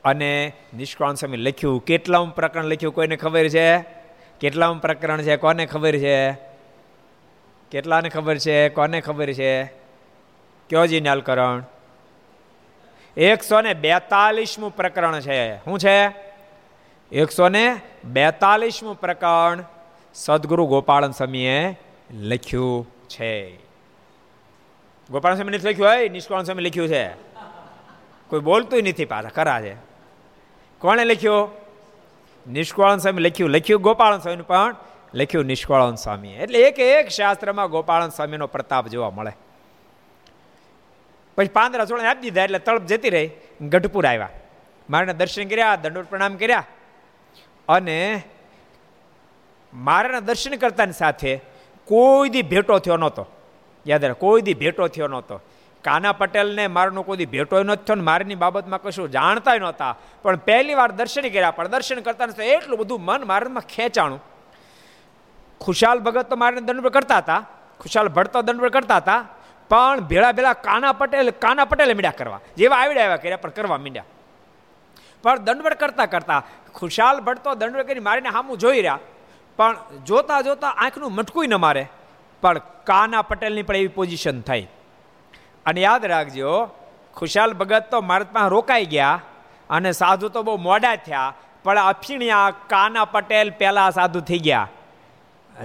અને 0.03 0.53
નિષ્કાળ 0.77 1.13
સ્વામી 1.13 1.37
લખ્યું, 1.37 1.85
કેટલામ 1.85 2.29
પ્રકરણ 2.29 2.63
લખ્યું 2.63 2.93
કોઈને 2.93 3.15
ખબર 3.15 3.47
છે? 3.47 3.79
કેટલામ 4.39 4.79
પ્રકરણ 4.79 5.21
છે? 5.21 5.35
કોને 5.35 5.65
ખબર 5.65 5.97
છે? 5.97 6.31
કેટલાને 7.71 8.09
ખબર 8.09 8.37
છે? 8.37 8.69
કોને 8.69 9.01
ખબર 9.01 9.33
છે? 9.33 9.63
કયો 10.69 10.85
જી 10.85 11.01
નાલકરણ 11.01 11.63
એકસો 13.17 13.61
ને 13.61 13.73
બેતાલીસમું 13.73 14.75
પ્રકરણ 14.75 15.19
છે. 15.19 15.57
શું 15.57 15.79
છે? 15.79 16.28
એકસો 17.11 17.49
ને 17.49 17.81
બેતાલીસમું 18.03 18.99
પ્રકરણ 18.99 19.63
સદગુરુ 20.13 20.65
ગોપાળન 20.65 21.11
સ્વામીએ 21.11 21.79
લખ્યું 22.13 22.87
છે. 23.09 23.57
ગોપાલ 25.09 25.35
સ્વામી 25.35 25.51
નથી 25.51 25.69
લખ્યું? 25.69 25.89
હોય 25.89 26.09
નિષ્કાળ 26.09 26.43
સ્વામી 26.43 26.63
લખ્યું 26.63 26.87
છે. 26.87 27.09
કોઈ 28.27 28.39
બોલતું 28.39 28.83
નથી 28.83 29.05
પાછા 29.05 29.29
ખરા 29.29 29.61
છે 29.61 29.75
કોણે 30.79 31.05
લખ્યું? 31.05 31.49
નિષ્કાળન 32.51 32.97
સ્વામી 32.97 33.21
લખ્યું. 33.21 33.49
લખ્યું 33.49 33.81
ગોપાળન 33.81 34.19
સ્વામી 34.19 34.41
પણ 34.41 34.75
લખ્યું 35.13 35.45
નિષ્કાળન 35.45 35.95
સ્વામી 35.95 36.33
એટલે 36.33 36.59
એક 36.59 36.79
એક 36.79 37.07
શાસ્ત્રમાં 37.07 37.69
ગોપાળન 37.69 38.09
સ્વામીનો 38.09 38.47
પ્રતાપ 38.47 38.87
જોવા 38.87 39.09
મળે. 39.09 39.31
પછી 41.37 41.47
પાંદરા 41.47 41.85
છોડને 41.85 42.07
આપી 42.07 42.21
દીધા, 42.21 42.43
એટલે 42.43 42.59
તળપ 42.59 42.85
જતી 42.85 43.09
રહી. 43.09 43.29
ગઢપુર 43.61 44.05
આવ્યા. 44.05 44.29
મારે 44.89 45.13
દર્શન 45.13 45.47
કર્યા 45.47 45.75
દંડોટ 45.75 46.09
પ્રણામ 46.09 46.35
કર્યા. 46.35 46.63
અને 47.69 48.23
મારાના 49.73 50.19
દર્શન 50.19 50.55
કરતાની 50.55 50.91
સાથે 50.91 51.41
કોઈ 51.85 52.29
દી 52.29 52.41
ભેટો 52.41 52.79
થયો 52.79 52.97
નહોતો. 52.97 53.27
યાદ 53.87 54.05
રાખ, 54.05 54.17
કોઈ 54.17 54.41
દી 54.41 54.53
ભેટો 54.53 54.87
થયો 54.87 55.07
નહોતો. 55.07 55.41
કાના 55.83 56.11
પટેલને 56.11 56.67
મારનો 56.67 57.01
કોઈ 57.01 57.25
ભેટો 57.25 57.63
નથી 57.63 57.83
થયો 57.83 57.95
ને 57.95 58.01
મારની 58.01 58.35
બાબતમાં 58.35 58.81
કશું 58.81 59.11
જાણતા 59.11 59.55
નહોતા. 59.55 59.95
પણ 60.23 60.35
પહેલી 60.35 60.75
વાર 60.75 60.91
દર્શન 60.91 61.21
કર્યા, 61.21 61.51
પણ 61.51 61.67
દર્શન 61.67 61.99
કરતા 61.99 62.43
એટલું 62.43 62.79
બધું 62.79 63.01
મન 63.05 63.27
મારામાં 63.27 63.63
ખેંચાણું. 63.75 64.21
ખુશાલ 65.61 65.99
ભગત 65.99 66.29
તો 66.29 66.35
મારને 66.35 66.61
દંડ 66.61 66.87
કરતા 66.87 67.17
હતા, 67.17 67.45
ખુશાલ 67.79 68.07
ભટ્ટ 68.07 68.37
દંડ 68.37 68.67
કરતા 68.67 68.97
હતા, 68.97 69.25
પણ 69.69 69.99
ભેળા 69.99 70.31
ભેળા 70.31 70.53
કાના 70.53 70.93
પટેલ, 70.93 71.29
કાના 71.29 71.65
પટેલે 71.65 71.93
મીડ્યા 71.93 72.11
કરવા. 72.17 72.39
જેવા 72.57 72.77
આવડ્યા 72.77 73.03
આવ્યા 73.03 73.17
કર્યા, 73.17 73.37
પણ 73.37 73.49
કરવા 73.49 73.77
મીડ્યા 73.77 74.03
પણ 75.23 75.39
દંડવડ 75.39 75.73
કરતા 75.73 76.05
કરતા, 76.05 76.43
ખુશાલ 76.75 77.19
ભટ્ટો 77.19 77.55
દંડવડ 77.55 77.81
કરી 77.81 77.99
મારીને 77.99 78.29
સામું 78.29 78.57
જોઈ 78.57 78.81
રહ્યા. 78.81 78.99
પણ 79.57 79.77
જોતા 80.05 80.41
જોતા 80.41 80.67
આંખનું 80.67 81.15
મટકું 81.15 81.49
ન 81.49 81.55
મારે. 81.55 81.87
પણ 82.41 82.61
કાના 82.83 83.21
પટેલની 83.21 83.63
પણ 83.63 83.75
એવી 83.75 83.87
પોઝિશન 83.87 84.41
થઈ. 84.41 84.67
અને 85.65 85.81
યાદ 85.81 86.05
રાખજો, 86.05 86.69
ખુશાલ 87.15 87.53
ભગત 87.53 87.85
તો 87.91 88.01
મારા 88.01 88.25
પાસે 88.33 88.49
રોકાઈ 88.49 88.85
ગયા 88.85 89.21
અને 89.69 89.91
સાધુ 89.91 90.29
તો 90.29 90.43
બહુ 90.43 90.57
મોડા 90.57 90.95
થયા, 90.95 91.33
પણ 91.63 91.77
અફીણ્યા 91.77 92.53
કાના 92.67 93.05
પટેલ 93.05 93.49
પહેલા 93.49 93.89
સાધુ 93.89 94.19
થઈ 94.19 94.39
ગયા. 94.39 94.67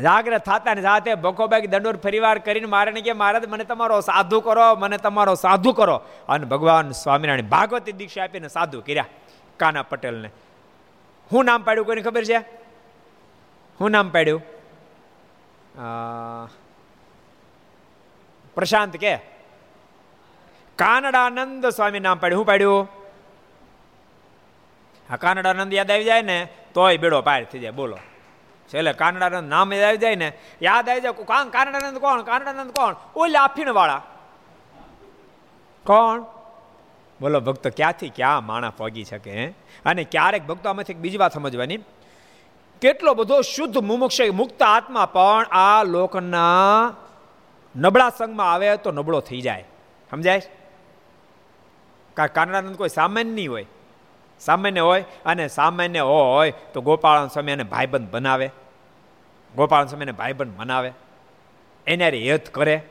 જાગ્રત 0.02 0.44
થતા 0.44 0.74
ને 0.74 0.82
સાથે 0.82 1.14
બખોબાગ 1.14 1.66
દંડોર 1.66 1.96
ફરીવાર 1.96 2.38
કરીને 2.38 2.66
મારે 2.66 2.92
કે, 2.92 3.12
મહારાજ, 3.12 3.46
મને 3.48 3.64
તમારો 3.64 4.00
સાધુ 4.00 4.40
કરો, 4.40 4.74
મને 4.74 4.98
તમારો 4.98 5.34
સાધુ 5.34 5.72
કરો. 5.72 6.00
અને 6.28 6.44
ભગવાન 6.44 6.90
સ્વામિનારાયણ 6.90 7.42
ભાગવતી 7.42 7.92
દીક્ષા 7.92 8.24
આપીને 8.24 8.48
સાધુ 8.48 8.80
કર્યા. 8.80 9.06
કાના 9.56 9.82
પટેલને. 9.82 10.30
હું 11.32 11.44
નામ 11.44 11.62
પાડ્યું 11.62 11.86
કોઈને 11.86 12.02
ખબર 12.02 12.24
છે? 12.24 12.38
હું 13.80 13.90
નામ 13.90 14.10
પાડ્યું? 14.10 14.42
પ્રશાંત 18.54 18.96
કે? 18.96 19.16
કાનડાનંદ 20.76 21.66
સ્વામી 21.66 22.00
નામ 22.00 22.18
પાડ્યું. 22.18 22.38
શું 22.38 22.46
પાડ્યું? 22.46 22.88
હા, 25.10 25.16
કાનડાનંદ 25.16 25.72
યાદ 25.72 25.90
આવી 25.90 26.04
જાય 26.04 26.22
ને, 26.22 26.48
તોય 26.74 26.96
બેડો 26.96 27.22
પાર 27.22 27.44
થઈ 27.44 27.58
જાય. 27.58 27.70
બોલો. 27.70 27.98
છેલ્લે 28.68 28.92
કાનડાનંદ 28.92 29.50
નામ 29.50 29.72
યાદ 29.72 29.84
આવી 29.84 29.96
જાય 29.96 30.14
ને, 30.14 30.38
યાદ 30.62 30.88
આવી 30.88 31.00
જાય. 31.00 31.12
કાનડાનંદ 31.50 31.98
કોણ? 31.98 32.22
કાનડાનંદ 32.22 32.70
કોણ? 32.70 32.94
ઓલા 33.16 33.42
આફીણ 33.42 33.72
વાળા 33.72 34.02
કોણ? 35.86 36.33
બોલો, 37.20 37.40
ભક્તો 37.40 37.70
ક્યાંથી 37.70 38.08
ક્યાં 38.08 38.46
માણા 38.46 38.70
પગી 38.70 39.04
શકે 39.04 39.46
અને 39.84 40.04
ક્યારેક 40.04 40.46
ભક્તો 40.46 40.68
આમાંથી 40.68 40.94
બીજી 40.94 41.18
વાત 41.18 41.32
સમજવાની. 41.32 41.76
કેટલો 42.80 43.14
બધો 43.14 43.40
શુદ્ધ 43.40 43.78
મુમુક્ષ 43.78 44.20
મુક્ત 44.32 44.62
આત્મા, 44.62 45.06
પણ 45.06 45.44
આ 45.44 45.82
લોકના 45.82 46.94
નબળા 47.76 48.10
સંગમાં 48.10 48.52
આવે 48.52 48.76
તો 48.76 48.92
નબળો 48.92 49.20
થઈ 49.20 49.40
જાય. 49.40 49.64
સમજાય? 50.10 50.42
કારણાનંદ 52.14 52.76
કોઈ 52.76 52.88
સામાન્ય 52.88 53.30
નહીં 53.30 53.50
હોય. 53.50 53.66
સામાન્ય 54.40 54.80
હોય 54.80 55.04
અને 55.26 55.48
સામાન્ય 55.48 56.00
હોય 56.00 56.52
તો 56.72 56.80
ગોપાળન 56.80 57.28
સ્વામી 57.28 57.52
એને 57.52 57.62
ભાઈબંધ 57.62 58.10
બનાવે. 58.10 58.50
ગોપાળન 59.56 59.86
સ્વામી 59.86 60.02
એને 60.02 60.12
ભાઈબંધ 60.12 60.56
બનાવે 60.56 60.92
એને 61.86 62.08
હેત 62.08 62.54
કરે. 62.54 62.82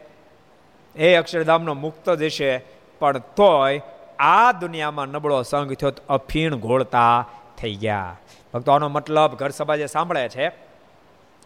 એ 0.96 1.16
અક્ષરધામનો 1.16 1.74
મુક્ત 1.74 2.10
જશે 2.10 2.58
પણ 3.00 3.18
તોય 3.18 3.82
આ 4.24 4.52
દુનિયામાં 4.62 5.10
નબળો 5.16 5.38
સંઘ 5.44 5.74
થયો 5.74 5.92
તો 5.92 6.02
અફીણ 6.10 6.56
ઘોળતા 6.56 7.16
થઈ 7.60 7.76
ગયા. 7.76 8.12
ભક્તો 8.54 8.70
આનો 8.72 8.88
મતલબ 8.90 9.32
ઘર 9.40 9.52
સભા 9.52 9.76
જે 9.76 9.88
સાંભળે 9.88 10.30
છે, 10.30 10.46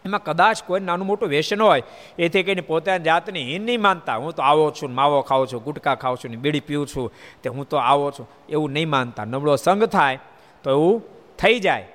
એમાં 0.04 0.22
કદાચ 0.24 0.58
કોઈ 0.66 0.80
નાનું 0.80 1.06
મોટું 1.06 1.28
વ્યસન 1.28 1.62
હોય, 1.62 1.82
એથી 2.18 2.42
કહીને 2.42 2.62
પોતાની 2.62 3.04
જાતની 3.04 3.44
હિન 3.50 3.62
નહીં 3.62 3.82
માનતા. 3.82 4.16
હું 4.22 4.32
તો 4.32 4.42
આવો 4.42 4.70
છું 4.70 4.90
માવો 4.94 5.20
ખાઉં 5.20 5.46
છું, 5.50 5.60
ગુટકા 5.66 5.96
ખાઉં 6.02 6.18
છું 6.20 6.30
ને 6.30 6.36
બીડી 6.36 6.66
પીઉં 6.68 6.86
છું, 6.86 7.06
તે 7.42 7.48
હું 7.50 7.66
તો 7.66 7.76
આવો 7.82 8.10
છું, 8.10 8.26
એવું 8.48 8.70
નહીં 8.72 8.88
માનતા. 8.88 9.24
નબળો 9.24 9.56
સંગ 9.56 9.84
થાય 9.86 10.18
તો 10.64 10.68
એવું 10.70 10.96
થઈ 11.38 11.58
જાય. 11.60 11.86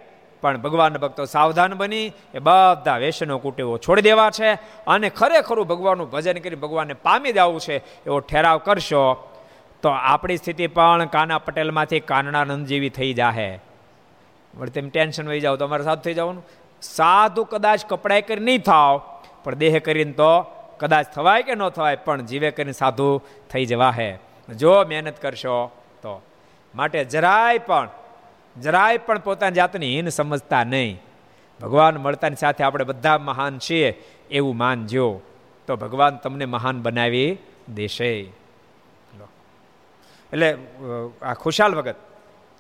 પણ 0.44 0.58
ભગવાન 0.58 0.98
ભક્તો 0.98 1.24
સાવધાન 1.26 1.74
બની, 1.74 2.08
એ 2.34 2.40
બધા 2.40 2.98
વ્યસનો 2.98 3.36
કુટેવો 3.40 3.78
છોડી 3.78 4.02
દેવા 4.02 4.32
છે 4.38 4.50
અને 4.88 5.08
ખરેખરું 5.10 5.66
ભગવાનનું 5.68 6.10
ભજન 6.12 6.38
કરી 6.44 6.56
ભગવાનને 6.56 6.96
પામી 7.06 7.32
દેવું 7.32 7.60
છે, 7.60 7.76
એવો 8.08 8.18
ઠેરાવ 8.20 8.58
કરશો 8.58 9.04
તો 9.84 9.90
આપણી 9.90 10.38
સ્થિતિ 10.38 10.68
પણ 10.68 11.06
કાના 11.06 11.38
પટેલમાંથી 11.38 12.00
કાનડાનંદ 12.00 12.66
જેવી 12.66 12.90
થઈ 12.90 13.14
જાહે. 13.14 13.60
વળી 14.58 14.72
તેમ 14.72 14.90
ટેન્શન 14.90 15.28
વહી 15.28 15.40
જાઓ 15.40 15.56
તો 15.56 15.66
અમારે 15.66 15.84
સાથ 15.84 16.04
થઈ 16.04 16.14
જવાનું. 16.14 16.44
સાધુ 16.82 17.44
કદાચ 17.44 17.86
કપડાય 17.86 18.22
કરી 18.22 18.44
નહીં 18.44 18.62
થાવ, 18.62 19.02
પણ 19.44 19.56
દેહ 19.56 19.80
કરીને 19.80 20.12
તો 20.12 20.34
કદાચ 20.80 21.06
થવાય 21.16 21.44
કે 21.44 21.56
ન 21.56 21.70
થવાય, 21.70 21.96
પણ 21.96 22.22
જીવે 22.22 22.52
કરીને 22.52 22.72
સાધુ 22.72 23.22
થઈ 23.52 23.66
જવા 23.66 23.92
હે 23.92 24.20
જો 24.58 24.84
મહેનત 24.84 25.18
કરશો 25.22 25.58
તો. 26.02 26.22
માટે 26.76 27.06
જરાય 27.06 27.58
પણ 27.58 27.90
જરાય 28.62 28.98
પણ 28.98 29.20
પોતાની 29.20 29.56
જાતની 29.56 29.96
હીન 29.96 30.10
સમજતા 30.10 30.64
નહીં. 30.64 31.02
ભગવાન 31.62 31.98
મળતાની 31.98 32.36
સાથે 32.36 32.64
આપણે 32.64 32.84
બધા 32.84 33.18
મહાન 33.18 33.60
છીએ 33.60 33.90
એવું 34.32 34.58
માનજો. 34.58 35.22
તો 35.68 35.76
ભગવાન 35.76 36.16
તમને 36.18 36.46
મહાન 36.46 36.82
બનાવી 36.82 37.38
દેશે. 37.76 38.43
એટલે 40.34 40.58
આ 41.22 41.34
ખુશાલ 41.34 41.76
ભગત 41.76 41.96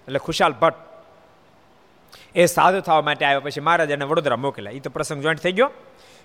એટલે 0.08 0.20
ખુશાલ 0.20 0.54
ભટ્ટ, 0.54 0.82
એ 2.36 2.46
સાધુ 2.46 2.80
થવા 2.80 3.02
માટે 3.02 3.26
આવ્યા 3.26 3.40
પછી 3.40 3.62
મહારાજ 3.62 3.92
એને 3.92 4.06
વડોદરા 4.06 4.36
મોકલ્યા. 4.36 4.72
એ 4.72 4.80
તો 4.80 4.90
પ્રસંગ 4.90 5.22
જોઈન્ટ 5.22 5.42
થઈ 5.42 5.52
ગયો. 5.52 5.72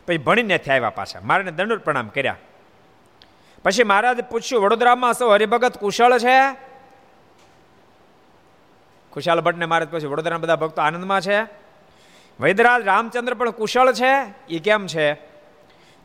પછી 0.06 0.18
ભણીને 0.18 0.58
ત્યાં 0.58 0.94
પાછા. 0.94 1.20
મારાને 1.24 1.50
દંડ 1.50 1.78
પ્રણામ 1.78 2.08
કર્યા. 2.08 2.36
પછી 3.64 3.84
મહારાજ 3.84 4.20
પૂછ્યું, 4.24 4.62
વડોદરામાં 4.62 5.14
સૌ 5.14 5.30
હરિભગત 5.30 5.78
કુશળ 5.78 6.18
છે? 6.18 6.36
ખુશાલ 9.12 9.40
ભટ્ટને 9.40 9.66
મહારાજ 9.66 9.88
પછી 9.88 10.06
વડોદરાના 10.06 10.38
બધા 10.38 10.56
ભક્તો 10.56 10.82
આનંદમાં 10.82 11.20
છે? 11.20 11.38
વૈદરાજ 12.40 12.82
રામચંદ્ર 12.86 13.34
પણ 13.34 13.50
કુશળ 13.50 13.92
છે? 13.92 14.12
એ 14.48 14.58
કેમ 14.58 14.86
છે? 14.86 15.37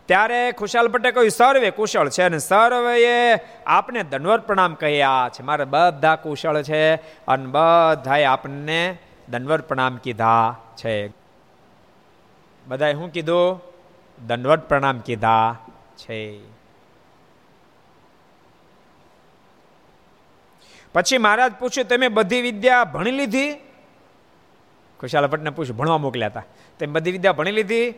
ત્યારે 0.06 0.52
ખુશાલ 0.52 0.88
ભટ્ટે 0.88 1.12
કહ્યું, 1.12 1.32
સર્વે 1.32 1.70
કુશળ 1.72 2.10
છે 2.10 2.24
અને 2.24 2.38
સર્વે 2.38 3.34
આપને 3.66 4.04
દંડવત 4.04 4.48
પ્રણામ 4.48 4.74
કહ્યા 4.74 5.30
છે. 5.30 5.44
મારે 5.44 5.66
બધા 5.66 6.16
કુશળ 6.16 6.62
છે 6.62 6.96
અને 7.28 7.46
બધાએ 7.46 8.24
આપને 8.24 8.98
દંડવત 9.30 9.68
પ્રણામ 9.68 9.98
કીધા 9.98 10.56
છે. 10.76 10.96
બધાએ 12.68 12.94
શું 12.94 13.12
કીધું? 13.12 13.62
દંડવત 14.28 14.68
પ્રણામ 14.68 15.00
કીધા 15.00 15.58
છે. 15.98 16.40
પછી 20.94 21.18
મહારાજ 21.18 21.54
પૂછ્યું, 21.60 21.88
તમે 21.88 22.08
બધી 22.08 22.42
વિદ્યા 22.42 22.84
ભણી 22.84 23.12
લીધી? 23.12 23.54
ખુશાલ 25.00 25.28
ભટ્ટને 25.28 25.50
પૂછ્યું, 25.50 25.78
ભણવા 25.78 25.98
મોકલ્યા 25.98 26.28
હતા 26.28 26.44
તમે 26.80 26.88
બધી 26.88 27.12
વિદ્યા 27.12 27.34
ભણી 27.34 27.52
લીધી? 27.52 27.94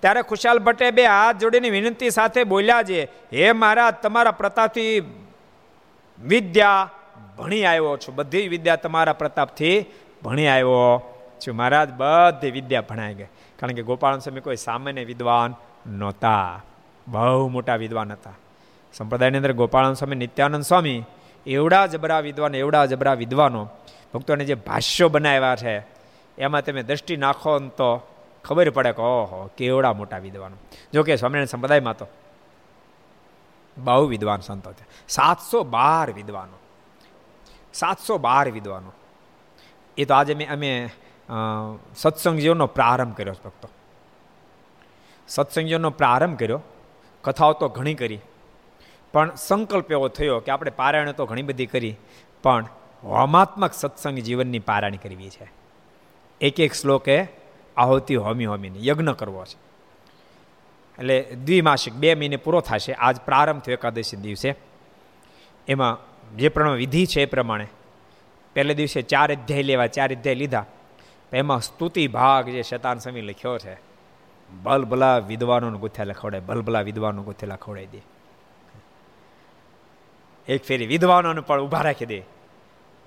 ત્યારે 0.00 0.22
ખુશાલ 0.22 0.58
ભટ્ટે 0.58 0.90
બે 0.90 1.06
હાથ 1.06 1.36
જોડીની 1.36 1.70
વિનંતી 1.70 2.10
સાથે 2.10 2.44
બોલ્યા 2.44 2.82
છે, 2.82 3.04
હે 3.04 3.52
મહારાજ, 3.52 3.94
તમારા 3.94 4.30
પ્રતાપથી 4.30 5.00
વિદ્યા 6.24 6.90
ભણી 7.38 7.64
આવ્યો 7.64 7.96
છું. 7.96 8.14
બધી 8.14 8.48
વિદ્યા 8.48 8.76
તમારા 8.76 9.12
પ્રતાપથી 9.12 9.84
ભણી 10.22 10.46
આવ્યો 10.46 11.02
છું. 11.46 11.56
મહારાજ, 11.56 11.92
બધી 11.92 12.50
વિદ્યા 12.50 12.80
ભણાઈ 12.80 13.14
ગઈ. 13.14 13.26
કારણ 13.58 13.72
કે 13.72 13.82
ગોપાલ 13.82 14.18
સ્વામી 14.18 14.40
કોઈ 14.40 14.56
સામાન્ય 14.56 15.04
વિદ્વાન 15.04 15.54
નહોતા. 15.86 16.62
બહુ 17.08 17.48
મોટા 17.48 17.76
વિદ્વાન 17.76 18.12
હતા. 18.12 18.32
સંપ્રદાયની 18.92 19.36
અંદર 19.36 19.52
ગોપાલ 19.52 19.94
સ્વામી, 19.94 20.16
નિત્યાનંદ 20.16 20.62
સ્વામી, 20.62 21.04
એવડા 21.46 21.86
જબરા 21.86 22.20
વિદ્વાન, 22.20 22.54
એવડા 22.54 22.86
જબરા 22.86 23.14
વિદ્વાનો, 23.14 23.68
ભક્તોને 24.14 24.44
જે 24.44 24.54
ભાષ્યો 24.54 25.08
બનાવ્યા 25.08 25.56
છે, 25.56 25.86
એમાં 26.38 26.64
તમે 26.64 26.82
દ્રષ્ટિ 26.82 27.16
નાખો 27.16 27.58
તો 27.58 28.08
ખબર 28.46 28.70
પડે 28.70 28.92
કે 28.92 29.02
ઓહો, 29.02 29.50
કેવડા 29.56 29.92
મોટા 29.92 30.18
વિદ્વાનો. 30.18 30.56
જોકે 30.94 31.16
સ્વામિનારાયણ 31.16 31.46
સંપ્રદાયમાં 31.46 31.96
તો 31.96 32.06
બહુ 33.76 34.06
વિદ્વાન 34.06 34.40
સંતો 34.40 34.72
છે. 34.72 34.84
સાતસો 35.08 35.62
બાર 35.64 36.12
વિદ્વાનો. 36.12 36.58
સાતસો 37.74 38.18
બાર 38.18 38.50
વિદ્વાનો. 38.50 38.92
એ 39.96 40.04
તો 40.04 40.14
આજે 40.14 40.34
મેં 40.34 40.52
અમે 40.52 40.70
સત્સંગ 41.94 42.38
જીવનનો 42.38 42.66
પ્રારંભ 42.66 43.16
કર્યો 43.16 43.34
ભક્તો. 43.44 43.68
સત્સંગ 45.28 45.66
જીવનનો 45.66 45.90
પ્રારંભ 45.90 46.38
કર્યો. 46.38 46.60
કથાઓ 47.24 47.52
તો 47.52 47.68
ઘણી 47.68 47.94
કરી. 47.94 48.20
પણ 49.12 49.34
સંકલ્પ 49.34 49.90
એવો 49.90 50.08
થયો 50.08 50.38
કે 50.40 50.52
આપણે 50.52 50.70
પારાયણ 50.70 51.12
તો 51.12 51.26
ઘણી 51.26 51.42
બધી 51.42 51.66
કરી, 51.66 51.96
પણ 52.42 52.66
હોમાત્મક 53.02 53.72
સત્સંગ 53.72 54.18
જીવનની 54.18 54.58
પારાયણ 54.58 54.96
કરવી 54.96 55.30
છે. 55.30 55.50
એક 56.40 56.60
એક 56.60 56.72
શ્લોકે 56.72 57.45
આહુતિ 57.76 58.14
હોમી 58.14 58.44
હોમીને 58.44 58.78
યજ્ઞ 58.86 59.08
કરવો 59.08 59.44
છે. 59.44 59.56
એટલે 60.98 61.22
દ્વિમાસિક 61.22 61.94
બે 61.94 62.14
મહિને 62.14 62.36
પૂરો 62.36 62.60
થશે. 62.60 62.92
આજ 62.92 63.20
પ્રારંભ 63.20 63.62
થયો 63.62 63.72
એકાદશી 63.72 64.16
દિવસે. 64.16 64.54
એમાં 65.68 65.98
જે 66.36 66.48
પ્રમાણે 66.48 66.78
વિધિ 66.78 67.06
છે 67.06 67.22
એ 67.22 67.24
પ્રમાણે 67.24 67.66
પહેલે 68.54 68.74
દિવસે 68.74 69.02
ચાર 69.02 69.32
અધ્યાય 69.32 69.62
લેવા, 69.62 69.86
ચાર 69.86 70.14
અધ્યાય 70.14 70.34
લીધા. 70.34 70.66
એમાં 71.32 71.60
સ્તુતિ 71.60 72.08
ભાગ 72.08 72.46
જે 72.46 72.62
શતાન 72.62 72.98
સમી 72.98 73.20
લખ્યો 73.20 73.58
છે 73.58 73.74
ભલભલા 74.62 75.18
વિદ્વાનોને 75.18 75.78
ગુથ્યા 75.78 76.04
લખવડાય 76.04 76.40
ભલભલા 76.40 76.80
વિદ્વાનો 76.80 77.22
ગુથ્યા 77.22 77.54
લખવડાવી 77.54 77.86
દે. 77.86 78.02
એક 80.48 80.64
ફેરી 80.64 80.86
વિદ્વાનોને 80.86 81.40
પણ 81.40 81.60
ઊભા 81.60 81.80
રાખી 81.80 82.06
દે. 82.06 82.22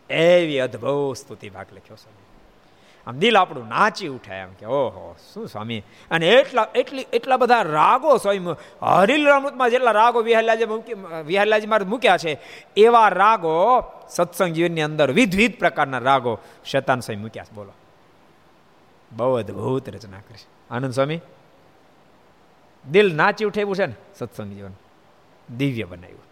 એવી 0.09 0.59
અદભુત 0.59 1.17
સ્તુતિ 1.17 1.49
ભાગ 1.49 1.65
લખ્યો 1.71 1.95
સ્વામી. 1.95 2.28
આમ 3.07 3.17
દિલ 3.17 3.37
આપણું 3.37 3.67
નાચી 3.67 4.07
ઉઠે 4.07 4.33
એમ 4.33 4.53
કે, 4.53 4.65
ઓહો, 4.65 5.15
શું 5.33 5.47
સ્વામી? 5.47 5.83
અને 6.11 6.29
એટલા 6.29 6.67
એટલી 6.75 7.05
એટલા 7.13 7.37
બધા 7.37 7.61
રાગો 7.61 8.17
સ્વામી, 8.17 8.39
હરિલ 8.81 9.29
અમૃતમાં 9.29 9.69
જેટલા 9.69 9.91
રાગો 9.91 10.21
વિહલાજી 10.21 10.65
વિહલાજી 11.25 11.67
મારે 11.67 11.85
મૂક્યા 11.85 12.17
છે, 12.17 12.39
એવા 12.77 13.07
રાગો 13.07 13.83
સત્સંગ 14.09 14.53
જીવનની 14.53 14.81
અંદર 14.81 15.11
વિધવિધ 15.11 15.59
પ્રકારના 15.59 15.97
રાગો 15.97 16.39
શેતાન 16.65 16.99
સ્વામી 16.99 17.21
મૂક્યા 17.21 17.43
છે. 17.43 17.55
બોલો. 17.55 17.71
બહુ 19.11 19.35
અદભુત 19.35 19.89
રચના 19.89 20.17
કરી 20.17 20.47
આનંદ 20.71 20.93
સ્વામી? 20.93 21.19
દિલ 22.91 23.15
નાચી 23.15 23.45
ઉઠે 23.45 23.61
એવું 23.61 23.75
છે 23.75 23.85
ને? 23.85 23.95
સત્સંગ 24.19 24.53
જીવન 24.53 24.71
દિવ્ય 25.57 25.83
બનાવ્યું. 25.83 26.28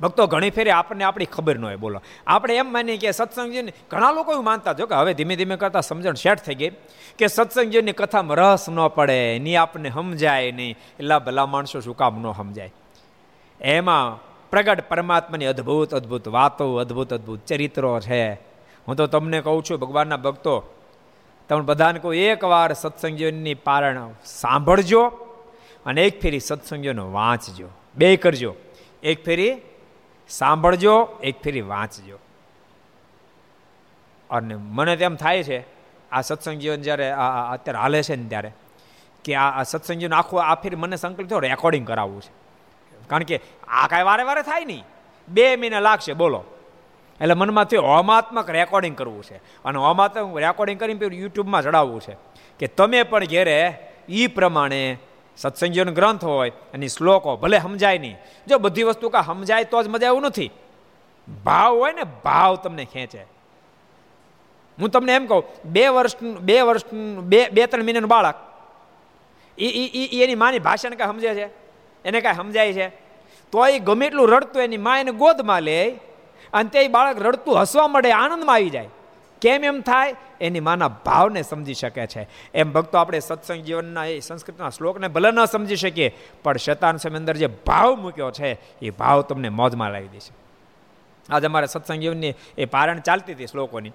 ભક્તો 0.00 0.26
ઘણી 0.26 0.50
ફેરી 0.50 0.70
આપણને 0.70 1.04
આપણી 1.04 1.24
ખબર 1.24 1.58
ન 1.58 1.64
હોય, 1.64 1.76
બોલો. 1.76 2.02
આપણે 2.26 2.56
એમ 2.56 2.72
માનીએ 2.72 2.96
કે 2.96 3.10
સત્સંગજીને 3.10 3.72
ઘણા 3.90 4.12
લોકો 4.12 4.32
એવું 4.32 4.44
માનતા 4.44 4.72
જો 4.72 4.86
કે 4.86 4.94
હવે 4.94 5.14
ધીમે 5.14 5.36
ધીમે 5.36 5.56
કરતા 5.56 5.80
સમજણ 5.80 6.12
સેટ 6.12 6.38
થઈ 6.38 6.54
ગઈ 6.54 6.70
કે 7.18 7.26
સત્સંગજીની 7.26 7.92
કથામાં 7.92 8.36
રસ 8.36 8.68
ન 8.68 8.88
પડે 8.88 9.38
ની 9.38 9.56
આપણને 9.56 9.90
સમજાય 9.90 10.52
નહીં. 10.52 10.70
એટલા 10.70 11.18
ભલા 11.18 11.46
માણસો 11.46 11.80
શું 11.80 11.96
કામ 11.96 12.22
ન 12.22 12.32
સમજાય. 12.32 12.72
એમાં 13.60 14.28
પ્રગટ 14.50 14.88
પરમાત્માની 14.88 15.44
અદ્ભુત 15.44 15.94
અદ્ભુત 15.94 16.28
વાતો, 16.28 16.76
અદ્ભુત 16.76 17.14
અદ્ભુત 17.14 17.46
ચરિત્રો 17.46 18.00
છે. 18.00 18.32
હું 18.88 18.96
તો 18.96 19.06
તમને 19.06 19.40
કહું 19.40 19.64
છું, 19.64 19.78
ભગવાનના 19.78 20.16
ભક્તો, 20.16 20.74
તમે 21.48 21.60
બધાને 21.60 21.98
કહું, 21.98 22.14
એકવાર 22.14 22.72
સત્સંગજીવનની 22.72 23.54
પારણ 23.54 24.10
સાંભળજો 24.24 25.06
અને 25.86 26.04
એક 26.04 26.20
ફેરી 26.20 26.40
સત્સંગીઓનો 26.40 27.12
વાંચજો. 27.12 27.68
બે 27.96 28.16
કરજો. 28.16 28.54
એક 29.02 29.24
ફેરી 29.24 29.56
સાંભળજો, 30.28 31.08
એક 31.22 31.42
ફેરી 31.42 31.60
વાંચજો. 31.60 32.18
અને 34.30 34.54
મને 34.54 34.96
તેમ 34.96 35.14
થાય 35.14 35.42
છે, 35.42 35.64
આ 36.12 36.20
સત્સંગ 36.20 36.58
જીવન 36.58 36.82
જ્યારે 36.82 37.10
અત્યારે 37.50 37.78
હાલે 37.78 38.02
છે 38.02 38.16
ને 38.16 38.28
ત્યારે, 38.28 38.52
કે 39.24 39.34
આ 39.34 39.62
સત્સંગ 39.62 39.98
જીવન 39.98 40.14
આખું, 40.14 40.42
આ 40.42 40.54
ફેરી 40.54 40.76
મને 40.76 40.96
સંકલ્પ 40.96 41.28
થયો 41.28 41.38
રેકોર્ડિંગ 41.38 41.86
કરાવવું 41.86 42.20
છે. 42.22 42.32
કારણ 43.08 43.22
કે 43.22 43.40
આ 43.68 43.86
કાંઈ 43.86 44.02
વારે 44.02 44.22
વારે 44.22 44.42
થાય 44.42 44.64
નહીં. 44.64 44.84
બે 45.28 45.56
મહિના 45.56 45.80
લાગશે, 45.80 46.12
બોલો. 46.12 46.44
એટલે 47.20 47.34
મનમાં 47.34 47.64
થયું 47.64 47.84
હોમાત્મક 47.84 48.50
રેકોર્ડિંગ 48.50 48.96
કરવું 48.96 49.22
છે. 49.22 49.36
અને 49.36 49.78
હોમાત્મક 49.78 50.36
રેકોર્ડિંગ 50.36 50.80
કરીને 50.80 51.16
યુટ્યુબમાં 51.16 51.62
ચડાવવું 51.62 52.00
છે. 52.00 52.16
કે 52.58 52.66
તમે 52.66 53.02
પણ 53.02 53.24
ઘેરે 53.24 53.74
એ 54.08 54.26
પ્રમાણે 54.26 54.98
સત્સંગીઓનો 55.38 55.92
ગ્રંથ 55.92 56.24
હોય 56.24 56.52
અને 56.74 56.86
શ્લોકો, 56.88 57.36
ભલે 57.36 57.58
સમજાય 57.58 57.98
નહીં. 57.98 58.16
જો 58.46 58.58
બધી 58.58 58.82
વસ્તુ 58.82 59.10
કા 59.10 59.22
સમજાય 59.22 59.64
તો 59.64 59.82
જ 59.82 59.88
મજા 59.88 60.06
એવું 60.06 60.22
નથી. 60.22 60.50
ભાવ 61.44 61.72
હોય 61.74 61.92
ને, 61.92 62.04
ભાવ 62.24 62.56
તમને 62.56 62.84
ખેંચે. 62.84 63.22
હું 64.78 64.90
તમને 64.90 65.12
એમ 65.12 65.26
કહું, 65.26 65.44
બે 65.64 65.88
વર્ષ 65.88 66.14
બે 66.40 66.56
વર્ષ 66.62 66.84
બે 67.30 67.40
બે, 67.48 67.66
ત્રણ 67.66 67.84
મહિનાનું 67.84 68.10
બાળક 68.10 68.36
એ 69.58 70.22
એની 70.24 70.34
માની 70.34 70.58
ભાષાને 70.58 70.96
કાંઈ 70.96 71.12
સમજે 71.12 71.30
છે? 71.34 71.46
એને 72.04 72.20
કાંઈ 72.20 72.36
સમજાય 72.36 72.72
છે? 72.72 72.88
તો 73.52 73.66
એ 73.66 73.78
ગમે 73.78 74.06
એટલું 74.06 74.28
રડતું 74.28 74.62
એની 74.62 74.84
મા 74.86 74.98
એને 74.98 75.12
ગોદમાં 75.12 75.62
લે, 75.62 75.80
અને 76.52 76.68
તે 76.70 76.88
બાળક 76.88 77.18
રડતું 77.26 77.60
હસવા 77.60 77.88
મળે 77.88 78.12
આનંદમાં 78.12 78.56
આવી 78.56 78.70
જાય. 78.70 78.88
કેમ 79.40 79.64
એમ 79.64 79.80
થાય? 79.80 80.16
એની 80.40 80.60
માના 80.60 80.88
ભાવને 80.88 81.42
સમજી 81.42 81.74
શકે 81.74 82.06
છે. 82.06 82.28
એમ 82.54 82.72
ભક્તો 82.72 82.98
આપણે 82.98 83.20
સત્સંગ 83.20 83.62
જીવનના 83.62 84.04
એ 84.04 84.20
સંસ્કૃતના 84.20 84.70
શ્લોકને 84.70 85.08
ભલે 85.08 85.30
ન 85.30 85.44
સમજી 85.44 85.76
શકીએ, 85.76 86.16
પણ 86.42 86.56
શેતાન 86.56 86.96
સમય 86.96 87.16
અંદર 87.16 87.36
જે 87.36 87.46
ભાવ 87.46 87.94
મૂક્યો 87.94 88.30
છે, 88.30 88.78
એ 88.80 88.90
ભાવ 88.90 89.22
તમને 89.22 89.48
મોજમાં 89.48 89.90
લાવી 89.90 90.08
દેશે. 90.08 90.32
આજે 91.34 91.46
અમારે 91.46 91.66
સત્સંગ 91.66 92.00
જીવનની 92.00 92.34
એ 92.58 92.64
પારણ 92.64 93.00
ચાલતી 93.00 93.32
હતી 93.32 93.46
શ્લોકોની. 93.46 93.92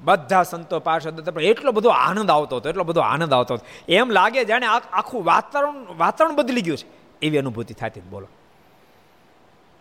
બધા 0.00 0.42
સંતો 0.42 0.80
પાર્ષદ 0.80 1.38
એટલો 1.38 1.72
બધો 1.72 1.88
આનંદ 1.88 2.30
આવતો 2.30 2.56
હતો, 2.56 2.68
એટલો 2.68 2.84
બધો 2.84 3.00
આનંદ 3.00 3.32
આવતો 3.32 3.54
હતો. 3.54 3.66
એમ 3.88 4.10
લાગે 4.10 4.44
જાણે 4.44 4.66
આખું 4.66 5.24
વાતાવરણ 5.24 5.86
વાતાવરણ 5.96 6.36
બદલી 6.36 6.60
ગયું 6.60 6.78
છે. 6.78 6.88
એવી 7.22 7.38
અનુભૂતિ 7.38 7.74
થતી 7.74 8.00
બોલો. 8.00 8.28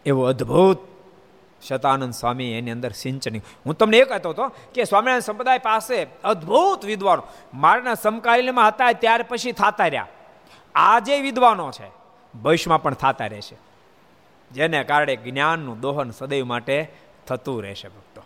એવો 0.06 0.24
અદ્ભુત 0.24 0.80
શતાનંદ 1.68 2.14
સ્વામી 2.14 2.52
એની 2.52 2.72
અંદર 2.72 2.92
સિંચની 2.92 3.42
હું 3.66 3.78
તમને 3.78 3.98
એ 3.98 4.06
કહેતો 4.06 4.30
હતો 4.30 4.48
કે 4.48 4.84
સ્વામિનારાયણ 4.84 5.20
સંપ્રદાય 5.20 5.58
પાસે 5.58 6.08
અદ્ભુત 6.24 6.86
વિદ્વાનો. 6.86 7.24
મારના 7.54 7.94
સમકાલીનમાં 7.94 8.68
હતા 8.68 8.92
ત્યાર 8.92 9.26
પછી 9.30 9.52
થતા 9.52 9.88
રહ્યા. 9.88 10.08
આજે 10.76 11.20
વિદ્વાનો 11.20 11.72
છે, 11.72 11.92
ભવિષ્યમાં 12.38 12.82
પણ 12.82 12.94
થતા 12.94 13.26
રહેશે. 13.26 13.56
જેને 14.52 14.84
કારણે 14.84 15.16
જ્ઞાનનું 15.16 15.80
દોહન 15.80 16.12
સદૈવ 16.12 16.46
માટે 16.46 16.92
થતું 17.28 17.64
રહેશે 17.64 17.88
ભક્તો. 17.88 18.24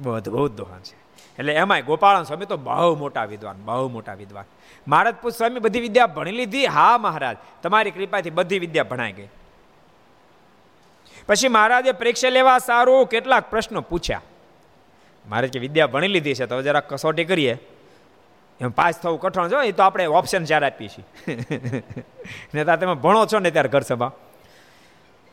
બહુ 0.00 0.12
અદ્ભુત 0.12 0.52
દોહન 0.52 0.80
છે. 0.80 1.04
એટલે 1.38 1.54
એમાંય 1.54 1.82
ગોપાળન 1.82 2.22
સ્વામી 2.22 2.46
તો 2.46 2.56
બહુ 2.56 2.96
મોટા 2.96 3.24
વિદ્વાન, 3.24 3.56
બહુ 3.64 3.88
મોટા 3.88 4.14
વિદ્વાન. 4.14 4.44
મહારાજ 4.88 5.14
પૂછ 5.22 5.32
સ્વામી 5.32 5.60
બધી 5.60 5.80
વિદ્યા 5.80 6.06
ભણી 6.06 6.30
લીધી. 6.30 6.66
હા 6.66 6.98
મહારાજ, 6.98 7.36
તમારી 7.62 7.90
કૃપાથી 7.90 8.30
બધી 8.30 8.58
વિદ્યા 8.58 8.84
ભણાઈ 8.84 9.12
ગઈ. 9.12 9.28
પછી 11.26 11.48
મહારાજે 11.48 11.92
પરીક્ષા 11.92 12.28
લેવા 12.28 12.58
સારું 12.58 13.06
કેટલાક 13.06 13.50
પ્રશ્નો 13.50 13.80
પૂછ્યા. 13.80 14.22
મારે 15.28 15.48
કે 15.48 15.58
વિદ્યા 15.58 15.86
ભણી 15.86 16.08
લીધી 16.08 16.34
છે 16.34 16.46
તો 16.46 16.62
જરા 16.62 16.80
કસોટી 16.80 17.24
કરીએ. 17.24 17.58
એમ 18.60 18.70
પાસ 18.70 19.00
થવું 19.00 19.20
કઠણ 19.20 19.48
જો 19.48 19.62
એ 19.62 19.72
તો 19.72 19.82
આપણે 19.82 20.06
ઓપ્શન 20.06 20.44
ચાર 20.44 20.64
આપીએ 20.64 20.88
છીએ. 20.88 21.04
ને 22.54 22.64
તમે 22.64 22.94
ભણો 22.94 23.26
છો 23.26 23.38
ને 23.38 23.50
ત્યારે 23.50 23.68
ઘર 23.68 23.80
સભા. 23.80 24.12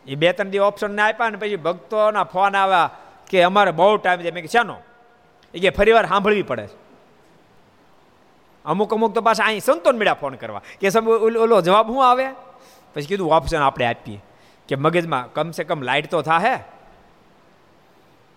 એ 0.08 0.16
બે 0.16 0.32
ત્રણ 0.32 0.50
દિવસ 0.50 0.66
ઓપ્શન 0.66 0.96
ને 0.96 1.02
આપ્યા 1.02 1.30
ને 1.30 1.38
પછી 1.38 1.56
ભક્તોના 1.56 2.24
ફોન 2.24 2.56
આવ્યા 2.56 2.90
કે 3.30 3.44
અમારે 3.44 3.72
બહુ 3.72 3.98
ટાઈમ 3.98 4.22
છે. 4.22 4.32
મેં 4.32 4.42
કે 4.42 4.48
ચાનો? 4.48 4.76
એ 5.54 5.60
કે 5.60 5.70
ફરી 5.70 5.92
વાર 5.92 6.06
સાંભળવી 6.06 6.42
પડે 6.42 6.68
છે. 6.68 6.82
અમુક 8.66 8.94
અમુક 8.94 9.14
તો 9.14 9.22
પાછા 9.22 9.44
અહીં 9.44 9.62
સંતોન 9.62 9.98
મેળા 9.98 10.14
ફોન 10.14 10.34
કરવા. 10.34 10.62
કે 10.80 10.88
ઓલો 11.10 11.62
જવાબ 11.62 11.88
શું 11.88 12.10
આવે? 12.10 12.28
પછી 12.94 13.06
કીધું 13.06 13.34
ઓપ્શન 13.34 13.62
આપણે 13.62 13.86
આપીએ. 13.86 14.20
કે 14.72 14.76
મગજમાં 14.76 15.34
કમસે 15.34 15.64
કમ 15.64 15.82
લાઇટ 15.82 16.12
તો 16.12 16.22
થાહે. 16.22 16.56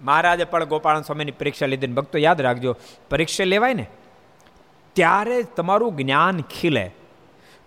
મહારાજે 0.01 0.45
પણ 0.45 0.65
ગોપાલ 0.65 1.03
સ્વામીની 1.03 1.31
પરીક્ષા 1.31 1.67
લીધી 1.67 1.87
ભક્તો 1.87 2.19
યાદ 2.19 2.41
રાખજો. 2.41 2.77
પરીક્ષા 3.11 3.45
લેવાય 3.45 3.75
ને, 3.75 3.87
ત્યારે 4.93 5.43
તમારું 5.43 5.97
જ્ઞાન 5.97 6.41
ખીલે. 6.43 6.91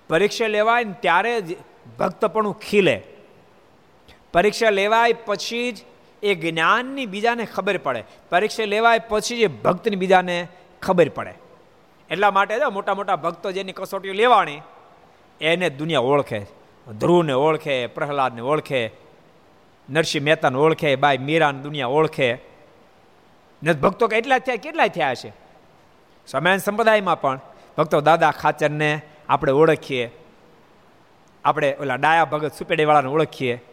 પરીક્ષા 0.09 0.47
લેવાય 0.47 0.83
ને 0.83 0.95
ત્યારે 0.99 1.41
જ 1.41 1.57
ભક્તપણું 1.99 2.59
ખીલે. 2.59 3.03
પરીક્ષા 4.33 4.69
લેવાય 4.69 5.13
પછી 5.13 5.71
જ 5.71 5.77
એ 6.23 6.35
જ્ઞાનની 6.35 7.05
બીજાને 7.05 7.45
ખબર 7.45 7.77
પડે. 7.77 8.03
પરીક્ષા 8.29 8.65
લેવાય 8.65 8.99
પછી 8.99 9.39
જ 9.39 9.51
ભક્તની 9.61 9.95
બીજાને 9.95 10.47
ખબર 10.81 11.09
પડે. 11.09 11.33
એટલા 12.09 12.31
માટે 12.31 12.59
જો 12.59 12.69
મોટા 12.69 12.93
મોટા 12.93 13.15
ભક્તો 13.15 13.51
જેની 13.51 13.71
કસોટીઓ 13.71 14.13
લેવાની, 14.13 14.59
એને 15.41 15.69
દુનિયા 15.69 15.99
ઓળખે 15.99 16.45
ધ્રુવને 16.93 17.33
ઓળખે, 17.33 17.87
પ્રહલાદને 17.87 18.41
ઓળખે, 18.41 18.91
નરસિંહ 19.89 20.25
મહેતાને 20.25 20.57
ઓળખે, 20.57 20.95
બાઈ 20.95 21.17
મીરાને 21.17 21.59
દુનિયા 21.59 21.87
ઓળખે. 21.87 22.33
ને 23.63 23.73
ભક્તો 23.73 24.07
કેટલા 24.07 24.39
થયા 24.39 24.55
કેટલા 24.55 24.87
થયા 24.87 25.15
છે 25.15 25.33
સમયાન 26.27 26.57
સંપ્રદાયમાં 26.57 27.21
પણ 27.21 27.39
ભક્તો 27.77 28.01
દાદા 28.01 28.31
ખાચરને 28.31 29.01
આપણે 29.29 29.51
ઓળખીએ. 29.51 30.11
આપણે 31.45 31.75
ઓલા 31.75 31.95
ડાયા 31.95 32.25
ભગત 32.25 32.53
સુપેડીવાળાને 32.53 33.09
ઓળખીએ. 33.09 33.63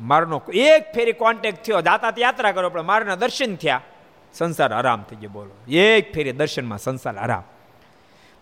મારનો 0.00 0.42
એક 0.54 0.92
ફેરી 0.94 1.12
કોન્ટેક્ટ 1.12 1.62
થયો 1.62 1.80
દાતા 1.80 2.12
યાત્રા 2.18 2.52
કરો, 2.52 2.70
પણ 2.70 2.82
મારના 2.82 3.14
દર્શન 3.14 3.56
થયા. 3.56 3.80
સંસાર 4.34 4.72
આરામ 4.72 5.02
થઈ 5.02 5.16
ગયો, 5.16 5.30
બોલો. 5.30 5.72
એક 5.72 6.14
ફેરી 6.14 6.32
દર્શનમાં 6.32 6.78
સંસાર 6.78 7.16
આરામ. 7.16 7.42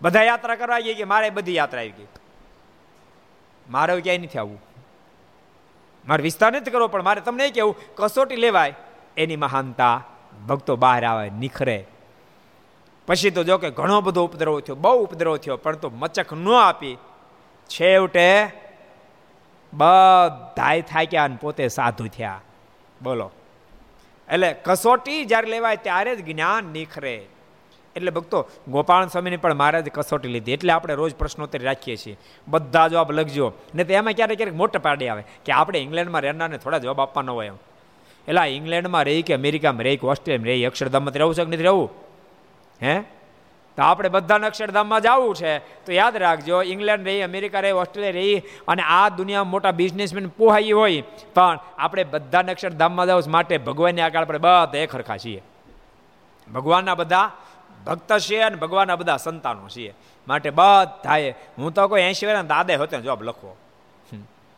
બધા 0.01 0.23
યાત્રા 0.23 0.55
કરવા 0.55 0.79
ગઈ 0.79 0.93
કે 0.93 1.03
મારે 1.03 1.29
બધી 1.29 1.55
યાત્રા 1.55 1.79
આવી 1.79 1.91
ગઈ? 1.91 2.07
મારે 3.69 4.01
ક્યાંય 4.01 4.17
નથી 4.17 4.39
આવવું. 4.39 4.61
મારે 6.07 6.23
વિસ્તાર 6.23 6.53
નથી 6.53 6.71
કરવો, 6.71 6.87
પણ 6.87 7.03
મારે 7.03 7.21
તમને 7.21 7.49
કેવું 7.49 7.75
કસોટી 7.95 8.35
લેવાય, 8.35 8.73
એની 9.17 9.35
મહાનતા 9.35 10.03
ભક્તો 10.47 10.75
બહાર 10.75 11.05
આવે, 11.05 11.29
નિખરે. 11.29 11.87
પછી 13.07 13.29
તો 13.29 13.43
જો 13.43 13.57
કે 13.57 13.69
ઘણો 13.69 14.01
બધો 14.01 14.25
ઉપદ્રવ 14.25 14.59
થયો, 14.59 14.75
બહુ 14.75 15.03
ઉપદ્રવ 15.03 15.37
થયો, 15.37 15.57
પણ 15.57 15.75
તો 15.75 15.89
મચક 15.89 16.33
ન 16.33 16.49
આપી. 16.49 16.97
છેવટે 17.67 18.45
બધાય 19.73 20.81
થાક્યા 20.81 21.23
અને 21.23 21.37
પોતે 21.41 21.67
સાધુ 21.67 22.07
થયા. 22.07 22.41
બોલો. 23.01 23.31
એટલે 24.29 24.55
કસોટી 24.63 25.25
જ્યારે 25.25 25.47
લેવાય 25.47 25.75
ત્યારે 25.75 26.15
જ 26.15 26.25
જ્ઞાન 26.25 26.63
નિખરે. 26.63 27.25
એટલે 27.95 28.11
ભક્તો, 28.11 28.47
ગોપાલ 28.67 29.07
સ્વામીની 29.07 29.37
પણ 29.37 29.53
મહારાજ 29.53 29.89
કસોટી 29.89 30.27
લીધી. 30.27 30.51
એટલે 30.51 30.73
આપણે 30.73 30.93
રોજ 30.93 31.15
પ્રશ્નોત્તરી 31.15 31.65
રાખીએ 31.65 31.95
છીએ. 31.95 32.17
બધા 32.47 32.87
જવાબ 32.87 33.11
લખજો. 33.11 33.53
ને 33.75 33.83
તો 33.83 33.93
એમાં 33.93 34.13
ક્યારેક 34.13 34.37
ક્યારેક 34.37 34.55
મોટા 34.55 34.79
પાડી 34.79 35.07
આવે 35.07 35.23
કે 35.45 35.51
આપણે 35.51 35.79
ઇંગ્લેન્ડમાં 35.79 36.21
રહેનારને 36.21 36.57
થોડા 36.57 36.77
જવાબ 36.77 37.01
આપવાનો 37.01 37.33
હોય 37.33 37.47
એમ. 37.47 37.53
એટલે 38.27 38.55
ઇંગ્લેન્ડમાં 38.55 39.03
રહી 39.03 39.21
કે 39.21 39.33
અમેરિકામાં 39.33 39.83
રહી 39.83 39.97
કે 39.97 40.07
ઓસ્ટ્રેલિયામાં 40.07 40.47
રહી, 40.47 40.65
અક્ષરધામમાં 40.65 41.13
રહેવું 41.13 41.35
છે 41.35 41.43
કે 41.43 41.51
નથી 41.51 41.63
રહેવું? 41.63 41.89
હે? 42.83 43.01
તો 43.77 43.83
આપણે 43.83 44.09
બધાને 44.09 44.47
અક્ષરધામમાં 44.47 45.01
જવું 45.01 45.35
છે. 45.35 45.59
તો 45.59 45.91
યાદ 45.93 46.17
રાખજો, 46.17 46.61
ઇંગ્લેન્ડ 46.61 47.05
રહી, 47.05 47.21
અમેરિકા 47.21 47.59
રહી, 47.59 47.71
ઓસ્ટ્રેલિયા 47.71 48.11
રહી 48.11 48.41
અને 48.67 48.83
આ 48.83 49.09
દુનિયામાં 49.09 49.51
મોટા 49.51 49.71
બિઝનેસમેન 49.71 50.27
પોહાઈ 50.27 50.71
હોય. 50.71 51.03
પણ 51.33 51.59
આપણે 51.77 52.03
બધાને 52.03 52.51
અક્ષરધામમાં 52.51 53.07
જવું 53.07 53.23
માટે 53.27 53.57
ભગવાનની 53.57 54.01
આગળ 54.01 54.21
આપણે 54.21 54.37
બધા 54.37 54.71
એક 54.73 54.89
ખરખા 54.89 55.17
છીએ. 55.17 55.41
ભગવાનના 56.53 56.95
બધા 56.95 57.31
ભક્ત 57.85 58.19
છે 58.19 58.41
અને 58.41 58.55
ભગવાનના 58.55 58.95
બધા 58.95 59.17
સંતાનો 59.17 59.69
છીએ 59.69 59.93
માટે 60.27 60.49
બધાએ 60.49 61.31
હું 61.31 61.73
તો 61.73 61.87
કોઈ 61.87 62.01
એંશી 62.01 62.25
વર્ષ 62.25 62.45
દાદે 62.45 62.75
હતો 62.75 63.01
જવાબ 63.01 63.23
લખવો. 63.23 63.57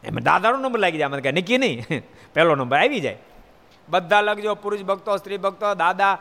એમાં 0.04 0.24
દાદાનો 0.24 0.58
નંબર 0.58 0.80
લાગી 0.80 0.98
જાય, 0.98 1.08
મને 1.08 1.22
કહે 1.22 1.32
નક્કી 1.32 1.58
નહીં. 1.58 1.86
પહેલો 2.34 2.56
નંબર 2.56 2.78
આવી 2.78 3.00
જાય. 3.00 3.18
બધા 3.90 4.22
લખજો, 4.22 4.56
પુરુષ 4.56 4.82
ભક્તો, 4.82 5.18
સ્ત્રી 5.18 5.38
ભક્તો, 5.38 5.74
દાદા 5.74 6.18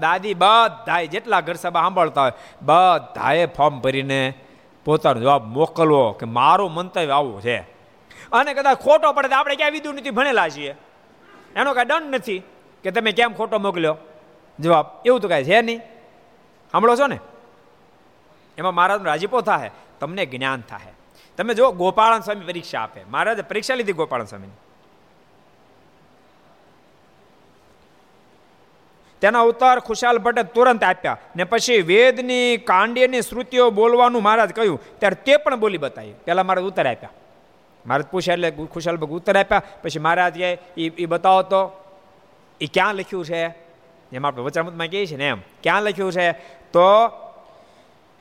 દાદી, 0.00 0.34
બધાએ 0.34 1.06
જેટલા 1.06 1.40
ઘર 1.40 1.54
સભા 1.54 1.80
સાંભળતા 1.80 2.22
હોય, 2.22 2.32
બધાએ 2.62 3.46
ફોર્મ 3.46 3.80
ભરીને 3.80 4.34
પોતાનો 4.84 5.20
જવાબ 5.20 5.44
મોકલવો 5.44 6.12
કે 6.12 6.26
મારું 6.26 6.74
મંતવ્ય 6.74 7.10
આવું 7.10 7.42
છે. 7.42 7.58
અને 8.32 8.54
કદાચ 8.54 8.78
ખોટો 8.78 9.12
પડે 9.12 9.28
તો 9.28 9.34
આપણે 9.34 9.54
ક્યાં 9.54 9.70
વિધુ 9.70 9.92
નથી, 9.92 10.10
ભણેલા 10.10 10.48
છીએ. 10.48 10.74
એનો 11.56 11.74
કાંઈ 11.74 11.86
દંડ 11.86 12.14
નથી 12.14 12.38
કે 12.84 12.90
તમે 12.90 13.12
કેમ 13.12 13.32
ખોટો 13.32 13.58
મોકલ્યો? 13.58 13.96
જવાબ, 14.60 14.86
એવું 15.04 15.20
તો 15.20 15.28
કાંઈ 15.28 15.44
છે 15.44 15.60
નહીં. 15.60 15.80
સાંભળો 16.72 16.96
છો 16.96 17.06
ને? 17.06 17.18
એમાં 18.58 18.74
મહારાજનો 18.74 19.04
રાજીપો 19.04 19.40
થાય 19.40 19.70
તમને 20.00 20.26
જ્ઞાન 20.26 20.60
થાય 20.60 20.92
તમે 21.36 21.54
જો 21.54 21.70
ગોપાળન 21.70 22.20
સ્વામી 22.20 22.40
પરીક્ષા 22.40 22.80
આપે. 22.80 23.04
મહારાજે 23.04 23.42
પરીક્ષા 23.42 23.74
લીધી 23.74 23.92
ગોપાળન 23.92 24.24
સ્વામીની. 24.24 24.52
તેના 29.20 29.40
અવતાર 29.40 29.80
ખુશાલ 29.80 30.18
ભટ્ટે 30.18 30.42
તુરંત 30.42 30.84
આપ્યા 30.84 31.16
ને 31.36 31.44
પછી 31.44 31.82
વેદની, 31.82 32.56
કાંડ્યની 32.56 33.22
શ્રુતિઓ 33.22 33.70
બોલવાનું 33.70 34.22
મહારાજ 34.22 34.52
કહ્યું. 34.52 34.80
ત્યારે 34.98 35.14
તે 35.14 35.36
પણ 35.36 35.60
બોલી 35.60 35.78
બતાવી. 35.78 36.14
પહેલાં 36.24 36.46
મહારાજ 36.46 36.64
ઉત્તર 36.64 36.86
આપ્યા. 36.86 37.10
મહારાજ 37.86 38.06
પૂછ્યા 38.06 38.34
એટલે 38.34 38.50
ખુશાલ 38.50 38.96
ભગ 38.96 39.10
ઉત્તર 39.10 39.36
આપ્યા. 39.36 39.62
પછી 39.82 39.98
મહારાજ 39.98 40.40
એ 40.40 40.54
એ 40.76 41.06
બતાવો 41.06 41.42
તો. 41.42 41.84
એ 42.60 42.66
ક્યાં 42.66 42.94
લખ્યું 42.94 43.24
છે? 43.24 43.46
એમ 44.12 44.26
આપણે 44.26 44.42
વચરામૃતમાં 44.42 44.86
કહીએ 44.86 45.06
છીએ 45.06 45.16
ને 45.16 45.28
એમ. 45.28 45.40
ક્યાં 45.62 45.82
લખ્યું 45.82 46.12
છે? 46.12 46.59
તો 46.72 47.08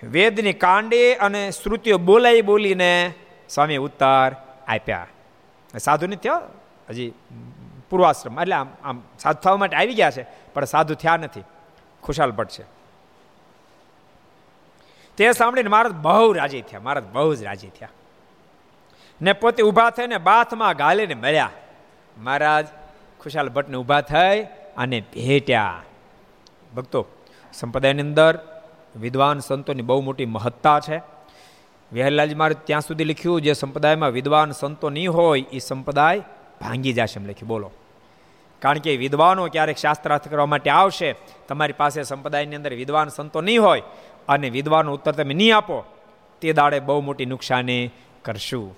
વેદની 0.04 0.54
કાંડી 0.54 1.14
અને 1.14 1.52
શ્રુતિઓ 1.52 1.98
બોલાઈ 1.98 2.42
બોલીને 2.42 3.14
સ્વામી 3.50 3.78
ઉત્તર 3.78 4.36
આપ્યા. 4.68 5.08
સાધુ 5.78 6.08
નથી 6.08 6.16
થયો 6.16 6.42
હજી 6.90 7.14
પૂર્વાશ્રમ, 7.90 8.42
એટલે 8.42 8.56
આમ 8.56 8.68
આમ 8.84 9.02
સાધુ 9.20 9.42
થવા 9.42 9.58
માટે 9.58 9.78
આવી 9.78 9.94
ગયા 9.94 10.12
છે, 10.12 10.26
પણ 10.54 10.66
સાધુ 10.66 10.94
થયા 10.94 11.18
નથી. 11.18 11.44
ખુશાલ 12.04 12.32
ભટ્ટ 12.32 12.52
છે. 12.52 12.64
તે 15.18 15.32
સાંભળીને 15.32 15.70
મહારાજ 15.70 15.92
બહુ 15.92 16.32
રાજી 16.32 16.62
થયા 16.62 16.80
મહારાજ 16.80 17.04
બહુ 17.04 17.36
જ 17.36 17.44
રાજી 17.44 17.68
થયા. 17.68 17.90
ને 19.22 19.34
પોતે 19.34 19.64
ઊભા 19.64 19.90
થઈને 19.90 20.18
બાથમાં 20.18 20.76
ગાલીને 20.76 21.14
મળ્યા. 21.14 21.50
મહારાજ, 22.18 22.68
ખુશાલ 23.20 23.50
ભટ્ટને 23.50 23.78
ઊભા 23.78 24.02
થઈ 24.02 24.44
અને 24.78 25.02
ભેટ્યા. 25.02 25.82
ભક્તો 26.76 27.08
સંપ્રદાયની 27.54 28.02
અંદર 28.02 28.40
વિદ્વાન 28.96 29.40
સંતોની 29.40 29.82
બહુ 29.82 30.02
મોટી 30.02 30.26
મહત્તા 30.26 30.80
છે. 30.80 31.02
વિહરલાલજી 31.94 32.36
મારે 32.36 32.56
ત્યાં 32.64 32.82
સુધી 32.82 33.04
લખ્યું, 33.04 33.42
જે 33.42 33.54
સંપ્રદાયમાં 33.54 34.10
વિદ્વાન 34.10 34.52
સંતો 34.52 34.90
નહીં 34.90 35.14
હોય 35.14 35.42
એ 35.42 35.60
સંપ્રદાય 35.60 36.20
ભાંગી 36.62 36.94
જશે. 36.94 37.20
એમ 37.20 37.26
લખ્યું. 37.26 37.48
બોલો. 37.48 37.72
કારણ 38.60 38.78
કે 38.78 38.98
વિદ્વાનો 38.98 39.48
ક્યારેક 39.48 39.78
શાસ્ત્રાર્થ 39.78 40.28
કરવા 40.28 40.46
માટે 40.46 40.70
આવશે, 40.70 41.16
તમારી 41.48 41.74
પાસે 41.74 42.04
સંપ્રદાયની 42.04 42.56
અંદર 42.56 42.74
વિદ્વાન 42.74 43.08
સંતો 43.08 43.42
નહીં 43.42 43.62
હોય 43.64 43.82
અને 44.28 44.50
વિદ્વાનો 44.50 44.94
ઉત્તર 44.94 45.12
તમે 45.12 45.34
નહીં 45.34 45.58
આપો, 45.58 45.84
તે 46.42 46.54
દાડે 46.54 46.80
બહુ 46.80 47.02
મોટી 47.02 47.26
નુકસાની 47.26 47.90
કરશું. 48.22 48.78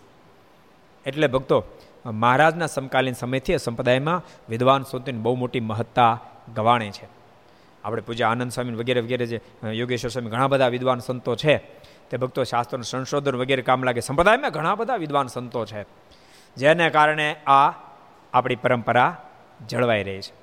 એટલે 1.06 1.28
ભક્તો, 1.28 1.64
મહારાજના 2.06 2.68
સમકાલીન 2.68 3.14
સમયથી 3.14 3.58
સંપ્રદાયમાં 3.58 4.22
વિદ્વાન 4.50 4.84
સંતોની 4.84 5.18
બહુ 5.18 5.36
મોટી 5.36 5.60
મહત્તા 5.60 6.20
ગવાણે 6.56 6.92
છે. 6.92 7.21
આપણે 7.84 8.02
પૂજા 8.02 8.30
આનંદ 8.30 8.52
સ્વામી 8.52 8.72
વગેરે 8.72 9.02
વગેરે 9.02 9.26
જે 9.26 9.42
યોગેશ્વર 9.64 10.10
સ્વામી 10.10 10.30
ઘણા 10.30 10.48
બધા 10.48 10.68
વિદ્વાન 10.68 11.00
સંતો 11.00 11.36
છે. 11.36 11.58
તે 12.10 12.18
ભક્તો 12.18 12.44
શાસ્ત્રોનું 12.44 12.84
સંશોધન 12.84 13.36
વગેરે 13.36 13.62
કામ 13.62 13.84
લાગે. 13.84 14.00
સંપ્રદાયમાં 14.00 14.52
ઘણા 14.52 14.76
બધા 14.76 14.96
વિદ્વાન 14.96 15.28
સંતો 15.28 15.66
છે. 15.66 15.86
જેને 16.58 16.90
કારણે 16.90 17.36
આ 17.48 17.74
આપણી 18.34 18.56
પરંપરા 18.56 19.30
જળવાઈ 19.70 20.04
રહી 20.04 20.22
છે. 20.22 20.42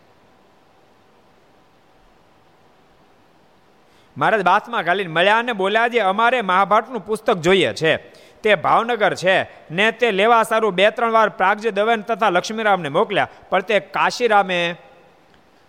મહારાજ 4.16 4.42
બાથમાં 4.42 4.82
ઘાલીને 4.82 5.12
મળ્યા 5.12 5.38
અને 5.38 5.52
બોલ્યા 5.52 5.88
જે 5.88 5.98
અમારે 5.98 6.42
મહાભારતનું 6.42 7.06
પુસ્તક 7.06 7.34
જોઈએ 7.34 7.72
છે. 7.72 7.96
તે 8.42 8.54
ભાવનગર 8.54 9.14
છે. 9.14 9.42
ને 9.70 9.92
તે 9.92 10.10
લેવા 10.10 10.42
સારું 10.42 10.74
બે 10.74 10.90
ત્રણ 10.90 11.12
વાર 11.12 11.28
પ્રાગજી 11.28 11.70
દવેન 11.70 12.02
તથા 12.02 12.30
લક્ષ્મીરામને 12.30 12.88
મોકલ્યા, 12.88 13.28
પણ 13.50 13.60
તે 13.60 13.80
કાશીરામે 13.80 14.76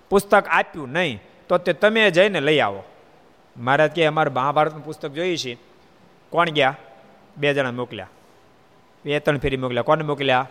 પુસ્તક 0.09 0.47
આપ્યું 0.47 0.89
નહીં. 0.89 1.21
તો 1.49 1.57
તે 1.57 1.73
તમે 1.73 2.11
જઈને 2.11 2.39
લઈ 2.39 2.59
આવો. 2.59 2.83
મહારાજ 3.57 3.91
કે 3.91 4.05
અમારે 4.05 4.29
મહાભારતનું 4.29 4.85
પુસ્તક 4.85 5.09
જોઈએ 5.09 5.37
છીએ 5.37 5.57
કોણ 6.29 6.49
ગયા? 6.49 6.75
બે 7.37 7.53
જણા 7.53 7.71
મોકલ્યા. 7.71 8.07
બે 9.05 9.19
ત્રણ 9.19 9.37
ફેરી 9.37 9.57
મોકલ્યા. 9.57 9.83
કોને 9.83 10.03
મોકલ્યા? 10.03 10.47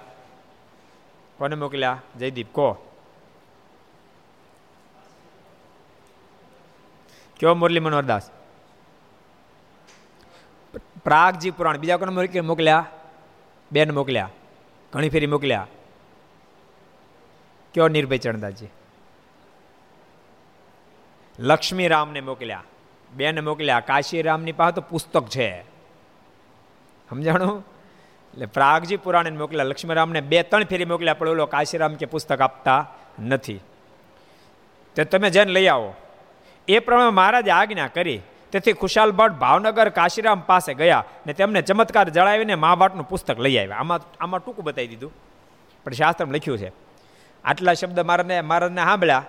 કોને 1.38 1.56
મોકલ્યા? 1.56 2.02
જયદીપ, 2.18 2.52
કો. 2.52 2.72
કયો 7.40 7.54
મુરલી 7.54 7.80
મનોહરદાસ? 7.80 8.30
પ્રાગજી 11.04 11.50
પુરાણ. 11.50 11.78
બીજા 11.78 11.96
કોને 11.96 12.40
મોકલ્યા? 12.40 12.86
બેન 13.72 13.90
મોકલ્યા. 13.90 14.30
ઘણી 14.92 15.08
ફેરી 15.08 15.26
મોકલ્યા. 15.26 15.66
કયો 17.74 17.88
નિર્ભય 17.88 18.18
ચરણદાસજી? 18.18 18.66
લક્ષ્મીરામને 21.38 22.20
મોકલ્યા. 22.20 22.64
બેને 23.14 23.40
મોકલ્યા, 23.40 23.80
કાશીરામની 23.80 24.52
પાસે 24.52 24.74
તો 24.74 24.80
પુસ્તક 24.80 25.26
છે. 25.26 25.62
સમજાણું? 27.10 27.58
એટલે 28.32 28.46
પ્રાગજી 28.46 28.96
પુરાણે 28.96 29.30
મોકલ્યા, 29.30 29.64
લક્ષ્મીરામને 29.64 30.20
બે 30.20 30.42
ત્રણ 30.42 30.64
ફેરી 30.64 30.84
મોકલ્યા, 30.84 31.14
પણ 31.14 31.28
ઓલો 31.28 31.46
કાશીરામ 31.46 31.94
કે 31.94 32.06
પુસ્તક 32.06 32.40
આપતા 32.40 32.94
નથી. 33.22 33.60
તે 34.94 35.04
તમે 35.04 35.30
જઈને 35.30 35.52
લઈ 35.52 35.66
આવો. 35.66 35.94
એ 36.68 36.78
પ્રમાણે 36.78 37.10
મહારાજે 37.10 37.50
આજ્ઞા 37.50 37.88
કરી. 37.88 38.20
તેથી 38.52 38.72
ખુશાલ 38.72 39.10
ભટ્ટ 39.10 39.32
ભાવનગર 39.32 39.88
કાશીરામ 39.88 40.40
પાસે 40.40 40.74
ગયા 40.74 41.04
ને 41.26 41.32
તેમને 41.32 41.62
ચમત્કાર 41.62 42.08
જણાવીને 42.08 42.54
મહાભારતનું 42.54 43.08
પુસ્તક 43.08 43.40
લઈ 43.40 43.56
આવ્યા. 43.56 43.76
આમાં 43.76 44.00
આમાં 44.20 44.44
ટૂંકું 44.44 44.64
બતાવી 44.64 44.88
દીધું. 44.88 45.12
પણ 45.84 45.92
શાસ્ત્રમાં 45.92 46.34
લખ્યું 46.34 46.58
છે. 46.58 46.72
આટલા 47.44 47.74
શબ્દ 47.74 48.00
મારાને 48.00 48.40
મહારાજને 48.40 48.84
સાંભળ્યા. 48.84 49.24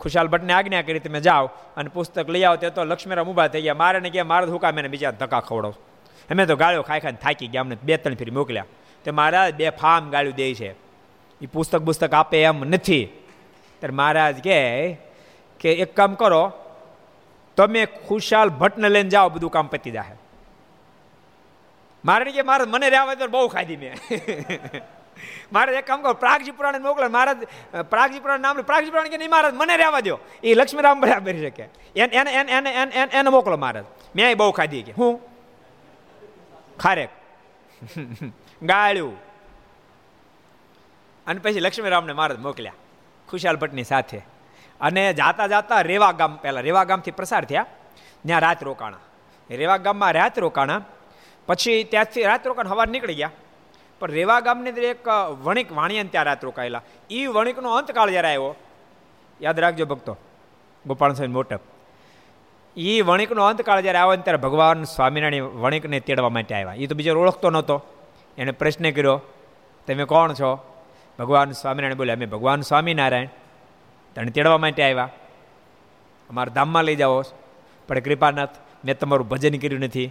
ખુશાલ 0.00 0.28
ભટ્ટને 0.28 0.52
આજ્ઞા 0.52 0.82
કરી 0.82 0.98
તમે 0.98 1.20
જાઓ 1.20 1.46
અને 1.46 1.88
પુસ્તક 1.88 2.28
લઈ 2.28 2.42
આવો. 2.42 2.56
તે 2.56 2.70
તો 2.70 2.84
લક્ષ્મીરામ 2.84 3.26
ઊભા 3.26 3.48
થઈ 3.48 3.62
ગયા. 3.62 3.74
મારે 3.74 4.00
ને 4.00 4.10
કે 4.10 4.22
મારે 4.22 4.46
ધોકા 4.46 4.72
મેં 4.72 4.88
બીજા 4.88 5.10
ધક્કા 5.10 5.40
ખવડાવ. 5.40 5.74
અમે 6.30 6.46
તો 6.46 6.56
ગાળ્યો, 6.56 6.82
ખાઈ 6.82 7.00
ખાઈને 7.00 7.18
થાકી 7.18 7.46
ગયા. 7.46 7.60
અમને 7.60 7.76
બે 7.82 7.96
ત્રણ 7.96 8.14
ફેરી 8.14 8.30
મોકલ્યા. 8.30 8.64
તે 9.04 9.10
મહારાજ 9.10 9.54
બે 9.54 9.70
ફામ 9.70 10.10
ગાળ્યું 10.10 10.34
દે 10.34 10.54
છે. 10.54 10.72
એ 11.40 11.46
પુસ્તક 11.52 11.82
પુસ્તક 11.82 12.14
આપે 12.14 12.42
એમ 12.42 12.64
નથી. 12.64 13.04
ત્યારે 13.80 13.94
મહારાજ 13.94 14.44
કહે 14.44 14.92
કે 15.60 15.72
એક 15.72 15.96
કામ 15.96 16.14
કરો, 16.14 16.52
તમે 17.56 17.86
ખુશાલ 17.86 18.48
ભટ્ટને 18.48 18.88
લઈને 18.88 19.08
જાઓ, 19.08 19.28
બધું 19.28 19.50
કામ 19.50 19.66
પતી 19.66 19.90
જાય 19.90 20.04
મારે 22.04 22.32
કે 22.32 22.42
મારે 22.42 22.64
મને 22.64 22.90
રહેવા 22.90 23.14
તો 23.14 23.26
બહુ 23.26 23.48
ખાધી 23.48 23.76
મેં. 23.76 23.94
મારે 25.52 25.76
એક 25.76 25.86
કામ 25.86 26.02
કરો, 26.02 26.12
પ્રાગજી 26.12 26.50
પુરાણ 26.50 26.80
મોકલો, 26.80 27.08
મહારાજ 27.08 27.36
પ્રાગજી 27.90 28.20
પુરાણ 28.20 28.40
નામ 28.40 28.62
પ્રાગજી 28.62 28.90
પુરાણ 28.90 29.08
કે 29.08 29.16
નહીં, 29.16 29.30
મહારાજ, 29.30 29.54
મને 29.54 29.76
રહેવા 29.76 30.00
દો 30.00 30.18
એ 30.42 30.54
લક્ષ્મીરામ 30.54 31.00
બરાબર 31.00 31.32
શકે. 31.32 31.62
એને 31.96 32.16
એને 32.16 32.32
એને 32.32 32.70
એને 32.70 33.08
એને 33.12 33.30
મોકલો, 33.30 33.56
મહારાજ. 33.56 33.84
મેં 34.16 34.36
બહુ 34.36 34.50
ખાધી 34.50 34.82
કે. 34.82 34.92
હું? 34.92 35.20
ખારેક. 36.80 37.08
ગાળ્યું. 38.62 39.16
અને 41.26 41.40
પછી 41.40 41.60
લક્ષ્મીરામને 41.60 42.12
મહારાજ 42.12 42.38
મોકલ્યા. 42.38 42.72
ખુશાલ 43.30 43.56
ભટ્ટની 43.56 43.84
સાથે. 43.84 44.22
અને 44.80 45.12
જાતા 45.12 45.46
જાતા 45.46 45.80
રેવા 45.80 46.12
ગામ 46.12 46.36
પહેલાં 46.36 46.62
રેવા 46.62 46.84
ગામથી 46.84 47.10
પ્રસાર 47.10 47.44
થયા. 47.44 47.66
ત્યાં 48.26 48.40
રાત 48.40 48.62
રોકાણા. 48.62 48.96
રેવા 49.50 49.76
ગામમાં 49.76 50.12
રાત 50.12 50.38
રોકાણા. 50.38 50.82
પછી 51.46 51.84
ત્યાંથી 51.84 52.22
રાત 52.22 52.46
રોકાણ 52.46 52.68
હવાર 52.68 52.88
નીકળી 52.88 53.14
ગયા. 53.14 53.30
પણ 53.98 54.10
રેવા 54.10 54.40
ગામની 54.40 54.70
અંદર 54.70 54.84
એક 54.84 55.08
વણિક 55.42 55.72
વાણિયાને 55.72 56.08
ત્યાં 56.08 56.24
રાત 56.24 56.44
રોકાયેલા. 56.44 56.82
એ 57.10 57.26
વણિકનો 57.26 57.74
અંતકાળ 57.74 58.10
જ્યારે 58.10 58.28
આવ્યો, 58.28 58.54
યાદ 59.40 59.60
રાખજો 59.60 59.86
ભક્તો, 59.86 60.16
ગોપાલ 60.86 61.12
સ્વામી 61.12 61.32
મોટપ. 61.32 61.60
એ 62.76 63.00
વણિકનો 63.00 63.44
અંતકાળ 63.44 63.80
જ્યારે 63.80 63.98
આવ્યો 63.98 64.22
ત્યારે 64.22 64.38
ભગવાન 64.38 64.84
સ્વામિનારાયણ 64.84 65.44
વણિકને 65.44 66.00
તેડવા 66.00 66.28
માટે 66.28 66.54
આવ્યા. 66.54 66.74
એ 66.74 66.86
તો 66.86 66.94
બીજો 66.94 67.20
ઓળખતો 67.20 67.50
નહોતો. 67.50 67.82
એને 68.38 68.50
પ્રશ્ન 68.50 68.90
કર્યો, 68.90 69.20
તમે 69.86 70.04
કોણ 70.04 70.32
છો? 70.32 70.50
ભગવાન 71.18 71.50
સ્વામિનારાયણ 71.52 71.96
બોલે 71.96 72.12
અમે 72.12 72.26
ભગવાન 72.26 72.60
સ્વામિનારાયણ. 72.60 73.26
તને 74.14 74.30
તેડવા 74.30 74.58
માટે 74.58 74.82
આવ્યા. 74.82 75.08
અમારા 76.30 76.52
ધામમાં 76.54 76.84
લઈ 76.84 76.96
જાઓ. 76.96 77.22
પણ 77.88 77.98
કૃપાનાથ, 77.98 78.54
મેં 78.84 78.98
તમારું 78.98 79.28
ભજન 79.28 79.58
કર્યું 79.58 79.80
નથી. 79.80 80.06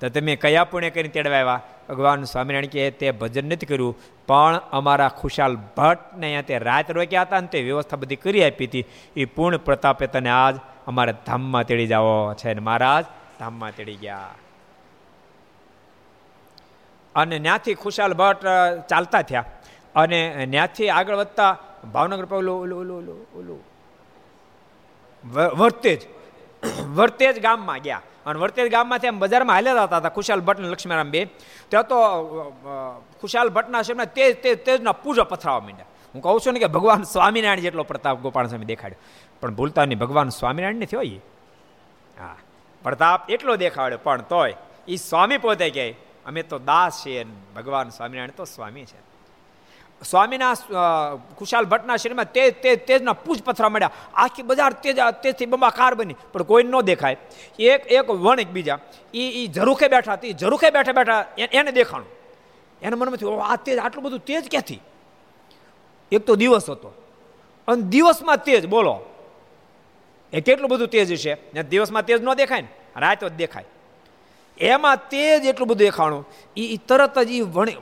તો 0.00 0.08
તમે 0.08 0.36
કયા 0.36 0.64
પુણ્ય 0.64 0.90
કરીને 0.90 1.08
તેડવા 1.08 1.36
આવ્યા? 1.36 1.60
ભગવાન 1.88 2.24
સ્વામિનારાયણ 2.24 2.66
કે 2.66 2.90
તે 2.90 3.10
ભજન 3.10 3.48
નથી 3.48 3.66
કર્યું, 3.66 3.98
પણ 4.26 4.60
અમારા 4.70 5.08
ખુશાલ 5.08 5.56
ભટ્ટને 5.56 6.26
અહીંયા 6.26 6.42
તે 6.42 6.58
રાત 6.58 6.90
રોક્યા 6.90 7.22
હતા 7.22 7.40
ને 7.40 7.46
તે 7.46 7.62
વ્યવસ્થા 7.62 7.96
બધી 7.96 8.16
કરી 8.16 8.50
આપી 8.50 8.66
હતી. 8.66 8.84
એ 9.16 9.24
પૂર્ણ 9.24 9.56
પ્રતાપે 9.56 10.06
તને 10.06 10.30
આજ 10.30 10.56
અમારા 10.86 11.12
ધામમાં 11.12 11.64
તેડી 11.64 11.86
જાઓ 11.86 12.34
છે 12.34 12.54
ને 12.54 12.60
મહારાજ. 12.60 13.04
ધામમાં 13.38 13.76
તેડી 13.76 13.94
ગયા. 13.94 14.34
અને 17.14 17.38
ત્યાંથી 17.38 17.74
ખુશાલ 17.74 18.12
ભટ્ટ 18.14 18.46
ચાલતા 18.88 19.22
થયા. 19.22 19.44
અને 19.94 20.46
ત્યાંથી 20.50 20.88
આગળ 20.88 21.14
વધતા 21.14 21.58
ભાવનગર 21.92 22.34
ઓલું 22.34 22.62
ઓલું 22.62 22.78
ઓલું 22.78 23.38
ઓલું 23.38 23.60
વર્તે 25.32 25.56
વર્તેજ. 25.56 26.00
વર્તેજ 26.96 27.36
ગામમાં 27.42 27.80
ગયા. 27.80 28.02
અને 28.26 28.38
વર્તેજ 28.40 28.68
ગામમાંથી 28.72 29.08
આમ 29.08 29.18
બજારમાં 29.18 29.56
હાલ્યા 29.56 29.86
જતા 29.86 30.00
હતા 30.00 30.14
ખુશાલ 30.16 30.40
ભટ્ટ 30.40 30.62
અને 30.62 30.70
લક્ષ્મીરામ 30.72 31.10
બે. 31.10 31.20
ત્યાં 31.70 31.88
તો 31.88 31.96
ખુશાલ 33.20 33.48
ભટ્ટના 33.48 33.82
શેમના 33.82 34.08
તેજ 34.16 34.30
તેજ 34.42 34.56
તેજના 34.66 34.96
પૂજા 35.04 35.24
પથરાવા 35.24 35.60
માંડ્યા. 35.60 35.90
હું 36.14 36.22
કહું 36.22 36.40
છું 36.40 36.54
ને 36.54 36.60
કે 36.60 36.68
ભગવાન 36.76 37.02
સ્વામિનારાયણ 37.14 37.64
જેટલો 37.66 37.84
પ્રતાપ 37.84 38.20
ગોપાલ 38.20 38.46
સ્વામી 38.46 38.70
દેખાડ્યો. 38.72 39.00
પણ 39.40 39.54
ભૂલતા 39.54 39.84
નહીં, 39.84 39.98
ભગવાન 39.98 40.28
સ્વામિનારાયણ 40.30 40.82
નથી 40.82 40.96
હોય 40.96 41.20
હા, 42.20 42.36
પ્રતાપ 42.84 43.30
એટલો 43.30 43.56
દેખાડ્યો, 43.56 44.00
પણ 44.04 44.22
તોય 44.32 44.54
એ 44.88 44.96
સ્વામી 44.96 45.38
પોતે 45.38 45.68
કહે, 45.70 45.86
અમે 46.26 46.42
તો 46.42 46.58
દાસ 46.58 47.02
છીએ 47.02 47.26
ભગવાન 47.56 47.88
સ્વામિનારાયણ 47.88 48.36
તો 48.36 48.44
સ્વામી 48.44 48.86
છે. 48.90 48.98
સ્વામીના 50.04 50.54
ખુશાલ 51.38 51.64
ભટ્ટના 51.64 51.96
શરીરમાં 51.96 52.32
તેજ 52.32 52.62
તેજ 52.62 52.86
તેજના 52.86 53.12
પૂજ 53.12 53.42
પથરા 53.42 53.68
મળ્યા. 53.68 53.90
આખી 54.14 54.42
બજાર 54.42 54.72
તેજ 54.72 54.96
તેજથી 55.22 55.46
બંબાકાર 55.46 55.94
બની. 55.94 56.14
પણ 56.32 56.42
કોઈ 56.42 56.62
ન 56.62 56.80
દેખાય. 56.80 57.16
એક 57.58 57.86
એક 57.86 58.10
વણિક 58.10 58.48
બીજા 58.48 58.78
એ 59.14 59.24
એ 59.40 59.46
ઝરૂખે 59.46 59.88
બેઠા 59.88 60.16
તે 60.16 60.32
ઝરૂખે 60.32 60.70
બેઠા 60.70 60.92
બેઠા 60.92 61.24
એને 61.38 61.72
દેખાણું. 61.72 62.08
એના 62.82 62.96
મનમાંથી 62.96 63.26
આ 63.26 63.56
તેજ, 63.56 63.78
આટલું 63.78 64.04
બધું 64.04 64.18
તેજ 64.18 64.50
ક્યાંથી? 64.50 64.80
એક 66.12 66.26
તો 66.26 66.36
દિવસ 66.36 66.70
હતો. 66.70 66.94
અને 67.68 67.82
દિવસમાં 67.82 68.44
તેજ, 68.44 68.66
બોલો. 68.66 68.94
એ 70.32 70.40
કેટલું 70.40 70.70
બધું 70.70 70.88
તેજ 70.88 71.16
છે? 71.16 71.62
દિવસમાં 71.62 72.04
તેજ 72.04 72.22
ન 72.22 72.34
દેખાય 72.34 72.60
ને? 72.60 72.68
રાત 72.96 73.24
દેખાય. 73.24 73.64
એમાં 74.58 74.96
તેજ 75.08 75.44
એટલું 75.44 75.68
બધું 75.68 75.78
દેખાણું. 75.78 76.28
એ 76.56 76.76
તરત 76.76 77.18
જ 77.18 77.30
એ 77.30 77.40
વણી 77.40 77.72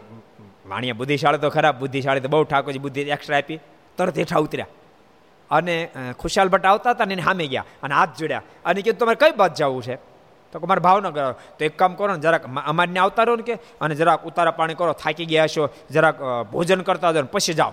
વાણિયા 0.68 0.94
બુદ્ધિશાળી 0.94 1.38
તો 1.38 1.50
ખરાબ 1.50 1.78
બુદ્ધિશાળી 1.78 2.20
તો 2.20 2.28
બહુ 2.28 2.44
ઠાકોરજી 2.44 2.78
બુદ્ધિ 2.78 3.00
એક્સ્ટ્રા 3.00 3.38
આપી, 3.38 3.58
તરત 3.98 4.18
હેઠા 4.18 4.38
ઉતર્યા. 4.38 4.66
અને 5.50 5.88
ખુશાલ 6.18 6.48
ભટ્ટ 6.48 6.66
આવતા 6.66 6.90
હતા 6.90 7.04
ને 7.04 7.14
એને 7.14 7.22
સામે 7.22 7.46
ગયા 7.46 7.64
અને 7.82 7.94
હાથ 7.94 8.18
જોડ્યા. 8.18 8.42
અને 8.64 8.82
કીધું, 8.82 8.98
તમારે 8.98 9.18
કઈ 9.22 9.36
બાદ 9.36 9.54
જવું 9.54 9.82
છે? 9.82 9.96
તો 10.52 10.66
મારે 10.66 10.80
ભાવનગર 10.80 11.32
તો 11.58 11.64
એક 11.64 11.78
કામ 11.78 11.94
કરો 11.94 12.12
ને, 12.12 12.18
જરાક 12.18 12.44
અમારને 12.66 13.00
આવતા 13.00 13.22
રહો 13.22 13.36
ને 13.36 13.42
કે, 13.42 13.54
અને 13.80 13.94
જરાક 13.94 14.26
ઉતારા 14.26 14.50
પાણી 14.50 14.74
કરો, 14.74 14.92
થાકી 14.92 15.26
ગયા 15.26 15.46
છો 15.46 15.68
જરાક 15.90 16.16
ભોજન 16.52 16.80
કરતા 16.82 17.12
જાઓ 17.12 17.28
પછી 17.32 17.54
જાઓ. 17.54 17.72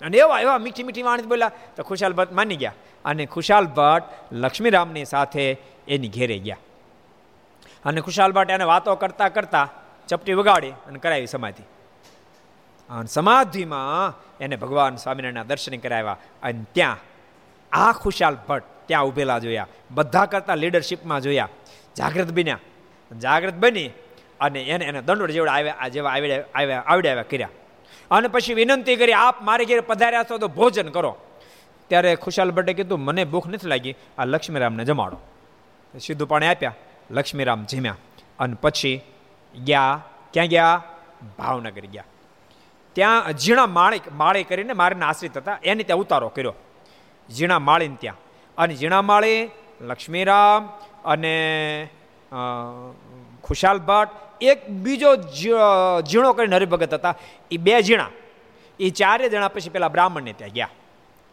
અને 0.00 0.16
એવા 0.16 0.40
એવા 0.40 0.58
મીઠી 0.58 0.82
મીઠી 0.82 1.02
વાણી 1.02 1.30
બોલ્યા. 1.32 1.52
તો 1.76 1.82
ખુશાલ 1.82 2.12
ભટ્ટ 2.12 2.32
માની 2.32 2.56
ગયા 2.56 2.74
અને 3.04 3.22
ખુશાલ 3.26 3.66
ભટ્ટ 3.66 4.32
લક્ષ્મીરામની 4.32 5.04
સાથે 5.04 5.44
એની 5.88 6.08
ઘેરે 6.08 6.38
ગયા. 6.38 6.58
અને 7.84 8.00
ખુશાલ 8.00 8.32
ભટ્ટ 8.32 8.50
એને 8.50 8.64
વાતો 8.64 8.94
કરતાં 8.96 9.32
કરતાં 9.32 9.66
ચપટી 10.08 10.34
વગાડી 10.34 10.74
અને 10.88 10.98
કરાવી 10.98 11.26
સમાધિ. 11.26 11.64
અને 12.90 13.06
સમાધિમાં 13.06 14.14
એને 14.38 14.56
ભગવાન 14.56 14.96
સ્વામિનારાયણના 14.96 15.42
દર્શન 15.42 15.76
કરાવ્યા. 15.76 16.16
અને 16.42 16.64
ત્યાં 16.72 16.96
આ 17.72 17.92
ખુશાલ 17.92 18.36
ભટ્ટ 18.48 18.86
ત્યાં 18.86 19.04
ઉભેલા 19.04 19.38
જોયા. 19.38 19.66
બધા 19.90 20.26
કરતા 20.26 20.54
લીડરશીપમાં 20.54 21.20
જોયા. 21.20 21.48
જાગૃત 21.96 22.32
બન્યા. 22.32 22.58
જાગૃત 23.18 23.54
બની 23.54 23.90
અને 24.40 24.62
એને 24.62 24.84
એને 24.84 25.02
દંડોળ 25.02 25.30
જેવડા 25.30 25.52
આવ્યા 25.52 25.88
જેવા 25.88 26.10
આવડે, 26.10 26.42
આવ્યા 26.42 26.80
આવડે 26.86 27.10
આવ્યા 27.10 27.22
કર્યા. 27.22 27.48
અને 28.10 28.28
પછી 28.28 28.54
વિનંતી 28.54 28.96
કરી, 28.96 29.12
આપ 29.12 29.42
મારે 29.42 29.64
ઘેર 29.64 29.80
પધાર્યા 29.80 30.22
છો 30.22 30.38
તો 30.38 30.48
ભોજન 30.48 30.88
કરો. 30.88 31.16
ત્યારે 31.88 32.16
ખુશાલ 32.16 32.50
ભટ્ટે 32.50 32.72
કીધું, 32.72 33.00
મને 33.00 33.24
ભૂખ 33.24 33.46
નથી 33.46 33.68
લાગી. 33.68 33.94
આ 34.18 34.24
લક્ષ્મીરામને 34.24 34.84
જમાડો. 34.84 35.16
સીધું 35.98 36.28
પાણી 36.28 36.46
આપ્યા. 36.46 36.74
લક્ષ્મીરામ 37.10 37.64
જીમ્યા. 37.64 37.96
અને 38.38 38.54
પછી 38.54 39.00
ગયા, 39.64 40.04
ક્યાં 40.32 40.46
ગયા? 40.46 40.82
ભાવનગર 41.38 41.80
ગયા. 41.80 42.04
ત્યાં 42.96 43.32
ઝીણા 43.32 43.66
માળી 43.66 44.00
માળે 44.12 44.42
કરીને 44.42 44.72
મારીને 44.72 45.04
આશ્રિત 45.04 45.36
હતા. 45.36 45.58
એની 45.64 45.82
ત્યાં 45.82 45.98
ઉતારો 45.98 46.28
કર્યો. 46.28 46.54
ઝીણા 47.30 47.58
માળીને 47.58 47.96
ત્યાં. 48.00 48.16
અને 48.58 48.74
ઝીણા 48.74 49.02
માળી, 49.02 49.50
લક્ષ્મીરામ 49.80 50.66
અને 51.04 51.88
ખુશાલ 53.44 53.78
ભટ્ટ 53.78 54.42
એક 54.42 54.68
બીજો 54.68 55.16
ઝીણો 56.02 56.32
કરીને 56.32 56.56
હરિભગત 56.56 56.94
હતા. 56.94 57.14
એ 57.50 57.56
બે 57.56 57.82
ઝીણા. 57.82 58.10
એ 58.80 58.90
ચારે 58.90 59.28
જણા 59.28 59.48
પછી 59.48 59.70
પેલા 59.70 59.88
બ્રાહ્મણને 59.88 60.32
ત્યાં 60.32 60.50
ગયા. 60.50 60.68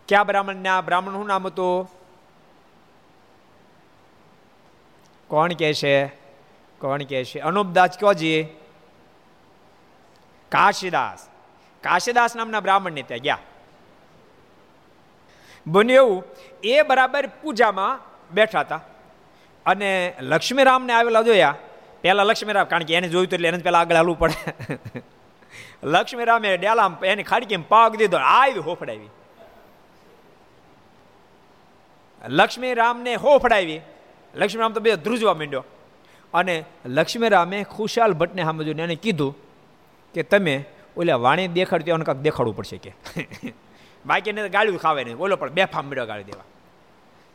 ક્યાં 0.08 0.26
બ્રાહ્મણ 0.26 0.68
આ 0.68 0.82
બ્રાહ્મણનું 0.82 1.28
નામ 1.28 1.48
હતું? 1.48 1.92
કોણ 5.28 5.54
કહે 5.54 5.74
છે? 5.74 6.08
કોણ 6.80 7.04
કહે 7.04 7.24
છે? 7.26 7.40
અનુપદાસ 7.40 7.98
કયોજી 8.00 8.44
કાશીદાસ. 10.50 11.33
કાશીદાસ 11.84 12.36
નામના 12.36 12.60
બ્રાહ્મણને 12.60 13.02
ત્યાં 13.02 13.20
ગયા. 13.20 13.40
બન્યું 15.68 16.08
એવું, 16.08 16.24
એ 16.64 16.82
બરાબર 16.82 17.30
પૂજામાં 17.42 18.00
બેઠા 18.32 18.60
હતા. 18.60 18.82
અને 19.66 20.14
લક્ષ્મીરામને 20.20 20.94
આવેલા 20.94 21.22
જોયા. 21.22 21.56
પહેલાં 22.02 22.26
લક્ષ્મીરામ, 22.26 22.66
કારણ 22.66 22.84
કે 22.84 22.96
એને 22.96 23.10
જોયું 23.10 23.28
એટલે 23.34 23.48
એને 23.48 23.58
પહેલાં 23.58 23.82
આગળ 23.82 23.96
હાલવું 23.96 24.20
પડે. 24.20 24.54
લક્ષ્મીરામે 25.84 26.58
ડેલા 26.58 26.98
એની 27.04 27.24
ખાડકી 27.24 27.58
પાગ 27.58 27.96
દીધો, 27.96 28.18
આવી 28.18 28.60
હોફડાવી. 28.60 29.10
લક્ષ્મીરામને 32.28 33.16
હોફડાવી. 33.16 33.82
લક્ષ્મીરામ 34.36 34.74
તો 34.74 34.80
બે 34.80 34.96
ધ્રુજવા 34.96 35.34
માંડ્યો. 35.34 35.64
અને 36.34 36.64
લક્ષ્મીરામે 36.86 37.64
ખુશાલ 37.64 38.14
ભટ્ટને 38.14 38.44
સામે 38.44 38.64
જોઈને 38.64 38.84
એને 38.84 38.96
કીધું 38.96 39.38
કે 40.14 40.24
તમે 40.24 40.66
ઓલા 40.98 41.16
વાણી 41.16 41.48
દેખાડતી 41.48 41.92
એને 41.92 42.06
કાંક 42.06 42.18
દેખાડવું 42.18 42.56
પડશે 42.56 42.78
કે. 42.78 42.92
બાકી 44.06 44.30
એને 44.30 44.50
ગાળ્યું 44.50 44.78
ખાવે 44.78 45.04
નહીં. 45.04 45.18
બોલો 45.18 45.36
પણ 45.36 45.50
બે 45.50 45.66
ફામ 45.66 45.86
મળ્યો 45.86 46.06
ગાળી 46.06 46.24
દેવા. 46.24 46.44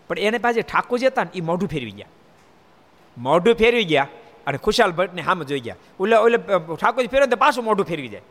પણ 0.09 0.19
એને 0.19 0.39
પાસે 0.39 0.63
ઠાકોર 0.63 0.99
જતા 0.99 1.25
ને 1.25 1.31
એ 1.35 1.41
મોઢું 1.41 1.69
ફેરવી 1.69 1.91
ગયા. 1.91 2.07
મોઢું 3.19 3.55
ફેરવી 3.55 3.85
ગયા 3.85 4.09
અને 4.47 4.59
ખુશાલ 4.59 4.93
ભટ્ટને 4.93 5.23
સામે 5.23 5.45
જોઈ 5.45 5.61
ગયા. 5.61 5.77
ઓલે 6.01 6.17
ઓલે 6.17 6.39
ઠાકોરજી 6.77 7.09
ફેરવે 7.09 7.27
તો 7.27 7.37
પાછું 7.37 7.65
મોઢું 7.65 7.87
ફેરવી 7.87 8.09
જાય. 8.09 8.23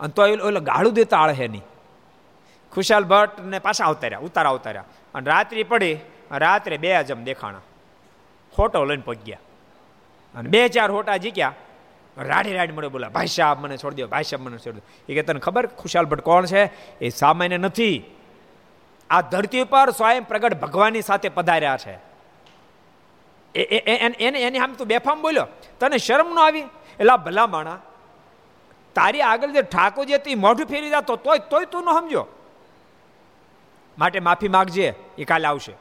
અને 0.00 0.12
તો 0.12 0.22
ઓલે 0.22 0.60
ગાળું 0.60 0.94
દેતા 0.94 1.18
આળે 1.18 1.48
નહીં. 1.48 1.62
ખુશાલ 2.72 3.04
ભટ્ટને 3.04 3.58
પાછા 3.58 3.84
અવતાર્યા 3.84 4.18
ઉતારા 4.18 4.50
અવતાર્યા 4.50 4.84
અને 5.14 5.26
રાત્રિ 5.30 5.62
પડી, 5.62 5.98
રાત્રે 6.30 6.76
બે 6.76 6.92
અજમ 6.92 7.24
દેખાણા. 7.24 7.64
ખોટો 8.54 8.84
લઈને 8.84 9.02
પગ્યા 9.06 9.38
અને 10.34 10.48
બે 10.48 10.68
ચાર 10.68 10.90
હોટા 10.90 11.16
જીક્યા. 11.16 11.54
રાડી 12.16 12.52
રાડ 12.52 12.72
મળે, 12.72 12.88
બોલા, 12.88 13.08
ભાઈ 13.08 13.26
સાહેબ, 13.26 13.58
મને 13.58 13.76
છોડી 13.76 14.02
દો 14.02 14.08
ભાઈ 14.08 14.22
સાહેબ, 14.22 14.46
મને 14.46 14.58
છોડી 14.58 14.80
દો 14.80 15.12
એ 15.12 15.14
કે, 15.14 15.22
તને 15.22 15.40
ખબર 15.40 15.66
ખુશાલ 15.66 16.04
ભટ્ટ 16.04 16.20
કોણ 16.20 16.46
છે? 16.46 16.64
એ 16.98 17.08
સામાન્ય 17.08 17.58
નથી. 17.58 18.04
આ 19.10 19.20
ધરતી 19.20 19.64
પર 19.64 19.90
સ્વયં 19.90 20.22
પ્રગટ 20.22 20.60
ભગવાનની 20.60 21.02
સાથે 21.02 21.28
પધાર્યા 21.28 21.76
છે. 21.76 21.94
એને, 23.54 24.42
એની 24.42 24.58
આમ 24.58 24.72
તું 24.72 24.86
બેફામ 24.86 25.22
બોલ્યો, 25.22 25.46
તને 25.80 25.98
શરમ 25.98 26.34
ન 26.34 26.38
આવી? 26.38 26.60
એટલે 27.00 27.16
ભલા 27.24 27.46
માણા 27.46 27.78
તારી 28.94 29.22
આગળ 29.22 29.50
જે 29.50 29.62
ઠાકોર 29.62 30.04
જે 30.04 30.18
તી 30.18 30.34
મોઢું 30.34 30.66
ફેરી 30.66 30.90
જતો 30.90 31.16
તોય 31.16 31.38
તોય 31.38 31.64
તું 31.64 31.84
ન 31.84 32.00
સમજો 32.00 32.26
માટે 33.98 34.20
માફી 34.20 34.48
માગજે, 34.48 34.94
એ 35.18 35.24
કાલે 35.24 35.48
આવશે. 35.48 35.72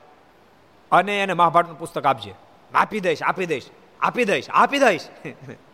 અને 0.92 1.20
એને 1.20 1.34
મહાભારતનું 1.34 1.80
પુસ્તક 1.80 2.06
આપજે. 2.06 2.34
આપી 2.74 3.00
દઈશ 3.00 3.24
આપી 3.24 3.46
દઈશ 3.46 3.66
આપી 4.02 4.26
દઈશ 4.26 4.46
આપી 4.50 4.80
દઈશ. 4.80 5.02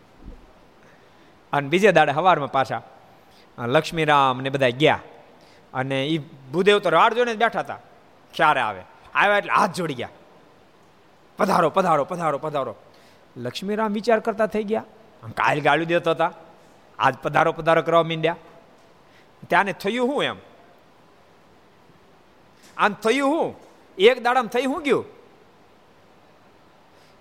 અને 1.52 1.68
બીજે 1.68 1.92
દાડે 1.92 2.12
સવારમાં 2.12 2.52
પાછા 2.52 2.82
લક્ષ્મીરામ 3.58 4.40
ને 4.40 4.50
બધા 4.50 4.68
ગયા. 4.68 4.98
અને 5.74 6.06
એ 6.06 6.18
ભૂદેવ 6.52 6.78
તો 6.78 6.90
રાડ 6.90 7.14
જોઈને 7.14 7.34
બેઠા 7.34 7.60
હતા. 7.60 7.78
ક્યારે 8.34 8.60
આવે? 8.60 8.82
આવ્યા 9.14 9.38
એટલે 9.38 9.52
હાથ 9.52 9.74
જોડી 9.74 9.94
ગયા. 9.94 10.08
પધારો 11.36 11.70
પધારો 11.70 12.04
પધારો 12.04 12.38
પધારો. 12.38 12.76
લક્ષ્મીરામ 13.36 13.92
વિચાર 13.92 14.20
કરતા 14.20 14.46
થઈ 14.46 14.62
ગયા. 14.62 14.84
કાલ 15.36 15.60
ગાળું 15.60 15.86
દેતો 15.86 16.10
હતા. 16.10 16.32
આજ 16.98 17.14
પધારો 17.22 17.52
પધારો 17.52 17.82
કરવા 17.82 18.02
માંડ્યા. 18.02 18.36
ત્યાંને 19.48 19.72
થયું 19.72 20.08
શું 20.08 20.24
એમ? 20.24 20.36
આમ 22.76 22.92
થયું 22.92 23.30
શું 23.30 23.54
એક 23.98 24.22
દાડામાં 24.22 24.48
થઈ 24.48 24.62
શું 24.62 24.82
ગયું? 24.82 25.04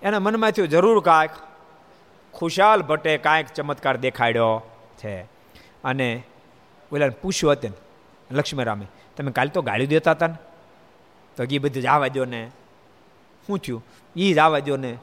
એના 0.01 0.19
મનમાં 0.19 0.51
થયું, 0.51 0.69
જરૂર 0.69 1.03
કાંઈક 1.03 1.29
ખુશાલ 2.33 2.81
ભટ્ટે 2.81 3.17
કાંઈક 3.17 3.47
ચમત્કાર 3.47 3.97
દેખાડ્યો 3.97 4.61
છે. 4.97 5.21
અને 5.83 6.23
ઓલા 6.91 7.09
પૂછ્યું 7.09 7.53
હતું 7.53 7.71
લક્ષ્મીરામે, 8.31 8.85
તમે 9.17 9.31
કાલે 9.31 9.49
તો 9.49 9.61
ગાળ્યું 9.61 9.89
દેતા 9.89 10.11
હતા 10.11 10.27
ને? 10.27 10.35
તો 11.37 11.43
એ 11.43 11.57
બધું 11.57 11.83
જવા 11.83 12.07
દો 12.07 12.25
ને 12.25 12.51
શું 13.47 13.59
થયું 13.59 13.85
એ 14.15 14.33
જ 14.33 14.37
આવવા 14.37 14.59
દો 14.59 14.77
ને 14.77 14.97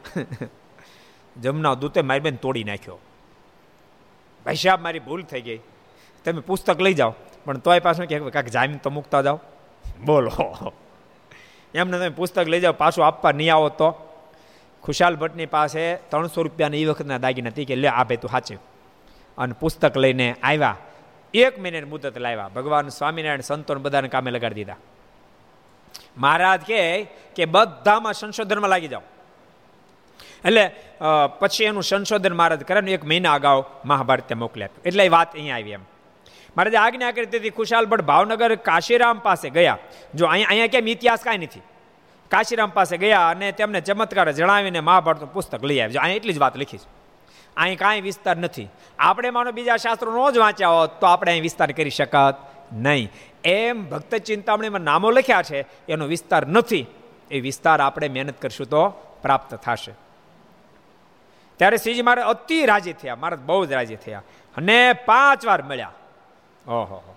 જમના 1.40 1.74
દૂતે 1.74 2.02
મારી 2.02 2.20
બેન 2.20 2.36
તોડી 2.36 2.64
નાખ્યો. 2.64 2.98
ભાઈ 4.44 4.54
સાહેબ, 4.54 4.80
મારી 4.80 4.98
ભૂલ 4.98 5.22
થઈ 5.22 5.40
ગઈ. 5.40 5.60
તમે 6.24 6.40
પુસ્તક 6.40 6.80
લઈ 6.80 6.94
જાઓ, 6.94 7.14
પણ 7.44 7.58
તોય 7.58 7.80
પાછું 7.80 8.06
કે 8.06 8.18
કાંઈક 8.18 8.48
જામીન 8.48 8.76
તો 8.76 8.90
મૂકતા 8.90 9.22
જાઓ. 9.22 9.40
બોલો. 10.04 10.72
એમને 11.74 11.98
તમે 11.98 12.08
પુસ્તક 12.08 12.48
લઈ 12.48 12.60
જાઓ, 12.60 12.72
પાછું 12.72 13.06
આપવા 13.06 13.32
નહીં 13.32 13.54
આવો 13.54 13.68
તો? 13.68 14.07
ખુશાલ 14.84 15.16
ભટ્ટની 15.20 15.48
પાસે 15.56 15.82
ત્રણસો 16.10 16.42
રૂપિયાના 16.46 16.82
એ 16.82 16.86
વખતના 16.90 17.20
દાગીના 17.24 17.52
હતી 17.54 17.66
કે 17.70 17.76
લે, 17.82 17.88
આ 17.88 18.04
ભાઈ 18.04 18.22
તું 18.22 18.30
સાચે 18.34 18.54
અને 19.38 19.54
પુસ્તક 19.60 19.96
લઈને 20.04 20.28
આવ્યા. 20.42 20.76
એક 21.34 21.54
મિનિટ 21.64 21.86
મુદત 21.92 22.04
લાવ્યા. 22.26 22.54
ભગવાન 22.56 22.88
સ્વામિનારાયણ 22.98 23.48
સંતોને 23.50 23.80
બધાને 23.84 24.08
કામે 24.14 24.30
લગાડી 24.36 24.64
દીધા. 24.64 24.80
મહારાજ 26.22 26.62
કહે 26.70 26.80
કે 27.36 27.44
બધામાં 27.54 28.14
સંશોધનમાં 28.20 28.70
લાગી 28.74 28.92
જાઓ. 28.94 29.04
એટલે 30.48 30.64
પછી 31.40 31.68
એનું 31.70 31.84
સંશોધન 31.90 32.34
મહારાજ 32.40 32.62
કરે 32.68 32.80
એક 32.96 33.04
મહિના 33.12 33.34
અગાઉ 33.38 33.60
મહાભારતે 33.90 34.34
મોકલી 34.42 34.66
આપ્યું. 34.66 34.84
એટલે 34.88 35.04
એ 35.08 35.10
વાત 35.16 35.30
અહીંયા 35.34 35.60
આવી 35.60 35.76
એમ. 35.78 35.84
મહારાજે 36.56 36.78
આજ્ઞા 36.84 37.12
કરી 37.16 37.30
તેથી 37.34 37.56
ખુશાલ 37.58 37.86
ભટ્ટ 37.90 38.08
ભાવનગર 38.10 38.52
કાશીરામ 38.68 39.18
પાસે 39.26 39.48
ગયા. 39.56 39.78
જો 40.14 40.24
અહીંયા 40.26 40.50
અહીંયા 40.52 40.74
કેમ 40.74 40.88
ઇતિહાસ 40.94 41.22
કાંઈ 41.26 41.46
નથી? 41.46 41.64
કાશીરામ 42.30 42.70
પાસે 42.70 42.96
ગયા 42.96 43.28
અને 43.28 43.52
તેમને 43.52 43.80
ચમત્કાર 43.80 44.32
જણાવીને 44.32 44.80
મહાભારતનું 44.80 45.32
પુસ્તક 45.32 45.64
લઈ 45.64 45.80
આવ્યો. 45.80 46.00
અહીં 46.00 46.16
એટલી 46.16 46.32
જ 46.32 46.38
વાત 46.38 46.56
લખી 46.56 46.78
છે. 46.78 46.88
અહીં 47.56 47.78
કાંઈ 47.78 48.00
વિસ્તાર 48.00 48.36
નથી. 48.36 48.68
આપણે 48.98 49.30
માનો 49.30 49.52
બીજા 49.52 49.76
શાસ્ત્રો 49.76 50.28
ન 50.28 50.32
જ 50.32 50.38
વાંચ્યા 50.38 50.68
હોત 50.68 51.00
તો 51.00 51.06
આપણે 51.06 51.30
અહીં 51.30 51.42
વિસ્તાર 51.42 51.72
કરી 51.72 51.90
શકત 51.90 52.34
નહીં. 52.72 53.12
એમ 53.44 53.88
ભક્ત 53.88 54.14
ચિંતામણીમાં 54.14 54.80
નામો 54.80 55.10
લખ્યા 55.10 55.42
છે, 55.42 55.66
એનો 55.88 56.04
વિસ્તાર 56.04 56.46
નથી. 56.46 56.86
એ 57.30 57.40
વિસ્તાર 57.40 57.80
આપણે 57.80 58.08
મહેનત 58.08 58.42
કરશું 58.42 58.66
તો 58.66 58.88
પ્રાપ્ત 59.22 59.54
થશે. 59.54 59.92
ત્યારે 61.56 61.76
શ્રીજી 61.76 62.02
મારે 62.02 62.22
અતિ 62.22 62.66
રાજી 62.66 62.92
થયા. 62.92 63.16
મારા 63.16 63.36
બહુ 63.36 63.66
જ 63.66 63.72
રાજી 63.72 63.96
થયા. 63.96 64.22
અને 64.56 64.92
પાંચ 64.92 65.46
વાર 65.46 65.62
મળ્યા. 65.62 65.92
ઓહો 66.68 67.14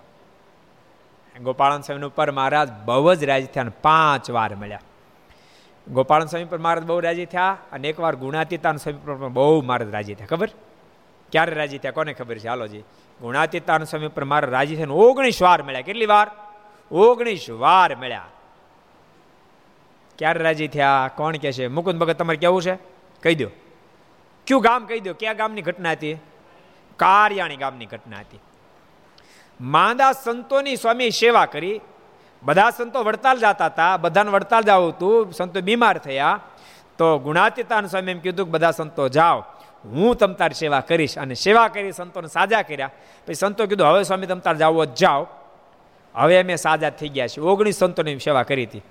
ગોપાળન 1.42 1.80
સ્વામી 1.80 2.02
ઉપર 2.02 2.30
મહારાજ 2.30 2.72
બહુ 2.72 3.14
જ 3.14 3.24
રાજી 3.24 3.46
થયા 3.46 3.62
અને 3.62 3.72
પાંચ 3.82 4.30
વાર 4.30 4.54
મળ્યા. 4.54 4.80
ગોપાળન 5.88 6.26
સ્વામી 6.26 6.44
પર 6.44 6.58
મહારાજ 6.58 6.84
બહુ 6.84 7.00
રાજી 7.00 7.26
થયા 7.26 7.56
અને 7.72 7.88
એકવાર 7.88 8.16
ગુણાતીતાન 8.16 8.76
સ્વામી 8.76 8.98
પર 9.06 9.14
બહુ 9.14 9.62
મહારાજ 9.62 9.90
રાજી 9.90 10.14
થયા. 10.14 10.26
ખબર? 10.26 10.48
ક્યારે 11.32 11.54
રાજી 11.54 11.78
થયા? 11.78 11.92
કોને 11.92 12.12
ખબર 12.12 12.38
છે? 12.38 12.48
હાલોજી 12.48 12.78
ગુણાતીતાન 13.20 13.84
સ્વામી 13.84 14.08
પર 14.08 14.24
મારા 14.24 14.48
રાજી 14.48 14.76
થઈને 14.76 14.92
ઓગણીસ 14.92 15.42
વાર 15.42 15.62
મળ્યા. 15.62 15.80
કેટલી 15.80 16.06
વાર? 16.06 16.30
ઓગણીસ 16.90 17.50
વાર 17.50 17.96
મળ્યા. 17.96 18.26
ક્યારે 20.18 20.42
રાજી 20.42 20.68
થયા? 20.68 21.10
કોણ 21.16 21.36
કે 21.36 21.52
છે? 21.52 21.66
મુકુંદ 21.66 22.00
ભગત, 22.00 22.18
તમારે 22.18 22.36
કેવું 22.36 22.62
છે? 22.62 22.74
કહી 23.22 23.34
દો. 23.34 23.48
કયું 24.46 24.62
ગામ 24.62 24.86
કહી 24.86 25.00
દો? 25.00 25.14
ક્યાં 25.14 25.36
ગામની 25.36 25.62
ઘટના 25.62 25.90
હતી? 25.90 26.16
કારિયાણી 26.96 27.56
ગામની 27.56 27.86
ઘટના 27.86 28.18
હતી. 28.18 28.40
માંદા 29.60 30.12
સંતોની 30.12 30.76
સ્વામી 30.76 31.10
સેવા 31.10 31.46
કરી 31.46 31.80
બધા 32.42 32.70
સંતો 32.70 33.04
વડતાલ 33.04 33.38
જતા 33.38 33.66
હતા, 33.66 33.96
બધાને 33.96 34.30
વડતાલ 34.30 34.62
જવું 34.62 34.88
હતું, 34.88 35.32
સંતો 35.32 35.60
બીમાર 35.60 35.98
થયા. 35.98 36.40
તો 36.98 37.18
ગુણાતીતાન 37.18 37.86
સ્વામી 37.86 38.10
એમ 38.10 38.18
કીધું 38.18 38.46
કે 38.46 38.52
બધા 38.52 38.70
સંતો 38.70 39.08
જાઓ, 39.08 39.40
હું 39.84 40.16
તમ 40.16 40.32
તાર 40.32 40.52
સેવા 40.52 40.80
કરીશ. 40.80 41.18
અને 41.18 41.34
સેવા 41.34 41.68
કરી 41.68 41.92
સંતોને 41.92 42.28
સાજા 42.28 42.62
કર્યા. 42.62 42.90
પછી 43.26 43.34
સંતો 43.34 43.66
કીધું, 43.66 43.86
હવે 43.86 44.02
સ્વામી 44.02 44.26
તમ 44.26 44.38
તાર 44.38 44.56
જાઓ 44.56 44.84
જાઓ. 44.84 45.26
હવે 46.14 46.42
અમે 46.42 46.56
સાજા 46.56 46.90
થઈ 46.90 47.08
ગયા 47.08 47.26
છીએ. 47.26 47.44
ઓગણીસ 47.44 47.74
સંતોની 47.74 48.18
સેવા 48.18 48.42
કરી 48.42 48.66
હતી. 48.66 48.82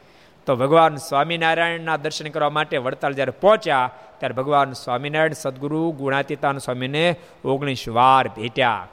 તો 0.45 0.55
ભગવાન 0.55 0.95
સ્વામિનારાયણના 0.95 1.97
દર્શન 1.97 2.29
કરવા 2.29 2.49
માટે 2.49 2.77
વડતાલ 2.77 3.13
જ્યારે 3.13 3.31
પહોંચ્યા, 3.31 3.91
ત્યારે 4.17 4.33
ભગવાન 4.33 4.71
સ્વામિનારાયણ 4.71 5.33
સદગુરુ 5.33 5.91
ગુણાતીતાન 5.91 6.57
સ્વામીને 6.57 7.15
ઓગણીસ 7.45 7.87
વાર 7.87 8.27
ભેટ્યા. 8.27 8.87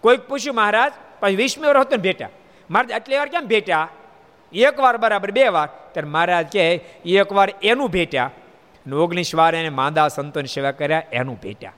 કોઈક 0.00 0.20
પૂછ્યું, 0.20 0.56
મહારાજ, 0.56 0.92
પછી 1.20 1.36
વીસમી 1.36 1.66
વાર 1.66 1.76
હતો 1.76 1.96
ને 1.96 2.02
ભેટ્યા? 2.02 2.28
મહારાજ 2.70 2.92
આટલી 2.92 3.18
વાર 3.18 3.28
કેમ 3.28 3.46
ભેટ્યા? 3.46 3.88
એક 4.52 4.80
વાર 4.80 4.96
બરાબર, 4.96 5.30
બે 5.30 5.48
વાર. 5.48 5.68
ત્યારે 5.92 6.08
મહારાજ 6.08 6.52
કહે 6.52 6.74
એક 7.04 7.32
વાર 7.32 7.54
એનું 7.62 7.90
ભેટ્યા. 7.90 8.30
અને 8.86 8.96
ઓગણીસ 8.96 9.34
વાર 9.34 9.54
એને 9.54 9.68
માંદા 9.68 10.08
સંતોની 10.08 10.46
સેવા 10.46 10.70
કર્યા, 10.70 11.02
એનું 11.12 11.40
ભેટ્યા. 11.40 11.72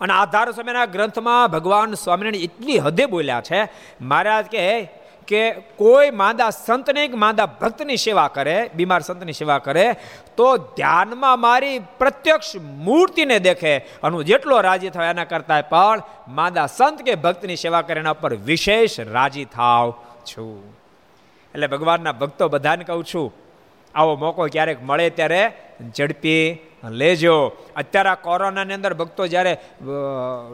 અને 0.00 0.12
આધાર 0.12 0.52
સમયના 0.52 0.84
ગ્રંથમાં 0.84 1.48
ભગવાન 1.48 1.94
સ્વામિનારાયણ 1.94 2.42
એટલી 2.42 2.78
હદે 2.78 3.06
બોલ્યા 3.06 3.40
છે, 3.40 3.68
મહારાજ 4.00 4.46
કહે 4.46 4.99
કે 5.30 5.42
કોઈ 5.78 6.10
માંદા 6.10 6.50
સંતને 6.50 7.02
માંદા 7.14 7.46
ભક્તની 7.60 7.96
સેવા 7.96 8.28
કરે, 8.28 8.56
બીમાર 8.74 9.00
સંતની 9.00 9.32
સેવા 9.32 9.58
કરે, 9.58 9.86
તો 10.36 10.48
ધ્યાનમાં 10.56 11.40
મારી 11.40 11.78
પ્રત્યક્ષ 11.98 12.56
મૂર્તિને 12.86 13.38
દેખે. 13.38 13.74
અને 13.78 14.16
હું 14.16 14.24
જેટલો 14.24 14.60
રાજી 14.60 14.90
થાય 14.90 15.10
એના 15.10 15.24
કરતાં 15.24 15.68
પણ 15.68 16.02
માંદા 16.28 16.66
સંત 16.66 17.02
કે 17.02 17.14
ભક્તની 17.14 17.56
સેવા 17.56 17.82
કરે 17.82 18.00
એના 18.00 18.18
પર 18.22 18.34
વિશેષ 18.48 19.00
રાજી 19.00 19.44
થાવ 19.44 19.94
છું. 20.26 20.56
એટલે 21.54 21.66
ભગવાનના 21.66 22.12
ભક્તો 22.12 22.48
બધાને 22.48 22.84
કહું 22.84 23.04
છું, 23.04 23.28
આવો 23.94 24.12
મોકો 24.16 24.42
ક્યારેક 24.46 24.82
મળે 24.82 25.06
ત્યારે 25.10 25.42
ઝડપી 25.96 26.42
લેજો. 26.84 27.52
અત્યારે 27.76 28.08
આ 28.08 28.14
કોરોનાની 28.14 28.74
અંદર 28.74 28.94
ભક્તો 28.94 29.26
જ્યારે 29.26 29.58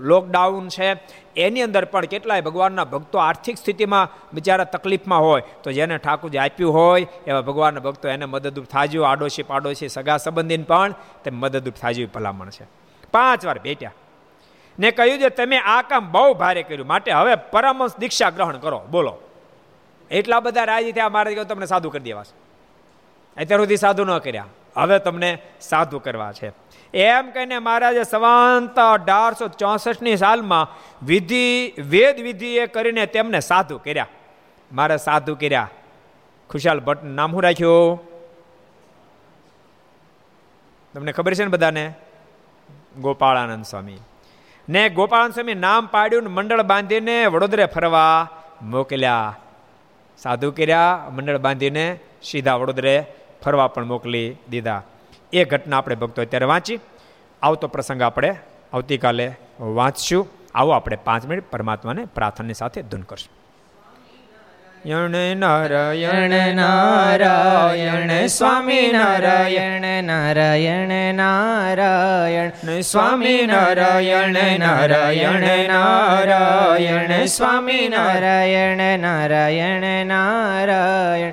લોકડાઉન 0.00 0.68
છે, 0.68 0.88
એની 1.36 1.62
અંદર 1.62 1.84
પણ 1.84 2.04
કેટલાય 2.04 2.40
ભગવાનના 2.40 2.84
ભક્તો 2.84 3.18
આર્થિક 3.18 3.56
સ્થિતિમાં 3.56 4.08
બિચારા 4.34 4.64
તકલીફમાં 4.64 5.20
હોય, 5.20 5.42
તો 5.62 5.72
જેને 5.72 5.98
ઠાકોરજી 5.98 6.38
આપ્યું 6.38 6.74
હોય, 6.74 7.06
એવા 7.26 7.40
ભગવાનના 7.40 7.80
ભક્તો 7.80 8.08
એને 8.08 8.24
મદદરૂપ 8.24 8.66
થાજો 8.66 9.02
આડોશી 9.02 9.42
પાડોશી, 9.42 9.88
સગા 9.88 10.16
સંબંધીને 10.16 10.64
પણ 10.64 10.94
તે 11.24 11.30
મદદરૂપ 11.30 11.74
થાજ્યું 11.74 12.10
ભલામણ 12.14 12.50
છે. 12.50 12.64
પાંચ 13.12 13.46
વાર 13.46 13.58
બેટ્યા 13.58 13.92
ને 14.78 14.90
કહ્યું 14.90 15.18
છે, 15.18 15.28
તમે 15.28 15.58
આ 15.58 15.82
કામ 15.82 16.12
બહુ 16.12 16.34
ભારે 16.34 16.62
કર્યું. 16.62 16.86
માટે 16.86 17.12
હવે 17.12 17.34
પરમહંસ 17.34 17.96
દીક્ષા 17.98 18.30
ગ્રહણ 18.30 18.58
કરો. 18.58 18.82
બોલો. 18.90 19.16
એટલા 20.10 20.40
બધા 20.40 20.64
રાજી 20.64 20.92
થયા 20.92 21.08
મારે 21.08 21.44
તમને 21.44 21.66
સાધુ 21.66 21.90
કરી 21.90 22.02
દેવા 22.02 22.24
છે 22.24 22.34
અત્યાર 23.36 23.60
સુધી 23.60 23.76
સાધુ 23.76 24.04
ન 24.04 24.18
કર્યા. 24.18 24.44
હવે 24.76 24.98
તમને 24.98 25.38
સાધુ 25.60 25.98
કરવા 25.98 26.32
છે. 26.32 26.52
એમ 26.94 27.30
કહીને 27.30 27.58
મહારાજે 27.58 28.04
સવાંત 28.04 28.78
અઢારસો 28.78 29.48
ચોસઠની 29.48 30.16
સાલમાં 30.16 30.76
વિધિ, 31.06 31.72
વેદ 31.78 32.20
વિધિએ 32.20 32.66
કરીને 32.66 33.06
તેમને 33.06 33.40
સાધુ 33.40 33.78
કર્યા. 33.78 34.06
મારે 34.72 34.96
સાધુ 34.96 35.34
કર્યા. 35.34 35.70
ખુશાલ 36.50 36.80
ભટ્ટ 36.80 37.04
નામ 37.04 37.30
શું 37.30 37.42
રાખ્યું? 37.42 38.00
તમને 40.94 41.12
ખબર 41.12 41.34
છે 41.34 41.42
ને 41.42 41.48
બધાને? 41.48 41.94
ગોપાળાનંદ 43.00 43.64
સ્વામી. 43.64 43.98
ને 44.68 44.88
ગોપાળાનંદ 44.88 45.34
સ્વામી 45.34 45.54
નામ 45.54 45.86
પાડ્યું 45.86 46.22
ને 46.22 46.28
મંડળ 46.28 46.62
બાંધીને 46.62 47.26
વડોદરે 47.26 47.66
ફરવા 47.66 48.28
મોકલ્યા. 48.62 49.36
સાધુ 50.18 50.52
કર્યા, 50.52 51.06
મંડળ 51.12 51.38
બાંધીને 51.38 51.98
સીધા 52.22 52.54
વડોદરે 52.54 53.04
ફરવા 53.46 53.66
પણ 53.66 53.84
મોકલી 53.84 54.36
દીધા. 54.50 54.82
એ 55.32 55.44
ઘટના 55.44 55.78
આપણે 55.78 55.94
ભક્તો 55.94 56.22
અત્યારે 56.22 56.46
વાંચી. 56.46 56.78
આવતો 57.42 57.68
પ્રસંગ 57.68 58.02
આપણે 58.02 58.34
આવતીકાલે 58.74 59.32
વાંચશું. 59.60 60.28
આવો 60.54 60.70
આપણે 60.70 60.96
પાંચ 61.04 61.26
મિનિટ 61.26 61.50
પરમાત્માને 61.50 62.04
પ્રાર્થનાની 62.14 62.54
સાથે 62.54 62.82
ધૂન 62.82 63.00
કરશું. 63.00 63.36
યણ 64.86 65.36
નારાયણ 65.36 66.54
નારાયણ 66.54 68.26
સ્વામી 68.26 68.90
નારાયણ 68.92 70.04
નારાયણ 70.04 71.14
નારાયણ 71.14 72.80
સ્વામી 72.80 73.46
નારાયણ 73.46 74.58
નારાયણ 74.58 75.68
નારાયણ 75.68 77.24
સ્વામી 77.24 77.88
નારાયણ 77.88 78.98
નારાયણ 78.98 80.06
નારાયણ 80.06 81.32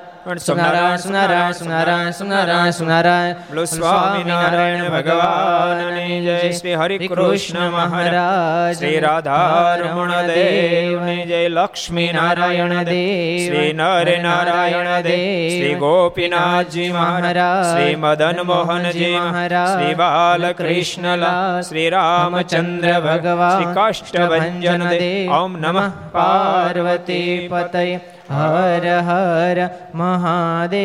સુનારાયણ 0.21 0.99
સુનારાયણ 0.99 1.53
સુનારાયણ 1.53 2.13
સુનારાયણ 2.13 2.73
સુનારાયણ 2.73 3.37
બોલો 3.45 3.63
સ્વામિનારાયણ 3.65 4.91
ભગવાનની 4.95 6.17
જય 6.21 6.35
શ્રી 6.51 6.75
હરિ 6.75 6.97
કૃષ્ણ 7.05 7.73
મહારાજ 7.75 8.75
શ્રી 8.75 8.99
રાધારમણ 8.99 10.13
દેવની 10.29 11.25
જય 11.25 11.41
લક્ષ્મી 11.51 12.05
નારાયણ 12.11 12.77
દેવ 12.83 13.47
શ્રી 13.47 13.73
નર 13.73 14.13
નારાયણ 14.19 14.91
દેવ 15.01 15.25
શ્રી 15.55 15.73
ગોપીનાથજી 15.81 16.87
મહારાજ 16.91 17.65
શ્રી 17.65 17.97
મદન 17.97 18.45
મોહનજી 18.45 19.11
મહારાજ 19.17 19.73
શ્રી 19.73 19.99
બાલકૃષ્ણલા 19.99 21.35
શ્રી 21.63 21.89
રામચંદ્ર 21.89 22.95
ભગવાન 23.01 23.57
શ્રી 23.57 23.75
કાષ્ટભન 23.75 24.87
દેવ 24.87 25.35
ઓમ 25.35 25.59
નમઃ 25.59 25.91
પાર્વતી 26.13 27.29
પતય 27.49 28.01
હર 28.31 28.85
હર 29.01 29.57
મહાદેવ 29.95 30.81